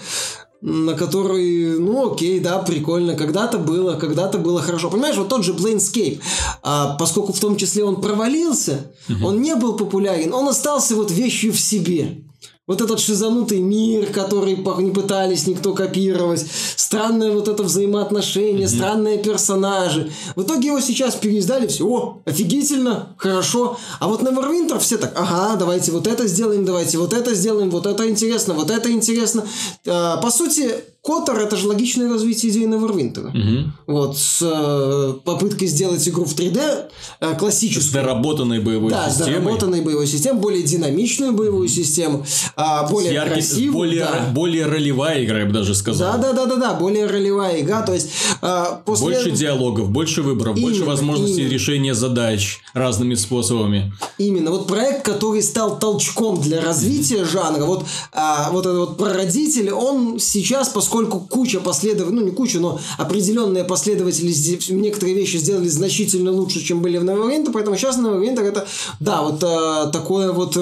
на 0.62 0.94
который, 0.94 1.80
ну 1.80 2.14
окей, 2.14 2.40
да, 2.40 2.60
прикольно, 2.60 3.16
когда-то 3.16 3.58
было, 3.58 3.96
когда-то 3.96 4.38
было 4.38 4.62
хорошо. 4.62 4.90
Понимаешь, 4.90 5.18
вот 5.18 5.28
тот 5.28 5.44
же 5.44 5.54
Planescape, 5.54 6.22
а, 6.62 6.96
поскольку 6.96 7.34
в 7.34 7.40
том 7.40 7.58
числе 7.58 7.84
он 7.84 8.00
провалился, 8.00 8.92
угу. 9.10 9.28
он 9.28 9.42
не 9.42 9.56
был 9.56 9.74
популярен, 9.74 10.32
он 10.32 10.48
остался 10.48 10.96
вот 10.96 11.12
вещью 11.12 11.52
в 11.52 11.60
себе. 11.60 12.24
Вот 12.66 12.82
этот 12.82 13.01
шизанутый 13.01 13.59
мир, 13.59 14.05
который 14.14 14.55
не 14.55 14.91
пытались 14.91 15.47
никто 15.47 15.74
копировать, 15.74 16.45
странное 16.78 17.32
вот 17.32 17.49
это 17.49 17.61
взаимоотношение, 17.61 18.68
mm-hmm. 18.68 18.76
странные 18.76 19.18
персонажи. 19.18 20.09
В 20.38 20.43
итоге 20.43 20.70
его 20.70 20.80
сейчас 20.80 21.16
переиздали, 21.16 21.68
все, 21.68 21.86
о, 21.86 22.22
офигительно, 22.26 23.16
хорошо. 23.18 23.78
А 23.99 24.07
вот 24.07 24.22
Neverwinter 24.22 24.80
все 24.80 24.97
так, 24.97 25.11
ага, 25.14 25.57
давайте 25.57 25.91
вот 25.91 26.07
это 26.07 26.26
сделаем, 26.26 26.64
давайте 26.64 26.99
вот 26.99 27.11
это 27.11 27.34
сделаем, 27.36 27.70
вот 27.70 27.86
это 27.86 28.09
интересно, 28.09 28.53
вот 28.53 28.70
это 28.70 28.89
интересно. 28.89 29.45
А, 29.86 30.16
по 30.18 30.32
сути, 30.32 30.70
Котор 31.03 31.38
это 31.38 31.57
же 31.57 31.68
логичное 31.68 32.09
развитие 32.09 32.49
идеи 32.53 32.66
Neverwinter. 32.66 33.28
Угу. 33.28 33.72
Вот, 33.88 34.18
с 34.18 34.39
э, 34.41 35.14
попыткой 35.26 35.68
сделать 35.68 36.07
игру 36.07 36.24
в 36.24 36.34
3D 36.34 36.86
э, 37.20 37.36
классическую. 37.36 37.84
С 37.84 37.89
доработанной 37.89 38.61
боевой 38.61 38.89
да, 38.89 39.09
системой. 39.09 39.34
Да, 39.34 39.34
с 39.34 39.43
доработанной 39.43 39.82
боевой 39.82 40.07
системой, 40.07 40.39
более 40.39 40.64
динамичную 40.64 41.34
боевую 41.34 41.68
систему, 41.68 42.26
э, 42.58 42.89
более 42.89 43.14
яркий, 43.14 43.34
красивую. 43.34 43.74
Более, 43.74 43.99
да. 44.01 44.30
более 44.34 44.66
ролевая 44.66 45.24
игра, 45.24 45.39
я 45.39 45.45
бы 45.45 45.51
даже 45.51 45.76
сказал. 45.76 46.14
Да, 46.14 46.18
да, 46.18 46.34
да, 46.34 46.45
да, 46.45 46.56
да, 46.56 46.74
более 46.74 47.06
ролевая 47.06 47.62
игра. 47.62 47.82
То 47.82 47.93
есть, 47.93 48.10
э, 48.41 48.64
после... 48.86 49.08
Больше 49.08 49.32
диалогов, 49.32 49.89
больше 49.89 50.22
выборов, 50.22 50.58
именно, 50.58 50.70
больше 50.70 50.86
возможностей 50.86 51.41
именно. 51.41 51.54
решения 51.54 51.93
задач 51.93 52.60
разными 52.74 53.16
способами. 53.16 53.93
Именно. 54.18 54.51
Вот 54.51 54.68
проект, 54.68 55.04
который 55.04 55.41
стал 55.41 55.80
толчком 55.80 56.41
для 56.41 56.62
развития 56.62 57.26
жанра, 57.26 57.66
вот, 57.66 57.86
э, 58.14 58.20
вот 58.51 58.66
этот 58.66 58.78
вот 58.78 58.97
прародитель, 58.97 59.72
он 59.72 60.20
сейчас, 60.20 60.70
поскольку 60.70 61.20
куча 61.20 61.60
последователей, 61.60 62.20
ну 62.20 62.26
не 62.26 62.32
куча, 62.32 62.60
но 62.60 62.80
определенные 62.97 63.64
последователи 63.64 64.34
некоторые 64.74 65.16
вещи 65.16 65.38
сделали 65.38 65.68
значительно 65.68 66.32
лучше, 66.32 66.62
чем 66.62 66.82
были 66.82 66.97
в 66.97 67.04
Neverwinter, 67.04 67.51
поэтому 67.51 67.78
сейчас 67.78 67.97
Neverwinter 67.97 68.41
это, 68.41 68.68
да, 68.99 69.22
вот 69.22 69.43
а, 69.43 69.88
такое 69.88 70.32
вот, 70.32 70.58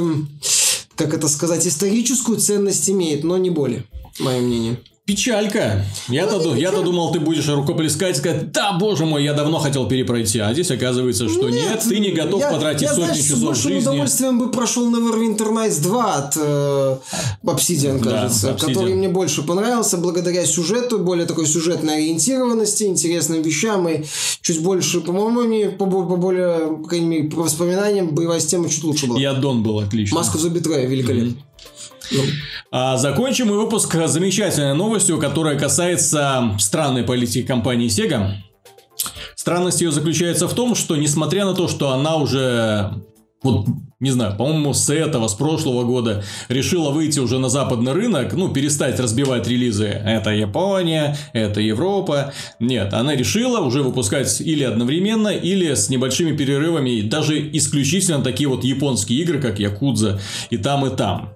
как 1.01 1.15
это 1.15 1.27
сказать, 1.27 1.65
историческую 1.65 2.37
ценность 2.37 2.89
имеет, 2.89 3.23
но 3.23 3.37
не 3.37 3.49
более, 3.49 3.85
мое 4.19 4.39
мнение. 4.39 4.79
Печалька. 5.11 5.83
Я-то, 6.07 6.39
ну, 6.39 6.55
я-то 6.55 6.83
думал, 6.83 7.11
ты 7.11 7.19
будешь 7.19 7.45
рукоплескать 7.49 8.15
и 8.15 8.19
сказать, 8.19 8.51
да, 8.53 8.71
боже 8.71 9.05
мой, 9.05 9.25
я 9.25 9.33
давно 9.33 9.59
хотел 9.59 9.85
перепройти. 9.85 10.39
А 10.39 10.53
здесь 10.53 10.71
оказывается, 10.71 11.27
что 11.27 11.49
нет, 11.49 11.69
нет 11.69 11.79
ты 11.81 11.99
не 11.99 12.11
готов 12.11 12.39
я, 12.39 12.49
потратить 12.49 12.83
я, 12.83 12.93
сотни 12.93 13.03
знаешь, 13.07 13.25
часов 13.25 13.57
жизни. 13.57 13.73
Я 13.73 13.81
с 13.81 13.83
удовольствием 13.83 14.39
бы 14.39 14.51
прошел 14.51 14.89
Neverwinter 14.89 15.51
Nights 15.51 15.81
2 15.81 16.15
от 16.15 16.37
э, 16.37 16.97
Obsidian, 17.43 18.01
кажется, 18.01 18.47
да, 18.47 18.53
Obsidian. 18.53 18.67
который 18.67 18.93
мне 18.93 19.09
больше 19.09 19.41
понравился 19.41 19.97
благодаря 19.97 20.45
сюжету, 20.45 20.99
более 20.99 21.25
такой 21.25 21.45
сюжетной 21.45 21.95
ориентированности, 21.95 22.83
интересным 22.83 23.41
вещам 23.41 23.89
и 23.89 24.05
чуть 24.41 24.63
больше, 24.63 25.01
по-моему, 25.01 25.71
по, 25.73 25.87
по 25.87 26.15
более, 26.15 26.77
по 26.77 26.87
крайней 26.87 27.07
мере, 27.07 27.29
по 27.29 27.41
воспоминаниям, 27.41 28.15
боевая 28.15 28.39
система 28.39 28.69
чуть 28.69 28.85
лучше 28.85 29.07
была. 29.07 29.19
И 29.19 29.25
аддон 29.25 29.61
был 29.61 29.79
отлично. 29.79 30.15
Маску 30.15 30.37
за 30.37 30.49
Битрея 30.49 30.87
великолепно. 30.87 31.31
Mm-hmm. 31.31 31.50
А 32.71 32.97
закончим 32.97 33.47
мы 33.47 33.57
выпуск 33.57 33.95
замечательной 34.05 34.73
новостью, 34.73 35.17
которая 35.17 35.57
касается 35.57 36.55
странной 36.59 37.03
политики 37.03 37.45
компании 37.45 37.89
Sega. 37.89 38.31
Странность 39.35 39.81
ее 39.81 39.91
заключается 39.91 40.47
в 40.47 40.53
том, 40.53 40.75
что 40.75 40.95
несмотря 40.95 41.45
на 41.45 41.53
то, 41.53 41.67
что 41.67 41.91
она 41.91 42.15
уже 42.15 42.91
вот, 43.43 43.65
не 43.99 44.11
знаю, 44.11 44.37
по-моему, 44.37 44.73
с 44.73 44.89
этого, 44.89 45.27
с 45.27 45.33
прошлого 45.33 45.83
года 45.83 46.23
решила 46.47 46.91
выйти 46.91 47.19
уже 47.19 47.39
на 47.39 47.49
западный 47.49 47.91
рынок, 47.91 48.33
ну, 48.33 48.49
перестать 48.49 48.99
разбивать 48.99 49.47
релизы. 49.47 49.87
Это 49.87 50.29
Япония, 50.29 51.17
это 51.33 51.59
Европа. 51.59 52.33
Нет, 52.59 52.93
она 52.93 53.15
решила 53.15 53.61
уже 53.61 53.81
выпускать 53.81 54.41
или 54.41 54.63
одновременно, 54.63 55.29
или 55.29 55.73
с 55.73 55.89
небольшими 55.89 56.37
перерывами, 56.37 57.01
даже 57.01 57.49
исключительно 57.53 58.23
такие 58.23 58.47
вот 58.47 58.63
японские 58.63 59.21
игры, 59.21 59.41
как 59.41 59.59
Якудза, 59.59 60.21
и 60.51 60.57
там, 60.57 60.85
и 60.85 60.95
там. 60.95 61.35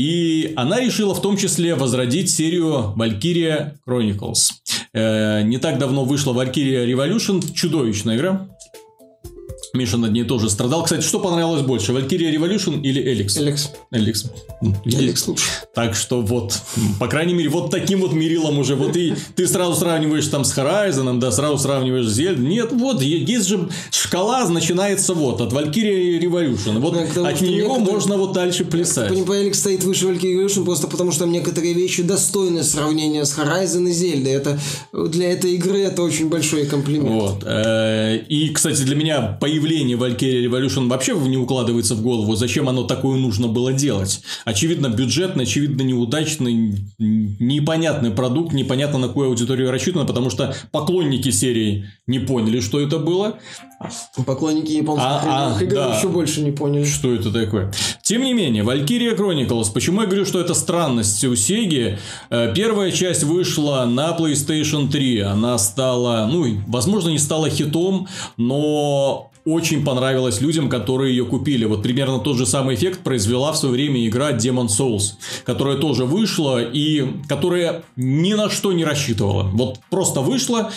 И 0.00 0.54
она 0.56 0.80
решила 0.80 1.14
в 1.14 1.20
том 1.20 1.36
числе 1.36 1.74
возродить 1.74 2.30
серию 2.30 2.94
Valkyria 2.96 3.74
Chronicles. 3.86 4.48
Э, 4.94 5.42
не 5.42 5.58
так 5.58 5.76
давно 5.78 6.06
вышла 6.06 6.32
Valkyria 6.32 6.86
Revolution, 6.90 7.52
чудовищная 7.52 8.16
игра. 8.16 8.48
Миша 9.72 9.96
над 9.96 10.12
ней 10.12 10.24
тоже 10.24 10.50
страдал. 10.50 10.84
Кстати, 10.84 11.02
что 11.02 11.20
понравилось 11.20 11.62
больше? 11.62 11.92
Valkyria 11.92 12.34
Revolution 12.34 12.80
или 12.82 13.00
Эликс? 13.00 13.36
Эликс. 13.38 13.70
Эликс. 13.92 14.24
Эликс 14.84 15.28
лучше. 15.28 15.44
Так 15.74 15.94
что 15.94 16.20
вот, 16.20 16.58
по 16.98 17.06
крайней 17.06 17.34
мере, 17.34 17.48
вот 17.48 17.70
таким 17.70 18.00
вот 18.00 18.12
мерилом 18.12 18.58
уже. 18.58 18.74
Вот 18.74 18.96
и 18.96 19.14
ты 19.36 19.46
сразу 19.46 19.74
сравниваешь 19.74 20.26
там 20.26 20.44
с 20.44 20.56
Horizon, 20.56 21.18
да, 21.18 21.30
сразу 21.30 21.58
сравниваешь 21.58 22.06
с 22.06 22.18
Zelda. 22.18 22.38
Нет, 22.38 22.72
вот, 22.72 23.00
есть 23.00 23.46
же 23.46 23.68
шкала 23.90 24.48
начинается 24.48 25.14
вот, 25.14 25.40
от 25.40 25.52
Valkyria 25.52 26.20
Revolution. 26.20 26.80
Вот 26.80 26.94
да, 26.94 27.28
от 27.28 27.40
нее 27.40 27.62
некоторые... 27.62 27.84
можно 27.84 28.16
вот 28.16 28.32
дальше 28.32 28.64
плясать. 28.64 29.24
По 29.24 29.40
Эликс 29.40 29.60
стоит 29.60 29.84
выше 29.84 30.06
Valkyria 30.06 30.44
Revolution 30.44 30.64
просто 30.64 30.88
потому, 30.88 31.12
что 31.12 31.20
там 31.20 31.32
некоторые 31.32 31.74
вещи 31.74 32.02
достойны 32.02 32.64
сравнения 32.64 33.24
с 33.24 33.38
Horizon 33.38 33.88
и 33.88 33.92
Zelda. 33.92 34.28
Это 34.28 34.58
для 34.92 35.32
этой 35.32 35.52
игры 35.52 35.80
это 35.80 36.02
очень 36.02 36.28
большой 36.28 36.66
комплимент. 36.66 37.10
Вот. 37.10 37.44
Э, 37.44 38.16
и, 38.16 38.48
кстати, 38.48 38.82
для 38.82 38.96
меня 38.96 39.38
появилось 39.40 39.59
появление 39.60 39.96
Valkyrie 39.96 40.46
Revolution 40.46 40.88
вообще 40.88 41.14
не 41.14 41.36
укладывается 41.36 41.94
в 41.94 42.02
голову, 42.02 42.34
зачем 42.34 42.68
оно 42.68 42.84
такое 42.84 43.18
нужно 43.18 43.46
было 43.48 43.72
делать. 43.72 44.22
Очевидно, 44.44 44.88
бюджетный, 44.88 45.44
очевидно, 45.44 45.82
неудачный, 45.82 46.76
непонятный 46.98 48.10
продукт, 48.10 48.52
непонятно 48.52 48.98
на 48.98 49.08
какую 49.08 49.28
аудиторию 49.28 49.70
рассчитано, 49.70 50.06
потому 50.06 50.30
что 50.30 50.54
поклонники 50.72 51.30
серии 51.30 51.86
не 52.06 52.18
поняли, 52.20 52.60
что 52.60 52.80
это 52.80 52.98
было. 52.98 53.38
Поклонники 54.26 54.72
японских 54.72 55.06
а, 55.06 55.56
а, 55.58 55.62
игр 55.62 55.74
да. 55.74 55.96
еще 55.96 56.08
больше 56.08 56.42
не 56.42 56.50
поняли. 56.50 56.84
Что 56.84 57.14
это 57.14 57.32
такое? 57.32 57.72
Тем 58.02 58.22
не 58.22 58.34
менее, 58.34 58.62
Valkyria 58.62 59.16
Chronicles. 59.16 59.72
Почему 59.72 60.02
я 60.02 60.06
говорю, 60.06 60.26
что 60.26 60.40
это 60.40 60.52
странность 60.52 61.24
у 61.24 61.32
Sega? 61.32 61.96
Э, 62.28 62.52
первая 62.54 62.92
часть 62.92 63.22
вышла 63.22 63.86
на 63.86 64.14
PlayStation 64.16 64.90
3. 64.90 65.20
Она 65.20 65.56
стала, 65.58 66.28
ну, 66.30 66.60
возможно, 66.66 67.08
не 67.08 67.18
стала 67.18 67.48
хитом, 67.48 68.06
но 68.36 69.29
очень 69.44 69.84
понравилась 69.84 70.40
людям, 70.40 70.68
которые 70.68 71.16
ее 71.16 71.24
купили. 71.24 71.64
Вот 71.64 71.82
примерно 71.82 72.18
тот 72.18 72.36
же 72.36 72.46
самый 72.46 72.74
эффект 72.74 73.00
произвела 73.00 73.52
в 73.52 73.56
свое 73.56 73.74
время 73.74 74.06
игра 74.06 74.32
Demon 74.32 74.66
Souls, 74.66 75.12
которая 75.44 75.76
тоже 75.76 76.04
вышла 76.04 76.62
и 76.62 77.06
которая 77.28 77.82
ни 77.96 78.34
на 78.34 78.50
что 78.50 78.72
не 78.72 78.84
рассчитывала. 78.84 79.44
Вот 79.44 79.78
просто 79.90 80.20
вышла 80.20 80.70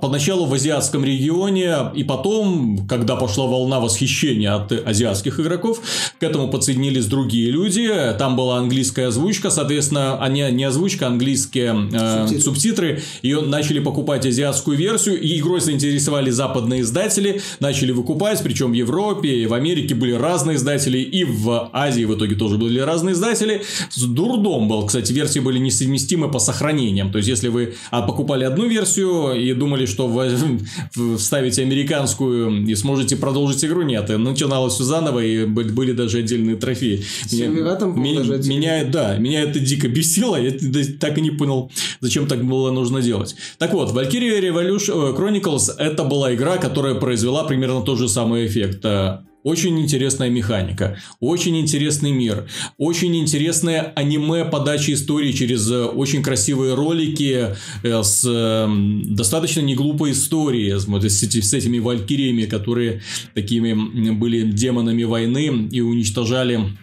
поначалу 0.00 0.46
в 0.46 0.54
азиатском 0.54 1.04
регионе, 1.04 1.76
и 1.94 2.04
потом, 2.04 2.86
когда 2.88 3.16
пошла 3.16 3.46
волна 3.46 3.80
восхищения 3.80 4.54
от 4.54 4.72
азиатских 4.72 5.40
игроков, 5.40 5.80
к 6.18 6.22
этому 6.22 6.48
подсоединились 6.48 7.06
другие 7.06 7.50
люди. 7.50 7.90
Там 8.18 8.36
была 8.36 8.58
английская 8.58 9.08
озвучка, 9.08 9.50
соответственно, 9.50 10.22
а 10.22 10.28
не, 10.28 10.50
не 10.52 10.64
озвучка, 10.64 11.06
а 11.06 11.08
английские 11.08 11.88
э, 11.92 12.26
субтитры. 12.28 12.40
субтитры. 12.40 13.02
Ее 13.22 13.40
начали 13.40 13.80
покупать 13.80 14.26
азиатскую 14.26 14.76
версию, 14.76 15.20
и 15.20 15.38
игрой 15.38 15.60
заинтересовали 15.60 16.30
западные 16.30 16.82
издатели 16.82 17.23
издатели 17.24 17.40
начали 17.60 17.92
выкупать, 17.92 18.42
причем 18.42 18.70
в 18.70 18.74
Европе 18.74 19.28
и 19.28 19.46
в 19.46 19.54
Америке 19.54 19.94
были 19.94 20.12
разные 20.12 20.56
издатели, 20.56 20.98
и 20.98 21.24
в 21.24 21.70
Азии 21.72 22.04
в 22.04 22.14
итоге 22.14 22.36
тоже 22.36 22.56
были 22.56 22.80
разные 22.80 23.14
издатели. 23.14 23.62
С 23.90 24.02
дурдом 24.02 24.68
был, 24.68 24.86
кстати, 24.86 25.12
версии 25.12 25.40
были 25.40 25.58
несовместимы 25.58 26.30
по 26.30 26.38
сохранениям. 26.38 27.10
То 27.10 27.18
есть, 27.18 27.28
если 27.28 27.48
вы 27.48 27.74
а, 27.90 28.02
покупали 28.02 28.44
одну 28.44 28.66
версию 28.66 29.34
и 29.34 29.52
думали, 29.54 29.86
что 29.86 30.06
вы 30.06 30.30
вставите 31.18 31.62
американскую 31.62 32.66
и 32.66 32.74
сможете 32.74 33.16
продолжить 33.16 33.64
игру, 33.64 33.82
нет, 33.82 34.10
и 34.10 34.16
начиналось 34.16 34.74
все 34.74 34.84
заново, 34.84 35.20
и 35.20 35.44
были 35.46 35.92
даже 35.92 36.18
отдельные 36.18 36.56
трофеи. 36.56 37.04
Меня, 37.32 37.48
меня, 37.48 38.38
меня, 38.48 38.84
да, 38.84 39.16
меня 39.16 39.42
это 39.42 39.58
дико 39.58 39.88
бесило, 39.88 40.36
я 40.36 40.52
так 41.00 41.18
и 41.18 41.20
не 41.20 41.30
понял, 41.30 41.70
зачем 42.00 42.26
так 42.26 42.44
было 42.44 42.70
нужно 42.70 43.00
делать. 43.02 43.36
Так 43.58 43.72
вот, 43.72 43.92
Valkyria 43.94 44.40
Revolution 44.40 45.10
э, 45.10 45.16
Chronicles 45.16 45.72
это 45.78 46.04
была 46.04 46.34
игра, 46.34 46.56
которая 46.56 46.94
произвела 47.14 47.44
примерно 47.44 47.82
тот 47.82 47.96
же 47.98 48.08
самый 48.08 48.44
эффект. 48.46 48.84
Э, 49.44 49.48
очень 49.48 49.78
интересная 49.80 50.30
механика, 50.30 50.98
очень 51.20 51.58
интересный 51.58 52.12
мир, 52.12 52.48
очень 52.78 53.16
интересная 53.16 53.92
аниме 53.94 54.44
подача 54.44 54.92
истории 54.92 55.32
через 55.32 55.70
э, 55.70 55.84
очень 55.84 56.22
красивые 56.22 56.74
ролики 56.74 57.54
э, 57.82 58.02
с 58.02 58.24
достаточно 59.04 59.60
неглупой 59.60 60.12
историей, 60.12 60.74
с 60.78 61.54
этими 61.54 61.78
валькириями, 61.78 62.42
которые 62.42 63.02
такими 63.34 64.10
были 64.12 64.42
демонами 64.50 65.04
войны 65.04 65.68
и 65.70 65.80
уничтожали 65.80 66.76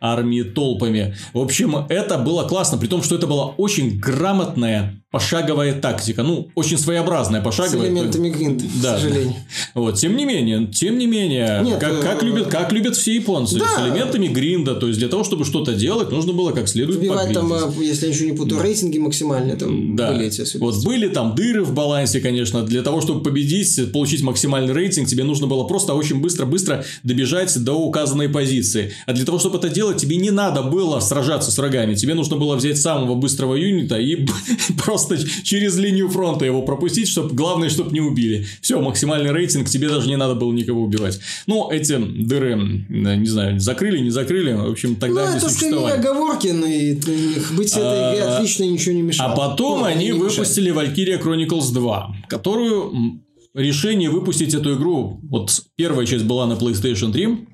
армии 0.00 0.42
толпами. 0.42 1.16
В 1.32 1.38
общем, 1.38 1.76
это 1.88 2.18
было 2.18 2.44
классно, 2.48 2.78
при 2.78 2.86
том, 2.86 3.02
что 3.02 3.14
это 3.14 3.26
была 3.26 3.46
очень 3.48 3.98
грамотная 3.98 5.00
пошаговая 5.16 5.72
тактика. 5.80 6.22
Ну, 6.22 6.50
очень 6.54 6.76
своеобразная 6.76 7.40
пошаговая. 7.40 7.88
С 7.88 7.90
элементами 7.90 8.28
гринда, 8.28 8.64
да. 8.82 8.96
к 8.96 9.00
сожалению. 9.00 9.34
Вот, 9.74 9.94
тем 9.96 10.14
не 10.14 10.26
менее, 10.26 10.66
тем 10.66 10.98
не 10.98 11.06
менее, 11.06 11.62
Нет, 11.64 11.80
как, 11.80 12.02
как, 12.06 12.22
любят, 12.22 12.46
как 12.48 12.72
любят 12.72 12.96
все 12.96 13.14
японцы, 13.14 13.58
да. 13.58 13.66
с 13.66 13.86
элементами 13.86 14.28
гринда. 14.28 14.74
То 14.74 14.86
есть, 14.86 14.98
для 14.98 15.08
того, 15.08 15.24
чтобы 15.24 15.44
что-то 15.44 15.74
делать, 15.74 16.10
нужно 16.10 16.32
было 16.32 16.52
как 16.52 16.68
следует 16.68 16.98
Вбивать 16.98 17.32
там, 17.32 17.52
э, 17.52 17.58
если 17.80 18.06
я 18.06 18.12
ничего 18.12 18.30
не 18.30 18.36
путаю, 18.36 18.62
рейтинги 18.62 18.98
максимальные 18.98 19.56
там 19.56 19.96
Да. 19.96 20.12
были 20.12 20.26
эти. 20.26 20.58
Вот 20.58 20.84
были 20.84 21.08
там 21.08 21.34
дыры 21.34 21.64
в 21.64 21.72
балансе, 21.72 22.20
конечно. 22.20 22.62
Для 22.62 22.82
того, 22.82 23.00
чтобы 23.00 23.22
победить, 23.22 23.92
получить 23.92 24.22
максимальный 24.22 24.72
рейтинг, 24.72 25.08
тебе 25.08 25.24
нужно 25.24 25.46
было 25.46 25.64
просто 25.64 25.94
очень 25.94 26.20
быстро-быстро 26.20 26.84
добежать 27.02 27.56
до 27.62 27.74
указанной 27.74 28.28
позиции. 28.28 28.92
А 29.06 29.12
для 29.12 29.24
того, 29.24 29.38
чтобы 29.38 29.58
это 29.58 29.68
делать, 29.68 29.98
тебе 29.98 30.16
не 30.16 30.30
надо 30.30 30.62
было 30.62 31.00
сражаться 31.00 31.50
с 31.50 31.58
врагами. 31.58 31.94
Тебе 31.94 32.14
нужно 32.14 32.36
было 32.36 32.56
взять 32.56 32.78
самого 32.78 33.14
быстрого 33.14 33.54
юнита 33.54 33.96
и 33.96 34.26
просто 34.84 35.18
через 35.42 35.76
линию 35.76 36.08
фронта 36.08 36.44
его 36.44 36.62
пропустить, 36.62 37.08
чтобы 37.08 37.34
главное, 37.34 37.68
чтобы 37.68 37.92
не 37.92 38.00
убили. 38.00 38.46
Все, 38.60 38.80
максимальный 38.80 39.32
рейтинг, 39.32 39.68
тебе 39.68 39.88
даже 39.88 40.08
не 40.08 40.16
надо 40.16 40.34
было 40.34 40.52
никого 40.52 40.82
убивать. 40.82 41.20
Ну, 41.46 41.70
эти 41.70 41.95
дыры, 41.98 42.52
э, 42.52 43.16
не 43.16 43.26
знаю, 43.26 43.60
закрыли, 43.60 43.98
не 43.98 44.10
закрыли. 44.10 44.52
В 44.52 44.70
общем, 44.70 44.90
Ну, 44.90 44.96
тогда 44.96 45.32
не 45.32 45.38
это 45.38 45.48
скорее 45.50 45.72
существовали. 45.72 45.98
оговорки, 45.98 46.48
но 46.48 46.66
и 46.66 46.92
их 46.94 47.52
быть 47.54 47.70
в 47.72 47.76
этой 47.76 48.14
игре 48.14 48.22
А, 48.24 48.36
отлично 48.36 48.64
ничего 48.64 48.94
не 48.94 49.02
мешало. 49.02 49.32
А 49.32 49.36
потом 49.36 49.80
Ну, 49.80 49.84
они 49.84 50.06
не 50.06 50.12
выпустили 50.12 50.72
Valkyria 50.72 51.20
Chronicles 51.22 51.72
2, 51.72 52.16
которую 52.28 53.20
решение 53.54 54.10
выпустить 54.10 54.54
эту 54.54 54.74
игру. 54.76 55.20
Вот 55.30 55.50
первая 55.76 56.06
часть 56.06 56.24
была 56.24 56.46
на 56.46 56.52
PlayStation 56.54 57.12
3, 57.12 57.46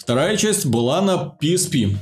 вторая 0.00 0.36
часть 0.36 0.66
была 0.66 1.02
на 1.02 1.36
PSP. 1.40 1.96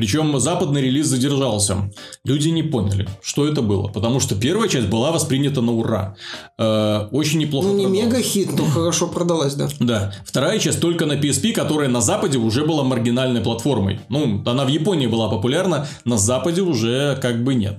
Причем 0.00 0.40
западный 0.40 0.80
релиз 0.80 1.08
задержался. 1.08 1.90
Люди 2.24 2.48
не 2.48 2.62
поняли, 2.62 3.06
что 3.22 3.46
это 3.46 3.60
было. 3.60 3.88
Потому 3.88 4.18
что 4.18 4.34
первая 4.34 4.66
часть 4.66 4.86
была 4.88 5.12
воспринята 5.12 5.60
на 5.60 5.72
ура. 5.72 6.16
Э, 6.58 7.08
очень 7.10 7.38
неплохо 7.38 7.68
Ну, 7.68 7.74
не 7.76 7.84
продалась. 7.84 8.06
мега 8.06 8.22
хит, 8.22 8.48
но 8.58 8.64
хорошо 8.64 9.08
продалась, 9.08 9.54
да. 9.56 9.68
Да. 9.78 10.14
Вторая 10.24 10.58
часть 10.58 10.80
только 10.80 11.04
на 11.04 11.18
PSP, 11.18 11.52
которая 11.52 11.90
на 11.90 12.00
Западе 12.00 12.38
уже 12.38 12.64
была 12.64 12.82
маргинальной 12.82 13.42
платформой. 13.42 14.00
Ну, 14.08 14.42
она 14.46 14.64
в 14.64 14.68
Японии 14.68 15.06
была 15.06 15.28
популярна, 15.28 15.86
на 16.06 16.16
Западе 16.16 16.62
уже 16.62 17.18
как 17.20 17.44
бы 17.44 17.54
нет. 17.54 17.78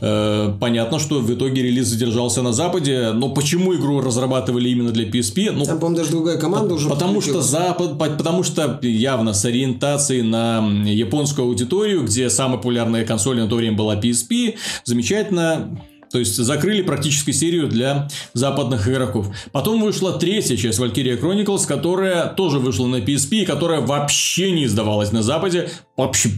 Э, 0.00 0.54
понятно, 0.58 0.98
что 0.98 1.16
в 1.20 1.30
итоге 1.30 1.62
релиз 1.62 1.88
задержался 1.88 2.40
на 2.40 2.54
Западе, 2.54 3.10
но 3.12 3.28
почему 3.28 3.74
игру 3.74 4.00
разрабатывали 4.00 4.70
именно 4.70 4.92
для 4.92 5.04
PSP? 5.04 5.50
Ну, 5.52 5.66
Там, 5.66 5.78
по-моему, 5.78 5.98
даже 5.98 6.10
другая 6.12 6.38
команда 6.38 6.72
уже 6.72 6.88
Потому 6.88 7.20
что. 7.20 7.42
Запад, 7.42 7.98
по- 7.98 8.06
потому 8.06 8.44
что 8.44 8.78
явно 8.82 9.34
с 9.34 9.44
ориентацией 9.44 10.22
на 10.22 10.64
японскую 10.86 11.49
аудиторию, 11.50 12.04
где 12.04 12.30
самая 12.30 12.56
популярная 12.56 13.04
консоль 13.04 13.38
на 13.38 13.48
то 13.48 13.56
время 13.56 13.76
была 13.76 13.96
PSP, 13.96 14.56
замечательно. 14.84 15.78
То 16.10 16.18
есть 16.18 16.34
закрыли 16.36 16.82
практически 16.82 17.30
серию 17.30 17.68
для 17.68 18.08
западных 18.32 18.88
игроков. 18.88 19.28
Потом 19.52 19.80
вышла 19.80 20.18
третья 20.18 20.56
часть 20.56 20.80
Valkyria 20.80 21.20
Chronicles, 21.20 21.66
которая 21.68 22.26
тоже 22.26 22.58
вышла 22.58 22.86
на 22.88 22.96
PSP, 22.96 23.44
которая 23.44 23.80
вообще 23.80 24.50
не 24.50 24.64
издавалась 24.64 25.12
на 25.12 25.22
Западе. 25.22 25.70
Вообще 25.96 26.30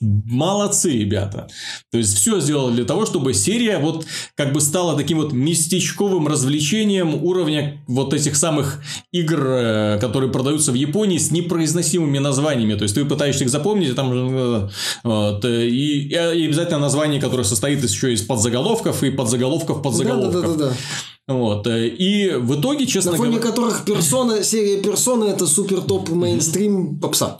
Молодцы, 0.00 0.92
ребята. 0.92 1.48
То 1.90 1.98
есть, 1.98 2.16
все 2.16 2.40
сделали 2.40 2.74
для 2.76 2.84
того, 2.84 3.04
чтобы 3.04 3.34
серия 3.34 3.78
вот 3.78 4.06
как 4.36 4.52
бы 4.52 4.60
стала 4.60 4.96
таким 4.96 5.18
вот 5.18 5.32
местечковым 5.32 6.28
развлечением 6.28 7.14
уровня 7.24 7.82
вот 7.88 8.14
этих 8.14 8.36
самых 8.36 8.80
игр, 9.12 9.40
э, 9.40 9.98
которые 10.00 10.30
продаются 10.30 10.70
в 10.70 10.74
Японии 10.74 11.18
с 11.18 11.30
непроизносимыми 11.30 12.18
названиями. 12.18 12.74
То 12.74 12.84
есть, 12.84 12.94
ты 12.94 13.04
пытаешься 13.04 13.44
их 13.44 13.50
запомнить, 13.50 13.94
там 13.96 14.12
э, 14.12 14.68
вот, 15.02 15.44
э, 15.44 15.66
и, 15.66 16.08
и 16.08 16.14
обязательно 16.14 16.78
название, 16.78 17.20
которое 17.20 17.44
состоит 17.44 17.82
еще 17.82 18.12
из 18.12 18.22
подзаголовков 18.22 19.02
и 19.02 19.10
подзаголовков 19.10 19.82
подзаголовков. 19.82 20.32
Да-да-да-да. 20.32 20.76
Вот. 21.28 21.66
э, 21.66 21.88
И 21.88 22.30
в 22.30 22.58
итоге, 22.58 22.86
честно 22.86 23.12
На 23.12 23.18
фоне 23.18 23.36
говоря... 23.36 23.50
которых 23.50 23.84
персона, 23.84 24.42
серия 24.42 24.80
персона 24.82 25.24
это 25.24 25.46
супер 25.46 25.82
топ 25.82 26.08
мейнстрим 26.08 26.98
попса. 26.98 27.38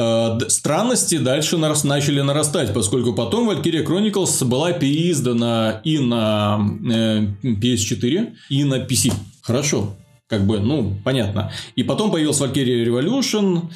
Э, 0.00 0.38
Странности 0.48 1.18
дальше 1.18 1.56
начали 1.58 2.20
нарастать, 2.20 2.72
поскольку 2.72 3.12
потом 3.12 3.50
Valkyria 3.50 3.84
Chronicles 3.84 4.44
была 4.44 4.72
переиздана 4.72 5.80
и 5.84 5.98
на 5.98 6.58
э, 6.90 7.26
PS4, 7.42 8.32
и 8.48 8.64
на 8.64 8.78
PC. 8.78 9.12
Хорошо. 9.42 9.96
Как 10.26 10.46
бы, 10.46 10.60
ну, 10.60 10.94
понятно. 11.04 11.52
И 11.76 11.82
потом 11.82 12.10
появился 12.10 12.44
Valkyria 12.44 12.84
Revolution. 12.84 13.70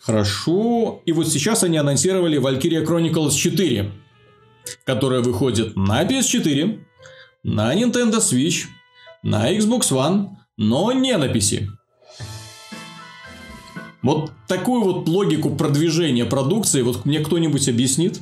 Хорошо. 0.00 1.02
И 1.06 1.12
вот 1.12 1.28
сейчас 1.28 1.62
они 1.62 1.76
анонсировали 1.76 2.40
Valkyria 2.40 2.84
Chronicles 2.84 3.32
4, 3.32 3.92
которая 4.84 5.20
выходит 5.20 5.76
на 5.76 6.02
PS4, 6.04 6.80
на 7.44 7.74
Nintendo 7.74 8.18
Switch, 8.18 8.64
на 9.22 9.52
Xbox 9.52 9.92
One, 9.92 10.30
но 10.56 10.92
не 10.92 11.16
на 11.16 11.26
PC. 11.26 11.68
Вот 14.02 14.30
такую 14.48 14.82
вот 14.82 15.08
логику 15.08 15.50
продвижения 15.50 16.24
продукции, 16.24 16.82
вот 16.82 17.04
мне 17.04 17.20
кто-нибудь 17.20 17.68
объяснит? 17.68 18.20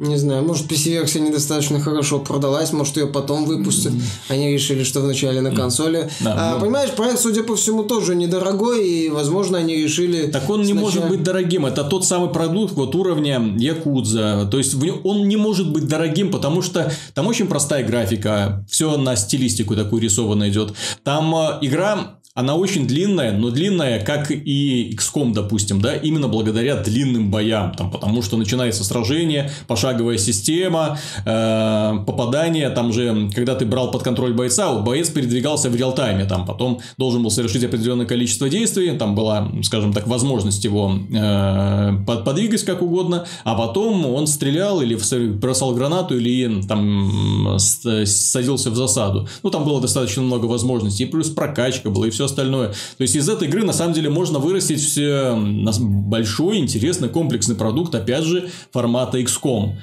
Не 0.00 0.16
знаю, 0.16 0.42
может, 0.42 0.64
PC-версия 0.64 1.20
недостаточно 1.20 1.78
хорошо 1.78 2.20
продалась, 2.20 2.72
может, 2.72 2.96
ее 2.96 3.06
потом 3.06 3.44
выпустят. 3.44 3.92
Они 4.30 4.50
решили, 4.50 4.82
что 4.82 5.00
вначале 5.00 5.42
на 5.42 5.54
консоли. 5.54 6.08
Да, 6.20 6.34
а, 6.38 6.54
ну- 6.54 6.60
Понимаешь, 6.60 6.90
проект, 6.92 7.20
судя 7.20 7.42
по 7.42 7.54
всему, 7.54 7.82
тоже 7.82 8.14
недорогой, 8.14 8.88
и, 8.88 9.10
возможно, 9.10 9.58
они 9.58 9.76
решили... 9.76 10.28
Так 10.28 10.48
он 10.48 10.60
не 10.60 10.72
сначала- 10.72 10.80
может 10.86 11.08
быть 11.10 11.22
дорогим. 11.22 11.66
Это 11.66 11.84
тот 11.84 12.06
самый 12.06 12.30
продукт 12.30 12.72
вот 12.72 12.94
уровня 12.94 13.42
Якудза. 13.58 14.48
То 14.50 14.56
есть 14.56 14.74
он 15.04 15.28
не 15.28 15.36
может 15.36 15.70
быть 15.70 15.86
дорогим, 15.86 16.30
потому 16.30 16.62
что 16.62 16.90
там 17.12 17.26
очень 17.26 17.46
простая 17.46 17.84
графика. 17.84 18.64
Все 18.70 18.96
на 18.96 19.16
стилистику 19.16 19.76
такую 19.76 20.00
рисованно 20.00 20.48
идет. 20.48 20.72
Там 21.04 21.34
э, 21.34 21.58
игра 21.60 22.19
она 22.40 22.54
очень 22.54 22.86
длинная, 22.86 23.32
но 23.32 23.50
длинная, 23.50 24.00
как 24.02 24.30
и 24.30 24.96
XCOM, 24.96 25.32
допустим, 25.32 25.80
да, 25.80 25.94
именно 25.94 26.26
благодаря 26.26 26.76
длинным 26.76 27.30
боям, 27.30 27.72
там, 27.74 27.90
потому 27.90 28.22
что 28.22 28.36
начинается 28.36 28.82
сражение, 28.82 29.50
пошаговая 29.66 30.18
система, 30.18 30.98
э, 31.24 31.94
попадание, 32.06 32.70
там 32.70 32.92
же, 32.92 33.30
когда 33.34 33.54
ты 33.54 33.66
брал 33.66 33.90
под 33.90 34.02
контроль 34.02 34.32
бойца, 34.32 34.72
вот 34.72 34.84
боец 34.84 35.10
передвигался 35.10 35.68
в 35.68 35.76
реал-тайме, 35.76 36.24
там, 36.24 36.46
потом 36.46 36.80
должен 36.96 37.22
был 37.22 37.30
совершить 37.30 37.62
определенное 37.62 38.06
количество 38.06 38.48
действий, 38.48 38.90
там 38.96 39.14
была, 39.14 39.48
скажем 39.62 39.92
так, 39.92 40.06
возможность 40.06 40.64
его 40.64 40.92
э, 41.12 41.92
под- 42.06 42.24
подвигать 42.24 42.64
как 42.64 42.82
угодно, 42.82 43.26
а 43.44 43.54
потом 43.54 44.06
он 44.06 44.26
стрелял 44.26 44.80
или 44.80 44.98
бросал 45.34 45.74
гранату, 45.74 46.16
или 46.16 46.62
там 46.62 47.58
садился 47.58 48.70
в 48.70 48.76
засаду. 48.76 49.28
Ну, 49.42 49.50
там 49.50 49.64
было 49.64 49.80
достаточно 49.80 50.22
много 50.22 50.46
возможностей, 50.46 51.04
и 51.04 51.06
плюс 51.06 51.28
прокачка 51.28 51.90
была, 51.90 52.06
и 52.06 52.10
все 52.10 52.24
остальное. 52.30 52.68
То 52.68 53.02
есть, 53.02 53.16
из 53.16 53.28
этой 53.28 53.48
игры, 53.48 53.64
на 53.64 53.72
самом 53.72 53.92
деле, 53.94 54.08
можно 54.10 54.38
вырастить 54.38 54.80
все 54.80 55.36
большой, 55.80 56.58
интересный, 56.58 57.08
комплексный 57.08 57.56
продукт, 57.56 57.94
опять 57.94 58.24
же, 58.24 58.48
формата 58.72 59.18
XCOM. 59.20 59.74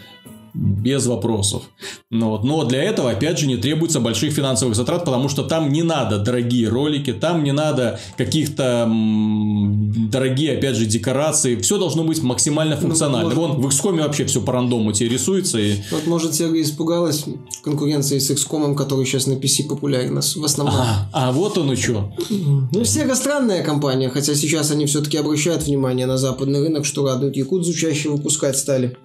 Без 0.59 1.05
вопросов. 1.05 1.63
Ну, 2.09 2.29
вот. 2.31 2.43
Но 2.43 2.63
для 2.63 2.81
этого, 2.81 3.11
опять 3.11 3.37
же, 3.37 3.45
не 3.45 3.57
требуется 3.57 3.99
больших 3.99 4.33
финансовых 4.33 4.75
затрат, 4.75 5.05
потому 5.05 5.29
что 5.29 5.43
там 5.43 5.71
не 5.71 5.83
надо 5.83 6.17
дорогие 6.17 6.67
ролики, 6.67 7.13
там 7.13 7.43
не 7.43 7.51
надо 7.51 7.99
каких-то 8.17 8.87
м, 8.87 10.09
дорогие, 10.09 10.57
опять 10.57 10.75
же, 10.75 10.85
декорации. 10.85 11.55
Все 11.57 11.77
должно 11.77 12.03
быть 12.03 12.23
максимально 12.23 12.75
функционально. 12.77 13.35
может- 13.35 13.37
Вон 13.37 13.61
в 13.61 13.67
XCOM 13.67 14.01
вообще 14.01 14.25
все 14.25 14.41
по 14.41 14.53
рандому 14.53 14.91
тебе 14.93 15.09
рисуется. 15.09 15.59
И... 15.59 15.75
Вот, 15.91 16.07
может, 16.07 16.31
Sega 16.31 16.59
испугалась 16.61 17.25
конкуренции 17.63 18.17
с 18.17 18.31
XCOM, 18.31 18.75
который 18.75 19.05
сейчас 19.05 19.27
на 19.27 19.33
PC 19.33 19.67
популярен 19.67 20.15
в 20.19 20.43
основном. 20.43 20.75
А, 20.79 21.09
а 21.13 21.31
вот 21.31 21.57
оно 21.57 21.75
что. 21.75 22.11
Ну, 22.29 22.81
Sega 22.81 23.13
странная 23.15 23.63
компания, 23.63 24.09
хотя 24.09 24.33
сейчас 24.33 24.71
они 24.71 24.85
все-таки 24.87 25.17
обращают 25.17 25.63
внимание 25.63 26.07
на 26.07 26.17
западный 26.17 26.61
рынок, 26.61 26.85
что 26.85 27.05
радует. 27.05 27.35
Якудзу 27.37 27.73
чаще 27.73 28.09
выпускать 28.09 28.57
стали. 28.57 28.97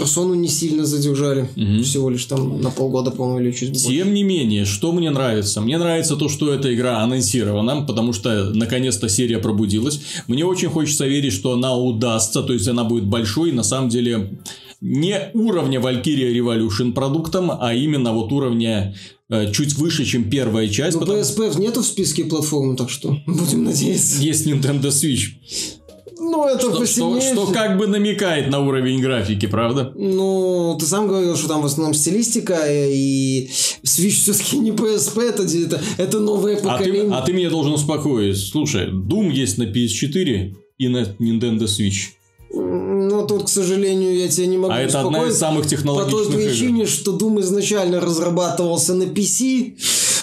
Персону 0.00 0.34
не 0.34 0.48
сильно 0.48 0.84
задержали. 0.84 1.48
Всего 1.82 2.10
лишь 2.10 2.24
там 2.24 2.60
на 2.60 2.70
полгода, 2.70 3.10
по-моему, 3.10 3.40
или 3.40 3.52
чуть 3.52 3.70
больше. 3.70 3.88
Тем 3.88 4.14
не 4.14 4.22
менее, 4.22 4.64
что 4.64 4.92
мне 4.92 5.10
нравится? 5.10 5.60
Мне 5.60 5.78
нравится 5.78 6.16
то, 6.16 6.28
что 6.28 6.52
эта 6.52 6.74
игра 6.74 7.00
анонсирована, 7.02 7.82
потому 7.82 8.12
что 8.12 8.50
наконец-то 8.54 9.08
серия 9.08 9.38
пробудилась. 9.38 10.00
Мне 10.26 10.44
очень 10.44 10.68
хочется 10.68 11.06
верить, 11.06 11.32
что 11.32 11.52
она 11.52 11.74
удастся, 11.76 12.42
то 12.42 12.52
есть 12.52 12.68
она 12.68 12.84
будет 12.84 13.04
большой, 13.06 13.52
на 13.52 13.62
самом 13.62 13.88
деле 13.88 14.38
не 14.80 15.30
уровня 15.34 15.80
Valkyria 15.80 16.32
Revolution 16.32 16.92
продуктом, 16.92 17.50
а 17.50 17.74
именно 17.74 18.12
вот 18.12 18.32
уровня 18.32 18.94
э, 19.28 19.50
чуть 19.52 19.74
выше, 19.74 20.04
чем 20.04 20.30
первая 20.30 20.68
часть. 20.68 20.94
Ну, 20.94 21.00
потому- 21.00 21.18
PSP 21.18 21.60
нету 21.60 21.82
в 21.82 21.84
списке 21.86 22.24
платформ, 22.24 22.76
так 22.76 22.88
что 22.88 23.16
будем 23.26 23.64
надеяться. 23.64 24.22
Есть 24.22 24.46
Nintendo 24.46 24.88
Switch, 24.88 25.30
Ну, 26.20 26.46
это 26.48 26.60
что, 26.60 26.84
что- 26.86 27.20
что 27.20 27.46
как 27.46 27.78
бы 27.78 27.86
намекает 27.86 28.50
на 28.50 28.60
уровень 28.60 29.00
графики, 29.00 29.46
правда? 29.46 29.92
Ну, 29.94 30.76
ты 30.78 30.86
сам 30.86 31.06
говорил, 31.08 31.36
что 31.36 31.48
там 31.48 31.62
в 31.62 31.66
основном 31.66 31.94
стилистика, 31.94 32.54
э, 32.66 32.90
и 32.92 33.48
Switch 33.84 34.10
все-таки 34.22 34.58
не 34.58 34.72
PSP, 34.72 35.22
это, 35.22 35.42
это, 35.44 35.80
это 35.96 36.20
новое 36.20 36.54
А 36.54 36.58
ты, 36.58 36.62
поколение. 36.64 37.16
а 37.16 37.22
ты 37.22 37.32
меня 37.32 37.50
должен 37.50 37.72
успокоить. 37.72 38.36
Слушай, 38.36 38.90
Doom 38.90 39.30
есть 39.32 39.58
на 39.58 39.64
PS4 39.64 40.54
и 40.78 40.88
на 40.88 41.02
Nintendo 41.20 41.64
Switch. 41.64 42.08
Ну, 42.50 43.26
тут, 43.26 43.44
к 43.44 43.48
сожалению, 43.48 44.16
я 44.18 44.28
тебе 44.28 44.46
не 44.46 44.56
могу 44.58 44.72
А 44.72 44.80
это 44.80 45.00
одна 45.00 45.26
из 45.26 45.36
самых 45.38 45.66
технологичных 45.66 46.24
По 46.26 46.30
той 46.32 46.46
причине, 46.48 46.82
игр. 46.82 46.90
что 46.90 47.16
Doom 47.16 47.40
изначально 47.40 48.00
разрабатывался 48.00 48.94
на 48.94 49.04
PC, 49.04 49.74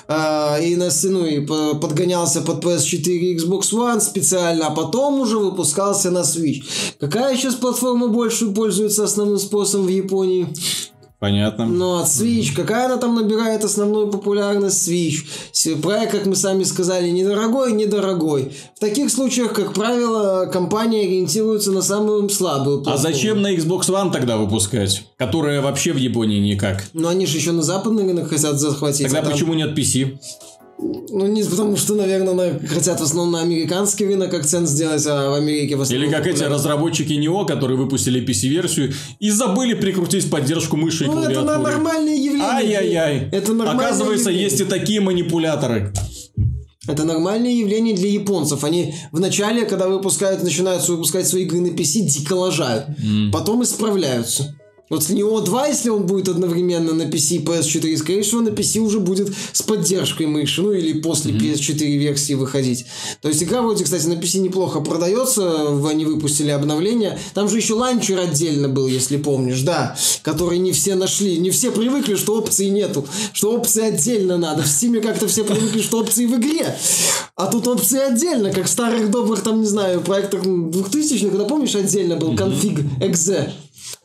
а, 0.08 0.60
и, 0.60 0.76
на, 0.76 0.90
ну, 1.04 1.26
и 1.26 1.40
подгонялся 1.46 2.42
под 2.42 2.64
PS4 2.64 3.10
и 3.10 3.38
Xbox 3.38 3.74
One 3.74 4.00
специально, 4.00 4.68
а 4.68 4.72
потом 4.72 5.20
уже 5.20 5.38
выпускался 5.38 6.12
на 6.12 6.20
Switch. 6.20 6.64
Какая 7.00 7.36
сейчас 7.36 7.56
платформа 7.56 8.08
больше 8.08 8.48
пользуется 8.52 9.04
основным 9.04 9.40
способом 9.40 9.88
в 9.88 9.90
Японии? 9.90 10.48
Понятно. 11.26 11.66
Ну, 11.66 11.98
от 11.98 12.06
Switch. 12.06 12.54
Какая 12.56 12.86
она 12.86 12.98
там 12.98 13.16
набирает 13.16 13.64
основную 13.64 14.12
популярность? 14.12 14.88
Switch. 14.88 15.82
Проект, 15.82 16.12
как 16.12 16.28
мы 16.28 16.36
сами 16.36 16.62
сказали, 16.62 17.10
недорогой, 17.10 17.72
недорогой. 17.72 18.52
В 18.76 18.80
таких 18.80 19.10
случаях, 19.10 19.54
как 19.54 19.74
правило, 19.74 20.46
компания 20.46 21.02
ориентируется 21.02 21.72
на 21.72 21.82
самую 21.82 22.30
слабую 22.30 22.84
платформу. 22.84 23.10
А 23.10 23.12
зачем 23.12 23.42
на 23.42 23.56
Xbox 23.56 23.88
One 23.88 24.12
тогда 24.12 24.38
выпускать? 24.38 25.08
Которая 25.18 25.64
вообще 25.64 25.94
в 25.94 25.98
Японии 25.98 26.38
никак. 26.38 26.84
Ну, 26.94 27.08
они 27.08 27.26
же 27.26 27.38
еще 27.38 27.54
на 27.54 27.64
западный 27.64 28.04
рынок 28.04 28.30
хотят 28.30 28.60
захватить. 28.60 29.08
Тогда 29.12 29.28
а 29.28 29.32
почему 29.32 29.54
там... 29.54 29.58
нет 29.58 29.76
PC? 29.76 30.20
Ну, 30.78 31.28
не 31.28 31.44
потому 31.44 31.78
что, 31.78 31.96
наверное, 31.96 32.60
хотят 32.68 33.00
в 33.00 33.04
основном 33.04 33.32
на 33.32 33.42
американский 33.42 34.06
рынок 34.06 34.34
акцент 34.34 34.68
сделать, 34.68 35.06
а 35.08 35.30
в 35.30 35.34
Америке 35.36 35.78
в 35.78 35.82
основном... 35.82 36.08
Или 36.08 36.14
как 36.14 36.28
эти 36.28 36.44
разработчики 36.44 37.14
НИО, 37.14 37.46
которые 37.46 37.78
выпустили 37.78 38.26
PC-версию 38.26 38.94
и 39.20 39.30
забыли 39.30 39.74
прикрутить 39.74 40.30
поддержку 40.30 40.76
мыши 40.76 41.06
и 41.06 41.08
ну, 41.08 41.14
клавиатуры. 41.14 41.46
это 41.46 41.58
нормальное 41.60 42.16
явление. 42.16 42.46
Ай-яй-яй. 42.46 43.30
Это 43.32 43.54
нормальное 43.54 43.86
Оказывается, 43.86 44.30
явление. 44.30 44.50
есть 44.50 44.62
и 44.62 44.66
такие 44.66 45.00
манипуляторы. 45.00 45.94
Это 46.88 47.04
нормальное 47.04 47.52
явление 47.52 47.96
для 47.96 48.10
японцев. 48.10 48.64
Они 48.64 48.94
вначале, 49.12 49.66
когда 49.66 49.88
выпускают, 49.88 50.44
начинают 50.44 50.88
выпускать 50.88 51.28
свои 51.28 51.44
игры 51.44 51.62
на 51.62 51.68
PC, 51.68 52.02
дико 52.02 52.34
лажают. 52.34 52.90
Mm. 53.02 53.32
Потом 53.32 53.64
исправляются. 53.64 54.56
Вот 54.90 55.02
в 55.04 55.10
Neo 55.10 55.44
2, 55.44 55.68
если 55.68 55.90
он 55.90 56.06
будет 56.06 56.30
одновременно 56.30 56.94
на 56.94 57.04
PC 57.04 57.38
и 57.38 57.44
PS4, 57.44 57.98
скорее 57.98 58.22
всего, 58.22 58.42
на 58.42 58.50
PC 58.50 58.80
уже 58.80 59.00
будет 59.00 59.34
с 59.52 59.64
поддержкой 59.64 60.28
мыши, 60.28 60.62
ну 60.62 60.72
или 60.72 61.00
после 61.00 61.34
mm-hmm. 61.34 61.54
PS4 61.54 61.98
версии 61.98 62.34
выходить. 62.34 62.86
То 63.22 63.30
есть 63.30 63.42
игра 63.42 63.64
вроде, 63.64 63.84
кстати, 63.84 64.06
на 64.06 64.14
PC 64.14 64.40
неплохо 64.40 64.82
продается, 64.82 65.88
они 65.88 66.06
выпустили 66.06 66.52
обновление. 66.52 67.18
Там 67.34 67.50
же 67.50 67.58
еще 67.58 67.74
ланчер 67.74 68.20
отдельно 68.20 68.70
был, 68.70 68.88
если 68.88 69.18
помнишь, 69.18 69.62
да, 69.62 69.98
который 70.22 70.60
не 70.60 70.72
все 70.72 70.94
нашли. 70.94 71.38
Не 71.38 71.50
все 71.50 71.72
привыкли, 71.72 72.16
что 72.16 72.38
опций 72.38 72.70
нету, 72.70 73.08
что 73.34 73.54
опции 73.54 73.82
отдельно 73.82 74.38
надо. 74.38 74.62
В 74.62 74.68
Steam 74.68 75.02
как-то 75.02 75.28
все 75.28 75.44
привыкли, 75.44 75.82
что 75.82 76.00
опции 76.00 76.28
в 76.28 76.36
игре. 76.36 76.78
А 77.36 77.48
тут 77.48 77.68
опции 77.68 78.00
отдельно, 78.00 78.52
как 78.52 78.66
в 78.66 78.70
старых 78.70 79.10
добрых, 79.10 79.42
там, 79.42 79.62
не 79.62 79.68
знаю, 79.68 80.02
проектах 80.02 80.44
2000-х, 80.46 81.30
когда 81.30 81.46
помнишь, 81.46 81.76
отдельно 81.76 82.18
был 82.18 82.36
конфиг 82.36 82.80
.exe. 83.00 83.52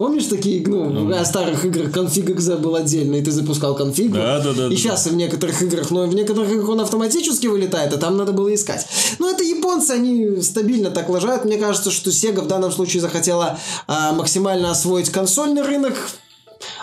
Помнишь 0.00 0.28
такие, 0.28 0.66
ну, 0.66 0.88
ну. 0.88 1.14
о 1.14 1.22
старых 1.26 1.62
играх 1.66 1.92
конфиг 1.92 2.30
.exe 2.30 2.56
был 2.56 2.74
отдельно, 2.74 3.16
и 3.16 3.22
ты 3.22 3.30
запускал 3.30 3.74
конфиг. 3.74 4.12
Да, 4.12 4.40
да, 4.40 4.54
да. 4.54 4.66
И 4.68 4.70
да, 4.70 4.74
сейчас 4.74 5.04
да. 5.04 5.10
в 5.10 5.14
некоторых 5.14 5.60
играх, 5.60 5.90
но 5.90 6.06
в 6.06 6.14
некоторых 6.14 6.50
играх 6.50 6.70
он 6.70 6.80
автоматически 6.80 7.48
вылетает, 7.48 7.92
а 7.92 7.98
там 7.98 8.16
надо 8.16 8.32
было 8.32 8.54
искать. 8.54 8.86
Но 9.18 9.28
это 9.28 9.44
японцы, 9.44 9.90
они 9.90 10.40
стабильно 10.40 10.90
так 10.90 11.10
лажают. 11.10 11.44
Мне 11.44 11.58
кажется, 11.58 11.90
что 11.90 12.08
Sega 12.08 12.40
в 12.40 12.46
данном 12.46 12.72
случае 12.72 13.02
захотела 13.02 13.58
а, 13.86 14.12
максимально 14.12 14.70
освоить 14.70 15.10
консольный 15.10 15.60
рынок, 15.60 15.92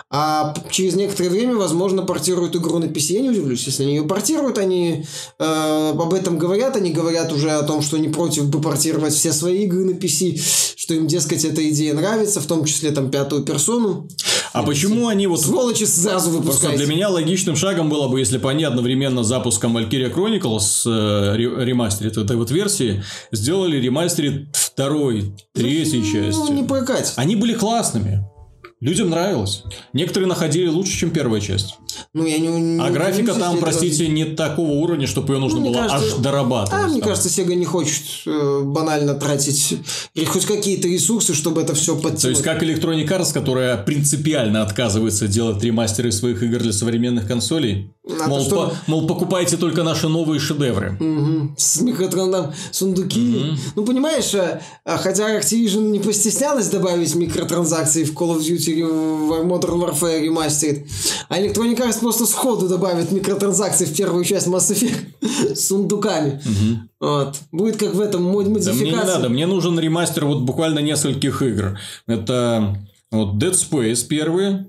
а 0.10 0.54
через 0.72 0.96
некоторое 0.96 1.30
время, 1.30 1.56
возможно, 1.56 2.02
портируют 2.02 2.56
игру 2.56 2.80
на 2.80 2.86
PC. 2.86 3.14
Я 3.14 3.22
не 3.22 3.30
удивлюсь, 3.30 3.66
если 3.66 3.84
они 3.84 3.96
ее 3.96 4.04
портируют. 4.04 4.58
Они 4.58 5.06
э, 5.38 5.90
об 5.92 6.14
этом 6.14 6.38
говорят. 6.38 6.78
Они 6.78 6.92
говорят 6.92 7.34
уже 7.34 7.52
о 7.52 7.64
том, 7.64 7.82
что 7.82 7.98
не 7.98 8.08
против 8.08 8.50
бы 8.50 8.62
портировать 8.62 9.14
все 9.14 9.34
свои 9.34 9.66
игры 9.66 9.84
на 9.84 9.92
PC. 9.92 10.40
Что 10.78 10.94
им, 10.94 11.08
дескать, 11.08 11.44
эта 11.44 11.68
идея 11.70 11.94
нравится, 11.94 12.40
в 12.40 12.46
том 12.46 12.64
числе 12.64 12.92
там 12.92 13.12
пятую 13.12 13.44
персону. 13.44 14.08
А 14.54 14.64
почему 14.64 15.10
они 15.10 15.28
вот... 15.28 15.42
Сволочи 15.42 15.84
сразу 15.84 16.30
выпускают. 16.30 16.78
Для 16.78 16.88
меня 16.88 17.10
логичным 17.10 17.58
шагом 17.58 17.90
было 17.90 18.08
бы, 18.08 18.20
если 18.20 18.38
бы 18.38 18.50
они 18.50 18.64
одновременно 18.64 19.24
с 19.24 19.28
запуском 19.28 19.78
Valkyria 19.78 20.14
Chronicles 20.14 20.84
э, 20.86 21.36
ремастерит 21.36 22.16
этой 22.16 22.38
вот 22.38 22.50
версии 22.50 23.04
сделали 23.34 23.78
ремастерит 23.78 24.56
второй, 24.56 25.34
третьей 25.54 26.00
ну, 26.00 26.06
части. 26.06 26.40
Ну, 26.40 26.54
не 26.54 26.64
прокать. 26.64 27.12
Они 27.18 27.36
были 27.36 27.54
классными. 27.54 28.26
Людям 28.80 29.10
нравилось. 29.10 29.64
Некоторые 29.94 30.30
находили 30.30 30.68
лучше, 30.68 30.96
чем 30.96 31.10
первая 31.10 31.42
часть. 31.42 31.78
Ну, 32.14 32.28
я 32.28 32.38
не, 32.38 32.48
не 32.48 32.80
а 32.80 32.92
графика 32.92 33.34
там, 33.34 33.58
простите, 33.58 34.04
это... 34.04 34.14
не 34.14 34.26
такого 34.26 34.70
уровня, 34.70 35.08
чтобы 35.08 35.34
ее 35.34 35.40
нужно 35.40 35.60
ну, 35.60 35.68
было 35.68 35.88
кажется, 35.88 36.16
аж 36.16 36.22
дорабатывать. 36.22 36.86
А, 36.86 36.88
мне 36.88 37.02
кажется, 37.02 37.28
Sega 37.28 37.56
не 37.56 37.66
хочет 37.66 38.04
э, 38.28 38.62
банально 38.64 39.16
тратить 39.16 39.80
хоть 40.28 40.46
какие-то 40.46 40.88
ресурсы, 40.88 41.34
чтобы 41.34 41.62
это 41.62 41.74
все 41.74 41.96
подтянуть. 41.96 42.22
То 42.22 42.30
есть, 42.30 42.44
как 42.44 42.62
Electronic 42.62 43.08
Arts, 43.08 43.34
которая 43.34 43.78
принципиально 43.78 44.62
отказывается 44.62 45.28
делать 45.28 45.64
ремастеры 45.64 46.12
своих 46.12 46.44
игр 46.44 46.60
для 46.60 46.72
современных 46.72 47.28
консолей. 47.28 47.92
А 48.22 48.28
мол, 48.28 48.42
что... 48.42 48.56
по, 48.56 48.92
мол, 48.92 49.08
покупайте 49.08 49.58
только 49.58 49.84
наши 49.84 50.08
новые 50.08 50.40
шедевры. 50.40 50.98
Угу. 51.00 51.56
С 51.58 51.82
микротранзакциями, 51.82 52.56
сундуки. 52.72 53.38
Угу. 53.38 53.60
Ну, 53.76 53.86
понимаешь, 53.86 54.34
а, 54.36 54.62
а, 54.86 54.98
хотя 54.98 55.38
Activision 55.38 55.90
не 55.90 56.00
постеснялась 56.00 56.70
добавить 56.70 57.14
микротранзакции 57.16 58.04
в 58.04 58.14
Call 58.14 58.38
of 58.38 58.40
Duty 58.40 58.86
в 58.86 59.32
Modern 59.46 59.80
Warfare 59.80 60.26
Remastered, 60.26 60.88
а 61.30 61.40
Electronic 61.40 61.78
Arts 61.78 62.00
просто 62.00 62.26
сходу 62.26 62.68
добавит 62.68 63.12
микротранзакции 63.12 63.86
в 63.86 63.96
первую 63.96 64.24
часть 64.24 64.48
Mass 64.48 64.72
Effect 64.72 65.56
с 65.56 65.68
сундуками. 65.68 66.42
Угу. 66.46 66.80
Вот. 67.00 67.36
Будет 67.52 67.78
как 67.78 67.94
в 67.94 68.02
этом 68.02 68.24
модификации. 68.24 68.72
Да 68.72 68.74
мне 68.74 68.92
не 68.92 68.96
надо, 68.96 69.30
мне 69.30 69.46
нужен 69.46 69.80
ремастер 69.80 70.26
вот 70.26 70.42
буквально 70.42 70.80
нескольких 70.80 71.42
игр. 71.42 71.80
Это 72.08 72.78
вот 73.12 73.36
Dead 73.36 73.54
Space 73.54 74.06
первый, 74.08 74.68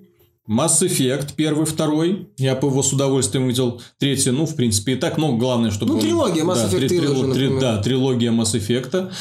Mass 0.48 0.80
Effect 0.80 1.34
первый, 1.36 1.66
второй. 1.66 2.30
Я 2.38 2.54
бы 2.54 2.68
его 2.68 2.82
с 2.82 2.92
удовольствием 2.92 3.48
видел. 3.48 3.82
Третий, 3.98 4.30
ну, 4.30 4.46
в 4.46 4.56
принципе, 4.56 4.92
и 4.92 4.96
так. 4.96 5.18
Но 5.18 5.36
главное, 5.36 5.70
чтобы... 5.70 5.94
Ну, 5.94 6.00
трилогия 6.00 6.42
Mass 6.42 6.54
да, 6.54 6.68
Effect 6.68 6.88
три, 6.88 7.00
трилогия, 7.00 7.34
три, 7.34 7.60
Да, 7.60 7.82
трилогия 7.82 8.32
Mass 8.32 8.54
Effect. 8.54 9.12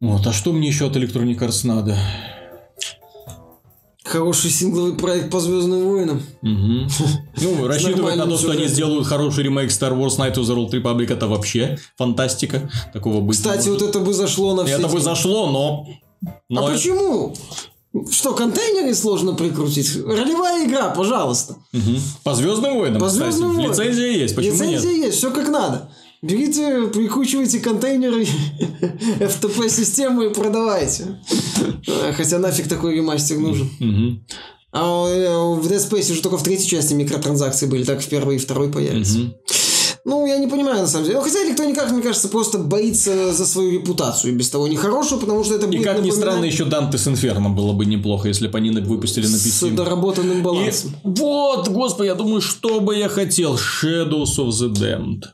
Вот. 0.00 0.26
А 0.26 0.32
что 0.32 0.52
мне 0.52 0.68
еще 0.68 0.86
от 0.86 0.96
Electronic 0.96 1.38
Arts 1.38 1.66
надо? 1.66 1.98
Хороший 4.04 4.50
сингловый 4.50 4.94
проект 4.94 5.30
по 5.30 5.40
Звездным 5.40 5.84
войнам. 5.84 6.22
Ну, 7.42 7.66
рассчитывать 7.66 8.16
на 8.16 8.26
то, 8.26 8.36
что 8.38 8.52
они 8.52 8.66
сделают 8.66 9.06
хороший 9.06 9.44
ремейк 9.44 9.70
Star 9.70 9.96
Wars 9.96 10.18
Night 10.18 10.34
of 10.34 10.42
the 10.42 10.54
Old 10.54 10.70
Republic, 10.70 11.12
это 11.12 11.26
вообще 11.26 11.78
фантастика. 11.96 12.70
Такого 12.92 13.20
быть 13.20 13.36
Кстати, 13.36 13.68
вот 13.68 13.82
это 13.82 14.00
бы 14.00 14.12
зашло 14.12 14.54
на 14.54 14.64
все. 14.64 14.78
Это 14.78 14.88
бы 14.88 15.00
зашло, 15.00 15.50
но... 15.50 15.86
А 16.54 16.70
почему? 16.70 17.34
Что, 18.10 18.34
контейнеры 18.34 18.94
сложно 18.94 19.34
прикрутить? 19.34 19.96
Ролевая 20.06 20.66
игра, 20.66 20.90
пожалуйста. 20.90 21.56
Угу. 21.72 21.98
По 22.22 22.34
Звездным 22.34 22.78
войнам. 22.78 23.00
По 23.00 23.08
Звездным 23.08 23.54
войнам. 23.54 23.72
Лицензия 23.72 24.12
есть. 24.12 24.36
Почему 24.36 24.52
Лицензия 24.52 24.92
нет? 24.92 25.06
есть, 25.06 25.18
все 25.18 25.30
как 25.32 25.48
надо. 25.48 25.90
Берите, 26.22 26.86
прикручивайте 26.88 27.60
контейнеры 27.60 28.26
FTP-систему 29.20 30.22
и 30.22 30.34
продавайте. 30.34 31.20
Хотя 32.16 32.38
нафиг 32.38 32.68
такой 32.68 32.94
ремастер 32.94 33.38
нужен. 33.38 33.70
А 34.72 35.08
э, 35.08 35.28
в 35.56 35.66
Dead 35.66 35.78
Space 35.78 36.12
уже 36.12 36.22
только 36.22 36.36
в 36.36 36.44
третьей 36.44 36.68
части 36.68 36.94
микротранзакции 36.94 37.66
были, 37.66 37.82
так 37.82 38.00
в 38.00 38.08
первой 38.08 38.36
и 38.36 38.38
второй 38.38 38.70
появятся. 38.70 39.34
Ну, 40.10 40.26
я 40.26 40.38
не 40.38 40.48
понимаю, 40.48 40.80
на 40.80 40.88
самом 40.88 41.06
деле. 41.06 41.20
Хотя 41.20 41.44
никто 41.44 41.64
никак, 41.64 41.92
мне 41.92 42.02
кажется, 42.02 42.28
просто 42.28 42.58
боится 42.58 43.32
за 43.32 43.46
свою 43.46 43.70
репутацию. 43.70 44.34
Без 44.34 44.50
того 44.50 44.66
нехорошую, 44.66 45.20
потому 45.20 45.44
что 45.44 45.54
это 45.54 45.68
будет 45.68 45.82
И 45.82 45.84
как 45.84 46.02
ни 46.02 46.10
странно, 46.10 46.44
еще 46.44 46.64
Dante 46.64 46.94
Inferno 46.94 47.54
было 47.54 47.72
бы 47.72 47.86
неплохо, 47.86 48.26
если 48.26 48.48
бы 48.48 48.58
они 48.58 48.70
выпустили 48.70 49.28
на 49.28 49.36
PC. 49.36 49.70
С 49.70 49.76
доработанным 49.76 50.42
балансом. 50.42 50.90
И... 50.90 51.08
Вот, 51.20 51.68
господи, 51.68 52.08
я 52.08 52.16
думаю, 52.16 52.40
что 52.40 52.80
бы 52.80 52.96
я 52.96 53.08
хотел. 53.08 53.54
Shadows 53.54 54.36
of 54.38 54.48
the 54.48 54.72
Damned. 54.72 55.26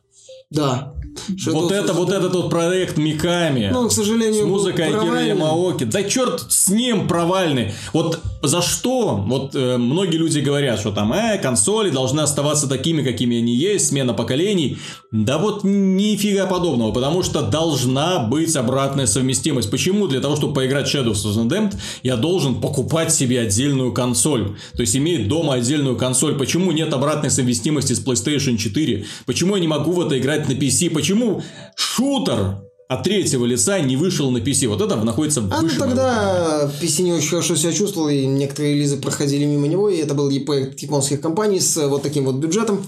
Да. 0.51 0.93
Shadows 1.31 1.53
вот 1.53 1.73
это, 1.73 1.93
вот 1.95 2.11
этот 2.11 2.35
вот 2.35 2.51
проект 2.51 2.99
Миками. 2.99 3.71
Ну, 3.73 3.89
к 3.89 3.93
сожалению, 3.93 4.45
с 4.45 4.47
музыкой 4.47 4.89
Акира 4.89 5.23
Ямаоки. 5.23 5.85
Да 5.85 6.03
черт 6.03 6.45
с 6.51 6.69
ним 6.69 7.09
провальный. 7.09 7.73
Вот 7.95 8.21
за 8.47 8.63
что? 8.63 9.17
Вот 9.17 9.55
э, 9.55 9.77
многие 9.77 10.17
люди 10.17 10.41
говорят, 10.41 10.81
что 10.81 10.93
там, 10.93 11.13
э, 11.13 11.39
консоли 11.39 11.91
должны 11.91 12.21
оставаться 12.21 12.69
такими, 12.69 13.03
какими 13.03 13.39
они 13.39 13.55
есть, 13.55 13.89
смена 13.89 14.15
поколений. 14.15 14.79
Да 15.13 15.39
вот 15.39 15.65
нифига 15.65 16.47
подобного, 16.47 16.93
потому 16.93 17.23
что 17.23 17.43
должна 17.43 18.19
быть 18.19 18.55
обратная 18.57 19.07
совместимость. 19.07 19.71
Почему? 19.71 20.07
Для 20.09 20.21
того, 20.21 20.37
чтобы 20.37 20.55
поиграть 20.55 20.87
Shadows 20.87 21.25
of 21.25 21.35
the 21.37 21.49
Damned, 21.49 21.77
я 22.03 22.17
должен 22.17 22.61
покупать 22.61 23.13
себе 23.13 23.41
отдельную 23.41 23.93
консоль. 23.93 24.57
То 24.75 24.81
есть, 24.83 24.97
иметь 24.97 25.29
дома 25.29 25.55
отдельную 25.55 25.97
консоль. 25.97 26.37
Почему 26.37 26.73
нет 26.73 26.93
обратной 26.93 27.31
совместимости 27.31 27.93
с 27.93 28.05
PlayStation 28.05 28.57
4? 28.57 29.07
Почему 29.27 29.57
я 29.57 29.61
не 29.61 29.69
могу 29.69 29.93
в 29.93 30.01
это 30.01 30.19
играть 30.19 30.49
на 30.49 30.53
PC? 30.53 30.91
Почему 30.91 31.43
шутер 31.77 32.66
от 32.89 33.03
третьего 33.03 33.45
лица 33.45 33.81
не 33.81 33.97
вышел 33.97 34.31
на 34.31 34.39
PC. 34.39 34.69
Вот 34.69 34.81
это 34.81 34.97
находится 34.97 35.41
в 35.41 35.53
А 35.53 35.63
ну 35.63 35.69
тогда 35.79 36.71
PC 36.81 37.03
не 37.03 37.13
очень 37.13 37.29
хорошо 37.29 37.57
себя 37.57 37.73
чувствовал, 37.73 38.09
и 38.09 38.27
некоторые 38.27 38.75
релизы 38.75 38.97
проходили 38.97 39.45
мимо 39.45 39.67
него, 39.67 39.89
и 39.89 39.97
это 39.97 40.15
был 40.15 40.31
проект 40.45 40.81
японских 40.81 41.21
компаний 41.21 41.61
с 41.61 41.77
вот 41.89 42.03
таким 42.03 42.25
вот 42.25 42.37
бюджетом. 42.37 42.87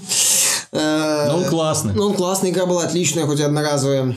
Но 0.72 1.36
он 1.36 1.44
классный. 1.44 1.94
Но 1.94 2.08
он 2.08 2.14
классный, 2.14 2.50
игра 2.50 2.66
была 2.66 2.84
отличная, 2.84 3.26
хоть 3.26 3.40
и 3.40 3.42
одноразовая. 3.42 4.16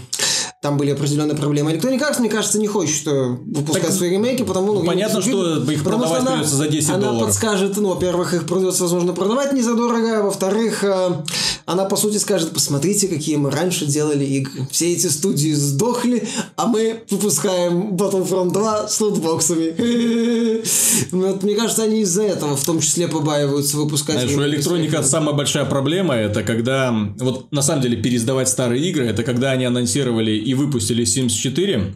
Там 0.62 0.78
были 0.78 0.92
определенные 0.92 1.36
проблемы. 1.36 1.72
Electronic 1.72 2.00
Arts, 2.00 2.20
мне 2.20 2.30
кажется, 2.30 2.60
не 2.60 2.68
хочет 2.68 3.08
э, 3.08 3.36
выпускать 3.48 3.88
так, 3.88 3.94
свои 3.94 4.12
ремейки, 4.12 4.44
потому 4.44 4.74
ну, 4.74 4.84
понятно, 4.84 5.20
что 5.20 5.58
их 5.58 5.84
продавать 5.84 6.22
что 6.22 6.32
придется 6.32 6.56
за 6.56 6.68
10 6.68 6.90
она 6.90 6.98
долларов. 7.00 7.18
Она 7.18 7.26
подскажет, 7.26 7.78
ну, 7.78 7.90
во-первых, 7.90 8.36
их 8.36 8.46
придется, 8.46 8.84
возможно, 8.84 9.14
продавать 9.14 9.54
не 9.54 9.64
за 9.64 9.74
дорого, 9.74 10.20
а 10.20 10.22
во-вторых, 10.22 10.84
э, 10.84 11.24
она, 11.66 11.86
по 11.86 11.96
сути, 11.96 12.18
скажет, 12.18 12.52
посмотрите, 12.52 13.08
какие 13.08 13.38
мы 13.38 13.50
раньше 13.50 13.88
делали 13.88 14.24
игры. 14.24 14.68
Все 14.70 14.94
эти 14.94 15.08
студии 15.08 15.52
сдохли, 15.54 16.28
а 16.56 16.68
мы 16.68 17.06
выпускаем 17.10 17.96
Battlefront 17.96 18.52
2 18.52 18.88
с 18.88 19.02
лутбоксами. 19.02 20.62
Вот, 21.12 21.44
мне 21.44 21.56
кажется, 21.56 21.84
они 21.84 22.02
из-за 22.02 22.24
этого 22.24 22.56
в 22.56 22.64
том 22.64 22.80
числе 22.80 23.08
побаиваются 23.08 23.78
выпускать. 23.78 24.22
Знаешь, 24.22 24.38
у 24.38 24.44
электроника 24.44 25.04
самая 25.04 25.36
большая 25.36 25.66
проблема, 25.66 26.16
это 26.16 26.44
когда, 26.44 26.94
вот 27.18 27.52
на 27.52 27.62
самом 27.62 27.82
деле, 27.82 27.98
переиздавать 27.98 28.48
старые 28.48 28.84
игры, 28.88 29.06
это 29.06 29.24
когда 29.24 29.52
они 29.52 29.66
анонсировали 29.66 30.32
и 30.52 30.53
выпустили 30.53 31.06
Sims 31.06 31.30
4, 31.30 31.94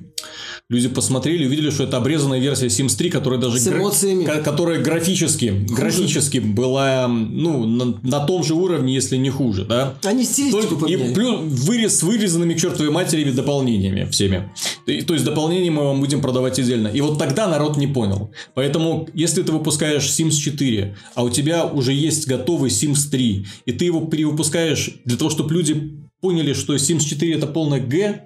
люди 0.69 0.87
посмотрели, 0.87 1.45
увидели, 1.45 1.71
что 1.71 1.83
это 1.83 1.97
обрезанная 1.97 2.39
версия 2.39 2.67
Sims 2.67 2.95
3, 2.97 3.09
которая 3.09 3.37
даже 3.37 3.59
С 3.59 3.67
эмоциями. 3.67 4.23
Гра... 4.23 4.37
которая 4.37 4.81
графически, 4.81 5.49
хуже. 5.49 5.75
графически 5.75 6.37
была 6.37 7.09
ну, 7.09 7.65
на, 7.65 7.99
на 8.01 8.25
том 8.25 8.45
же 8.45 8.53
уровне, 8.53 8.93
если 8.93 9.17
не 9.17 9.29
хуже, 9.29 9.65
да. 9.65 9.95
Они 10.05 10.23
стилистику 10.23 10.77
то, 10.77 10.85
И 10.87 11.13
плюс 11.13 11.41
вырез 11.41 11.99
с 11.99 12.03
вырезанными 12.03 12.53
чертовой 12.53 12.91
матерями 12.91 13.31
дополнениями 13.31 14.09
всеми. 14.09 14.49
И, 14.85 15.01
то 15.01 15.13
есть 15.13 15.25
дополнения 15.25 15.69
мы 15.69 15.83
вам 15.83 15.99
будем 15.99 16.21
продавать 16.21 16.57
отдельно. 16.57 16.87
И 16.87 17.01
вот 17.01 17.19
тогда 17.19 17.47
народ 17.47 17.75
не 17.75 17.87
понял. 17.87 18.31
Поэтому, 18.53 19.09
если 19.13 19.43
ты 19.43 19.51
выпускаешь 19.51 20.07
Sims 20.07 20.31
4, 20.31 20.95
а 21.13 21.23
у 21.25 21.29
тебя 21.29 21.65
уже 21.65 21.91
есть 21.91 22.25
готовый 22.25 22.69
Sims 22.69 23.09
3, 23.11 23.45
и 23.65 23.71
ты 23.73 23.83
его 23.83 24.05
перевыпускаешь 24.05 24.91
для 25.03 25.17
того, 25.17 25.29
чтобы 25.29 25.53
люди 25.53 26.04
поняли, 26.25 26.53
что 26.53 26.73
Sims 26.73 27.01
4 27.01 27.35
это 27.35 27.45
полное 27.45 27.79
Г, 27.79 28.23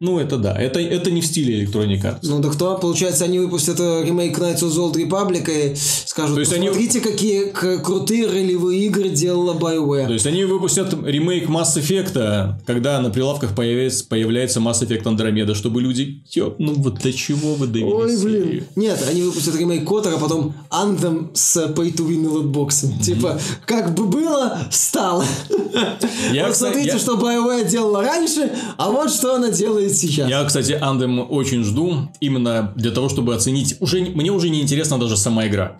ну, 0.00 0.20
это 0.20 0.36
да. 0.36 0.54
Это, 0.54 0.78
это 0.78 1.10
не 1.10 1.20
в 1.20 1.26
стиле 1.26 1.64
Electronic 1.64 2.02
Arts. 2.02 2.18
Ну, 2.22 2.38
да 2.38 2.50
кто? 2.50 2.78
Получается, 2.78 3.24
они 3.24 3.40
выпустят 3.40 3.80
ремейк 3.80 4.38
Knights 4.38 4.60
of 4.60 4.70
the 4.70 4.78
Old 4.78 4.94
Republic 4.94 5.50
и 5.50 5.74
скажут, 6.06 6.36
То 6.36 6.40
есть 6.40 6.52
посмотрите, 6.52 7.00
они... 7.00 7.10
какие 7.10 7.44
крутые 7.78 8.26
ролевые 8.28 8.86
игры 8.86 9.08
делала 9.08 9.54
BioWare. 9.54 10.06
То 10.06 10.12
есть, 10.12 10.26
они 10.26 10.44
выпустят 10.44 10.94
ремейк 11.04 11.48
Mass 11.48 11.76
Effect, 11.76 12.60
когда 12.64 13.00
на 13.00 13.10
прилавках 13.10 13.56
появится, 13.56 14.04
появляется 14.06 14.60
Mass 14.60 14.82
Effect 14.82 15.02
Andromeda, 15.02 15.54
чтобы 15.54 15.82
люди... 15.82 16.22
Ё, 16.30 16.54
ну, 16.58 16.74
вот 16.74 16.98
для 16.98 17.12
чего 17.12 17.54
вы 17.54 17.66
довели 17.66 17.90
Ой, 17.90 18.22
блин. 18.22 18.44
Серию? 18.44 18.64
Нет, 18.76 19.04
они 19.10 19.22
выпустят 19.22 19.56
ремейк 19.56 19.84
Котора, 19.84 20.14
а 20.14 20.18
потом 20.18 20.54
Anthem 20.70 21.30
с 21.34 21.56
Pay-to-Win 21.56 22.22
и 22.22 22.26
лотбоксом. 22.28 22.90
Mm-hmm. 22.90 23.02
Типа, 23.02 23.40
как 23.66 23.94
бы 23.94 24.04
было, 24.04 24.58
стало. 24.70 25.24
Я, 26.32 26.46
Посмотрите, 26.46 26.90
я... 26.90 26.98
что 26.98 27.16
BioWare 27.16 27.68
делала 27.68 28.02
раньше, 28.02 28.52
а 28.76 28.90
вот 28.90 29.10
что 29.10 29.34
она 29.34 29.50
делает 29.50 29.87
делает 29.88 29.96
сейчас. 29.96 30.28
Я, 30.28 30.44
кстати, 30.44 30.72
Андем 30.80 31.26
очень 31.30 31.64
жду, 31.64 32.08
именно 32.20 32.72
для 32.76 32.90
того, 32.90 33.08
чтобы 33.08 33.34
оценить. 33.34 33.76
Уже, 33.80 34.00
мне 34.00 34.30
уже 34.30 34.48
не 34.48 34.60
интересна 34.60 34.98
даже 34.98 35.16
сама 35.16 35.46
игра. 35.46 35.76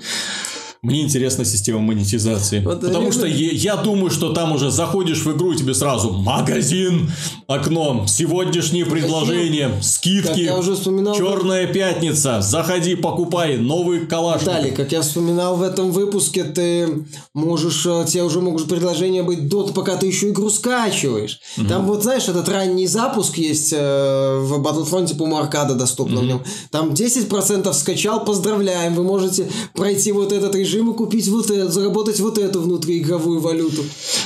Мне 0.80 1.02
интересна 1.02 1.44
система 1.44 1.80
монетизации. 1.80 2.60
Вот 2.60 2.82
потому 2.82 3.10
что 3.10 3.26
я, 3.26 3.50
я 3.50 3.76
думаю, 3.76 4.10
что 4.10 4.32
там 4.32 4.52
уже 4.52 4.70
заходишь 4.70 5.24
в 5.24 5.32
игру, 5.32 5.52
и 5.52 5.56
тебе 5.56 5.74
сразу 5.74 6.12
магазин, 6.12 7.10
окно, 7.48 8.04
сегодняшние 8.06 8.86
предложения, 8.86 9.72
скидки, 9.82 10.38
я 10.38 10.56
уже 10.56 10.76
вспоминал, 10.76 11.16
черная 11.16 11.66
пятница, 11.66 12.40
заходи, 12.42 12.94
покупай, 12.94 13.56
новый 13.56 14.06
калаш. 14.06 14.44
Далее, 14.44 14.70
как 14.70 14.92
я 14.92 15.02
вспоминал 15.02 15.56
в 15.56 15.62
этом 15.62 15.90
выпуске, 15.90 16.44
ты 16.44 17.04
можешь, 17.34 17.84
э, 17.84 18.04
тебе 18.06 18.22
уже 18.22 18.40
могут 18.40 18.68
предложения 18.68 19.24
быть 19.24 19.48
до, 19.48 19.66
пока 19.66 19.96
ты 19.96 20.06
еще 20.06 20.28
игру 20.28 20.48
скачиваешь. 20.48 21.40
Угу. 21.56 21.66
Там 21.66 21.86
вот, 21.86 22.04
знаешь, 22.04 22.28
этот 22.28 22.48
ранний 22.48 22.86
запуск 22.86 23.36
есть 23.36 23.72
э, 23.76 24.38
в 24.42 24.60
Battlefront, 24.64 25.16
по-моему, 25.16 25.38
аркада 25.38 25.74
доступна 25.74 26.18
угу. 26.18 26.24
в 26.24 26.28
нем. 26.28 26.44
Там 26.70 26.90
10% 26.90 27.72
скачал, 27.72 28.24
поздравляем, 28.24 28.94
вы 28.94 29.02
можете 29.02 29.50
пройти 29.74 30.12
вот 30.12 30.32
этот 30.32 30.54
режим 30.54 30.67
режима 30.68 30.92
купить 30.92 31.28
вот 31.28 31.50
это, 31.50 31.70
заработать 31.70 32.20
вот 32.20 32.38
эту 32.38 32.60
внутриигровую 32.60 33.40
валюту. 33.40 33.82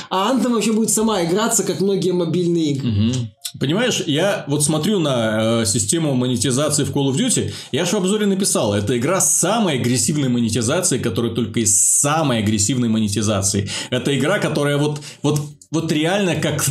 А 0.09 0.31
Anthem 0.31 0.53
вообще 0.53 0.73
будет 0.73 0.89
сама 0.89 1.23
играться, 1.23 1.63
как 1.63 1.81
многие 1.81 2.11
мобильные 2.11 2.71
игры. 2.71 2.89
Угу. 2.89 3.13
Понимаешь, 3.59 4.03
я 4.07 4.45
вот 4.47 4.63
смотрю 4.63 4.99
на 4.99 5.61
э, 5.61 5.65
систему 5.65 6.15
монетизации 6.15 6.83
в 6.85 6.91
Call 6.91 7.11
of 7.11 7.15
Duty, 7.15 7.53
я 7.71 7.85
же 7.85 7.91
в 7.91 7.99
обзоре 7.99 8.25
написал, 8.25 8.73
это 8.73 8.97
игра 8.97 9.21
с 9.21 9.37
самой 9.37 9.75
агрессивной 9.79 10.27
монетизацией, 10.27 11.01
которая 11.01 11.33
только 11.33 11.59
из 11.59 11.79
самой 11.79 12.39
агрессивной 12.39 12.89
монетизации. 12.89 13.69
Это 13.91 14.17
игра, 14.17 14.39
которая 14.39 14.77
вот, 14.77 15.01
вот, 15.21 15.39
вот 15.69 15.91
реально 15.91 16.35
как 16.35 16.65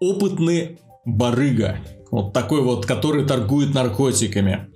опытный 0.00 0.78
барыга. 1.04 1.78
Вот 2.10 2.32
такой 2.34 2.60
вот, 2.60 2.84
который 2.84 3.24
торгует 3.26 3.72
наркотиками. 3.74 4.68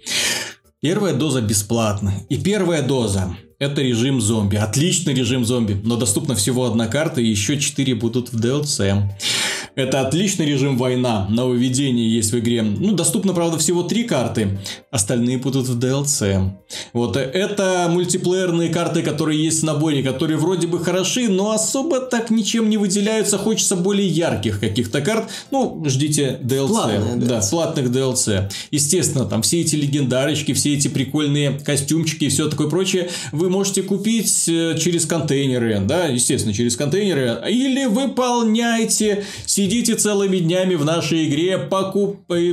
Первая 0.86 1.14
доза 1.14 1.40
бесплатна. 1.40 2.14
И 2.28 2.36
первая 2.36 2.80
доза 2.80 3.36
это 3.58 3.82
режим 3.82 4.20
зомби. 4.20 4.54
Отличный 4.54 5.14
режим 5.14 5.44
зомби, 5.44 5.80
но 5.82 5.96
доступна 5.96 6.36
всего 6.36 6.64
одна 6.64 6.86
карта, 6.86 7.20
и 7.20 7.26
еще 7.26 7.58
четыре 7.58 7.96
будут 7.96 8.32
в 8.32 8.40
DLC. 8.40 9.02
Это 9.77 10.01
отличный 10.01 10.47
режим 10.47 10.78
война. 10.78 11.27
Нововведение 11.28 12.11
есть 12.11 12.32
в 12.32 12.39
игре. 12.39 12.62
Ну, 12.62 12.93
доступно, 12.93 13.35
правда, 13.35 13.59
всего 13.59 13.82
три 13.82 14.05
карты. 14.05 14.59
Остальные 14.90 15.36
будут 15.36 15.69
в 15.69 15.78
DLC. 15.78 16.51
Вот 16.94 17.19
это 17.19 17.86
мультиплеерные 17.90 18.70
карты, 18.70 19.03
которые 19.03 19.44
есть 19.44 19.61
в 19.61 19.65
наборе, 19.65 20.03
которые 20.03 20.39
вроде 20.39 20.66
бы 20.66 20.82
хороши, 20.82 21.28
но 21.28 21.51
особо 21.51 22.01
так 22.01 22.31
ничем 22.31 22.70
не 22.70 22.78
выделяются. 22.78 23.36
Хочется 23.36 23.77
более 23.77 24.09
ярких 24.09 24.61
каких-то 24.61 25.03
карт. 25.03 25.28
Ну, 25.51 25.85
ждите 25.86 26.40
DLC. 26.43 26.69
Платные, 26.69 27.16
да, 27.16 27.40
платных 27.51 27.90
DLC. 27.90 28.51
Естественно, 28.70 29.27
там 29.27 29.43
все 29.43 29.61
эти 29.61 29.77
легендарочки, 29.77 30.55
все 30.55 30.73
эти 30.73 30.89
прикольные 30.89 31.61
костюмчики 31.61 32.24
и 32.24 32.28
все 32.31 32.48
такое 32.48 32.70
прочее 32.70 33.11
вы 33.31 33.51
можете 33.51 33.82
купить 33.82 34.48
э, 34.48 34.78
через 34.78 35.05
контейнеры, 35.05 35.81
да, 35.81 36.07
естественно, 36.07 36.55
через 36.55 36.77
контейнеры, 36.77 37.43
или 37.47 37.85
выполняйте 37.85 39.24
Сидите 39.66 39.97
целыми 39.97 40.38
днями 40.38 40.76
в 40.76 40.84
нашей 40.84 41.26
игре, 41.26 41.59
покуп... 41.59 42.30
Э, 42.30 42.52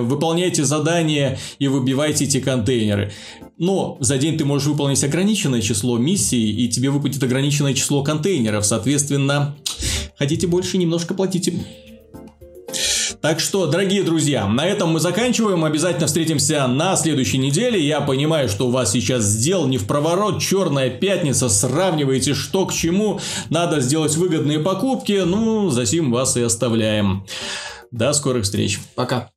выполняйте 0.00 0.64
задания 0.64 1.38
и 1.60 1.68
выбивайте 1.68 2.24
эти 2.24 2.40
контейнеры. 2.40 3.12
Но 3.56 3.96
за 4.00 4.18
день 4.18 4.36
ты 4.36 4.44
можешь 4.44 4.66
выполнить 4.66 5.04
ограниченное 5.04 5.60
число 5.60 5.96
миссий, 5.96 6.50
и 6.50 6.68
тебе 6.68 6.90
выпадет 6.90 7.22
ограниченное 7.22 7.72
число 7.72 8.02
контейнеров. 8.02 8.66
Соответственно, 8.66 9.54
хотите 10.18 10.48
больше, 10.48 10.76
немножко 10.76 11.14
платите. 11.14 11.54
Так 13.24 13.40
что, 13.40 13.66
дорогие 13.66 14.02
друзья, 14.02 14.46
на 14.46 14.66
этом 14.66 14.90
мы 14.90 15.00
заканчиваем. 15.00 15.64
Обязательно 15.64 16.08
встретимся 16.08 16.66
на 16.66 16.94
следующей 16.94 17.38
неделе. 17.38 17.80
Я 17.80 18.02
понимаю, 18.02 18.50
что 18.50 18.66
у 18.66 18.70
вас 18.70 18.92
сейчас 18.92 19.24
сделал 19.24 19.66
не 19.66 19.78
в 19.78 19.86
проворот, 19.86 20.42
черная 20.42 20.90
пятница, 20.90 21.48
сравниваете 21.48 22.34
что 22.34 22.66
к 22.66 22.74
чему. 22.74 23.20
Надо 23.48 23.80
сделать 23.80 24.14
выгодные 24.16 24.58
покупки. 24.58 25.22
Ну, 25.24 25.70
за 25.70 25.86
сим 25.86 26.12
вас 26.12 26.36
и 26.36 26.42
оставляем. 26.42 27.24
До 27.90 28.12
скорых 28.12 28.44
встреч. 28.44 28.78
Пока. 28.94 29.30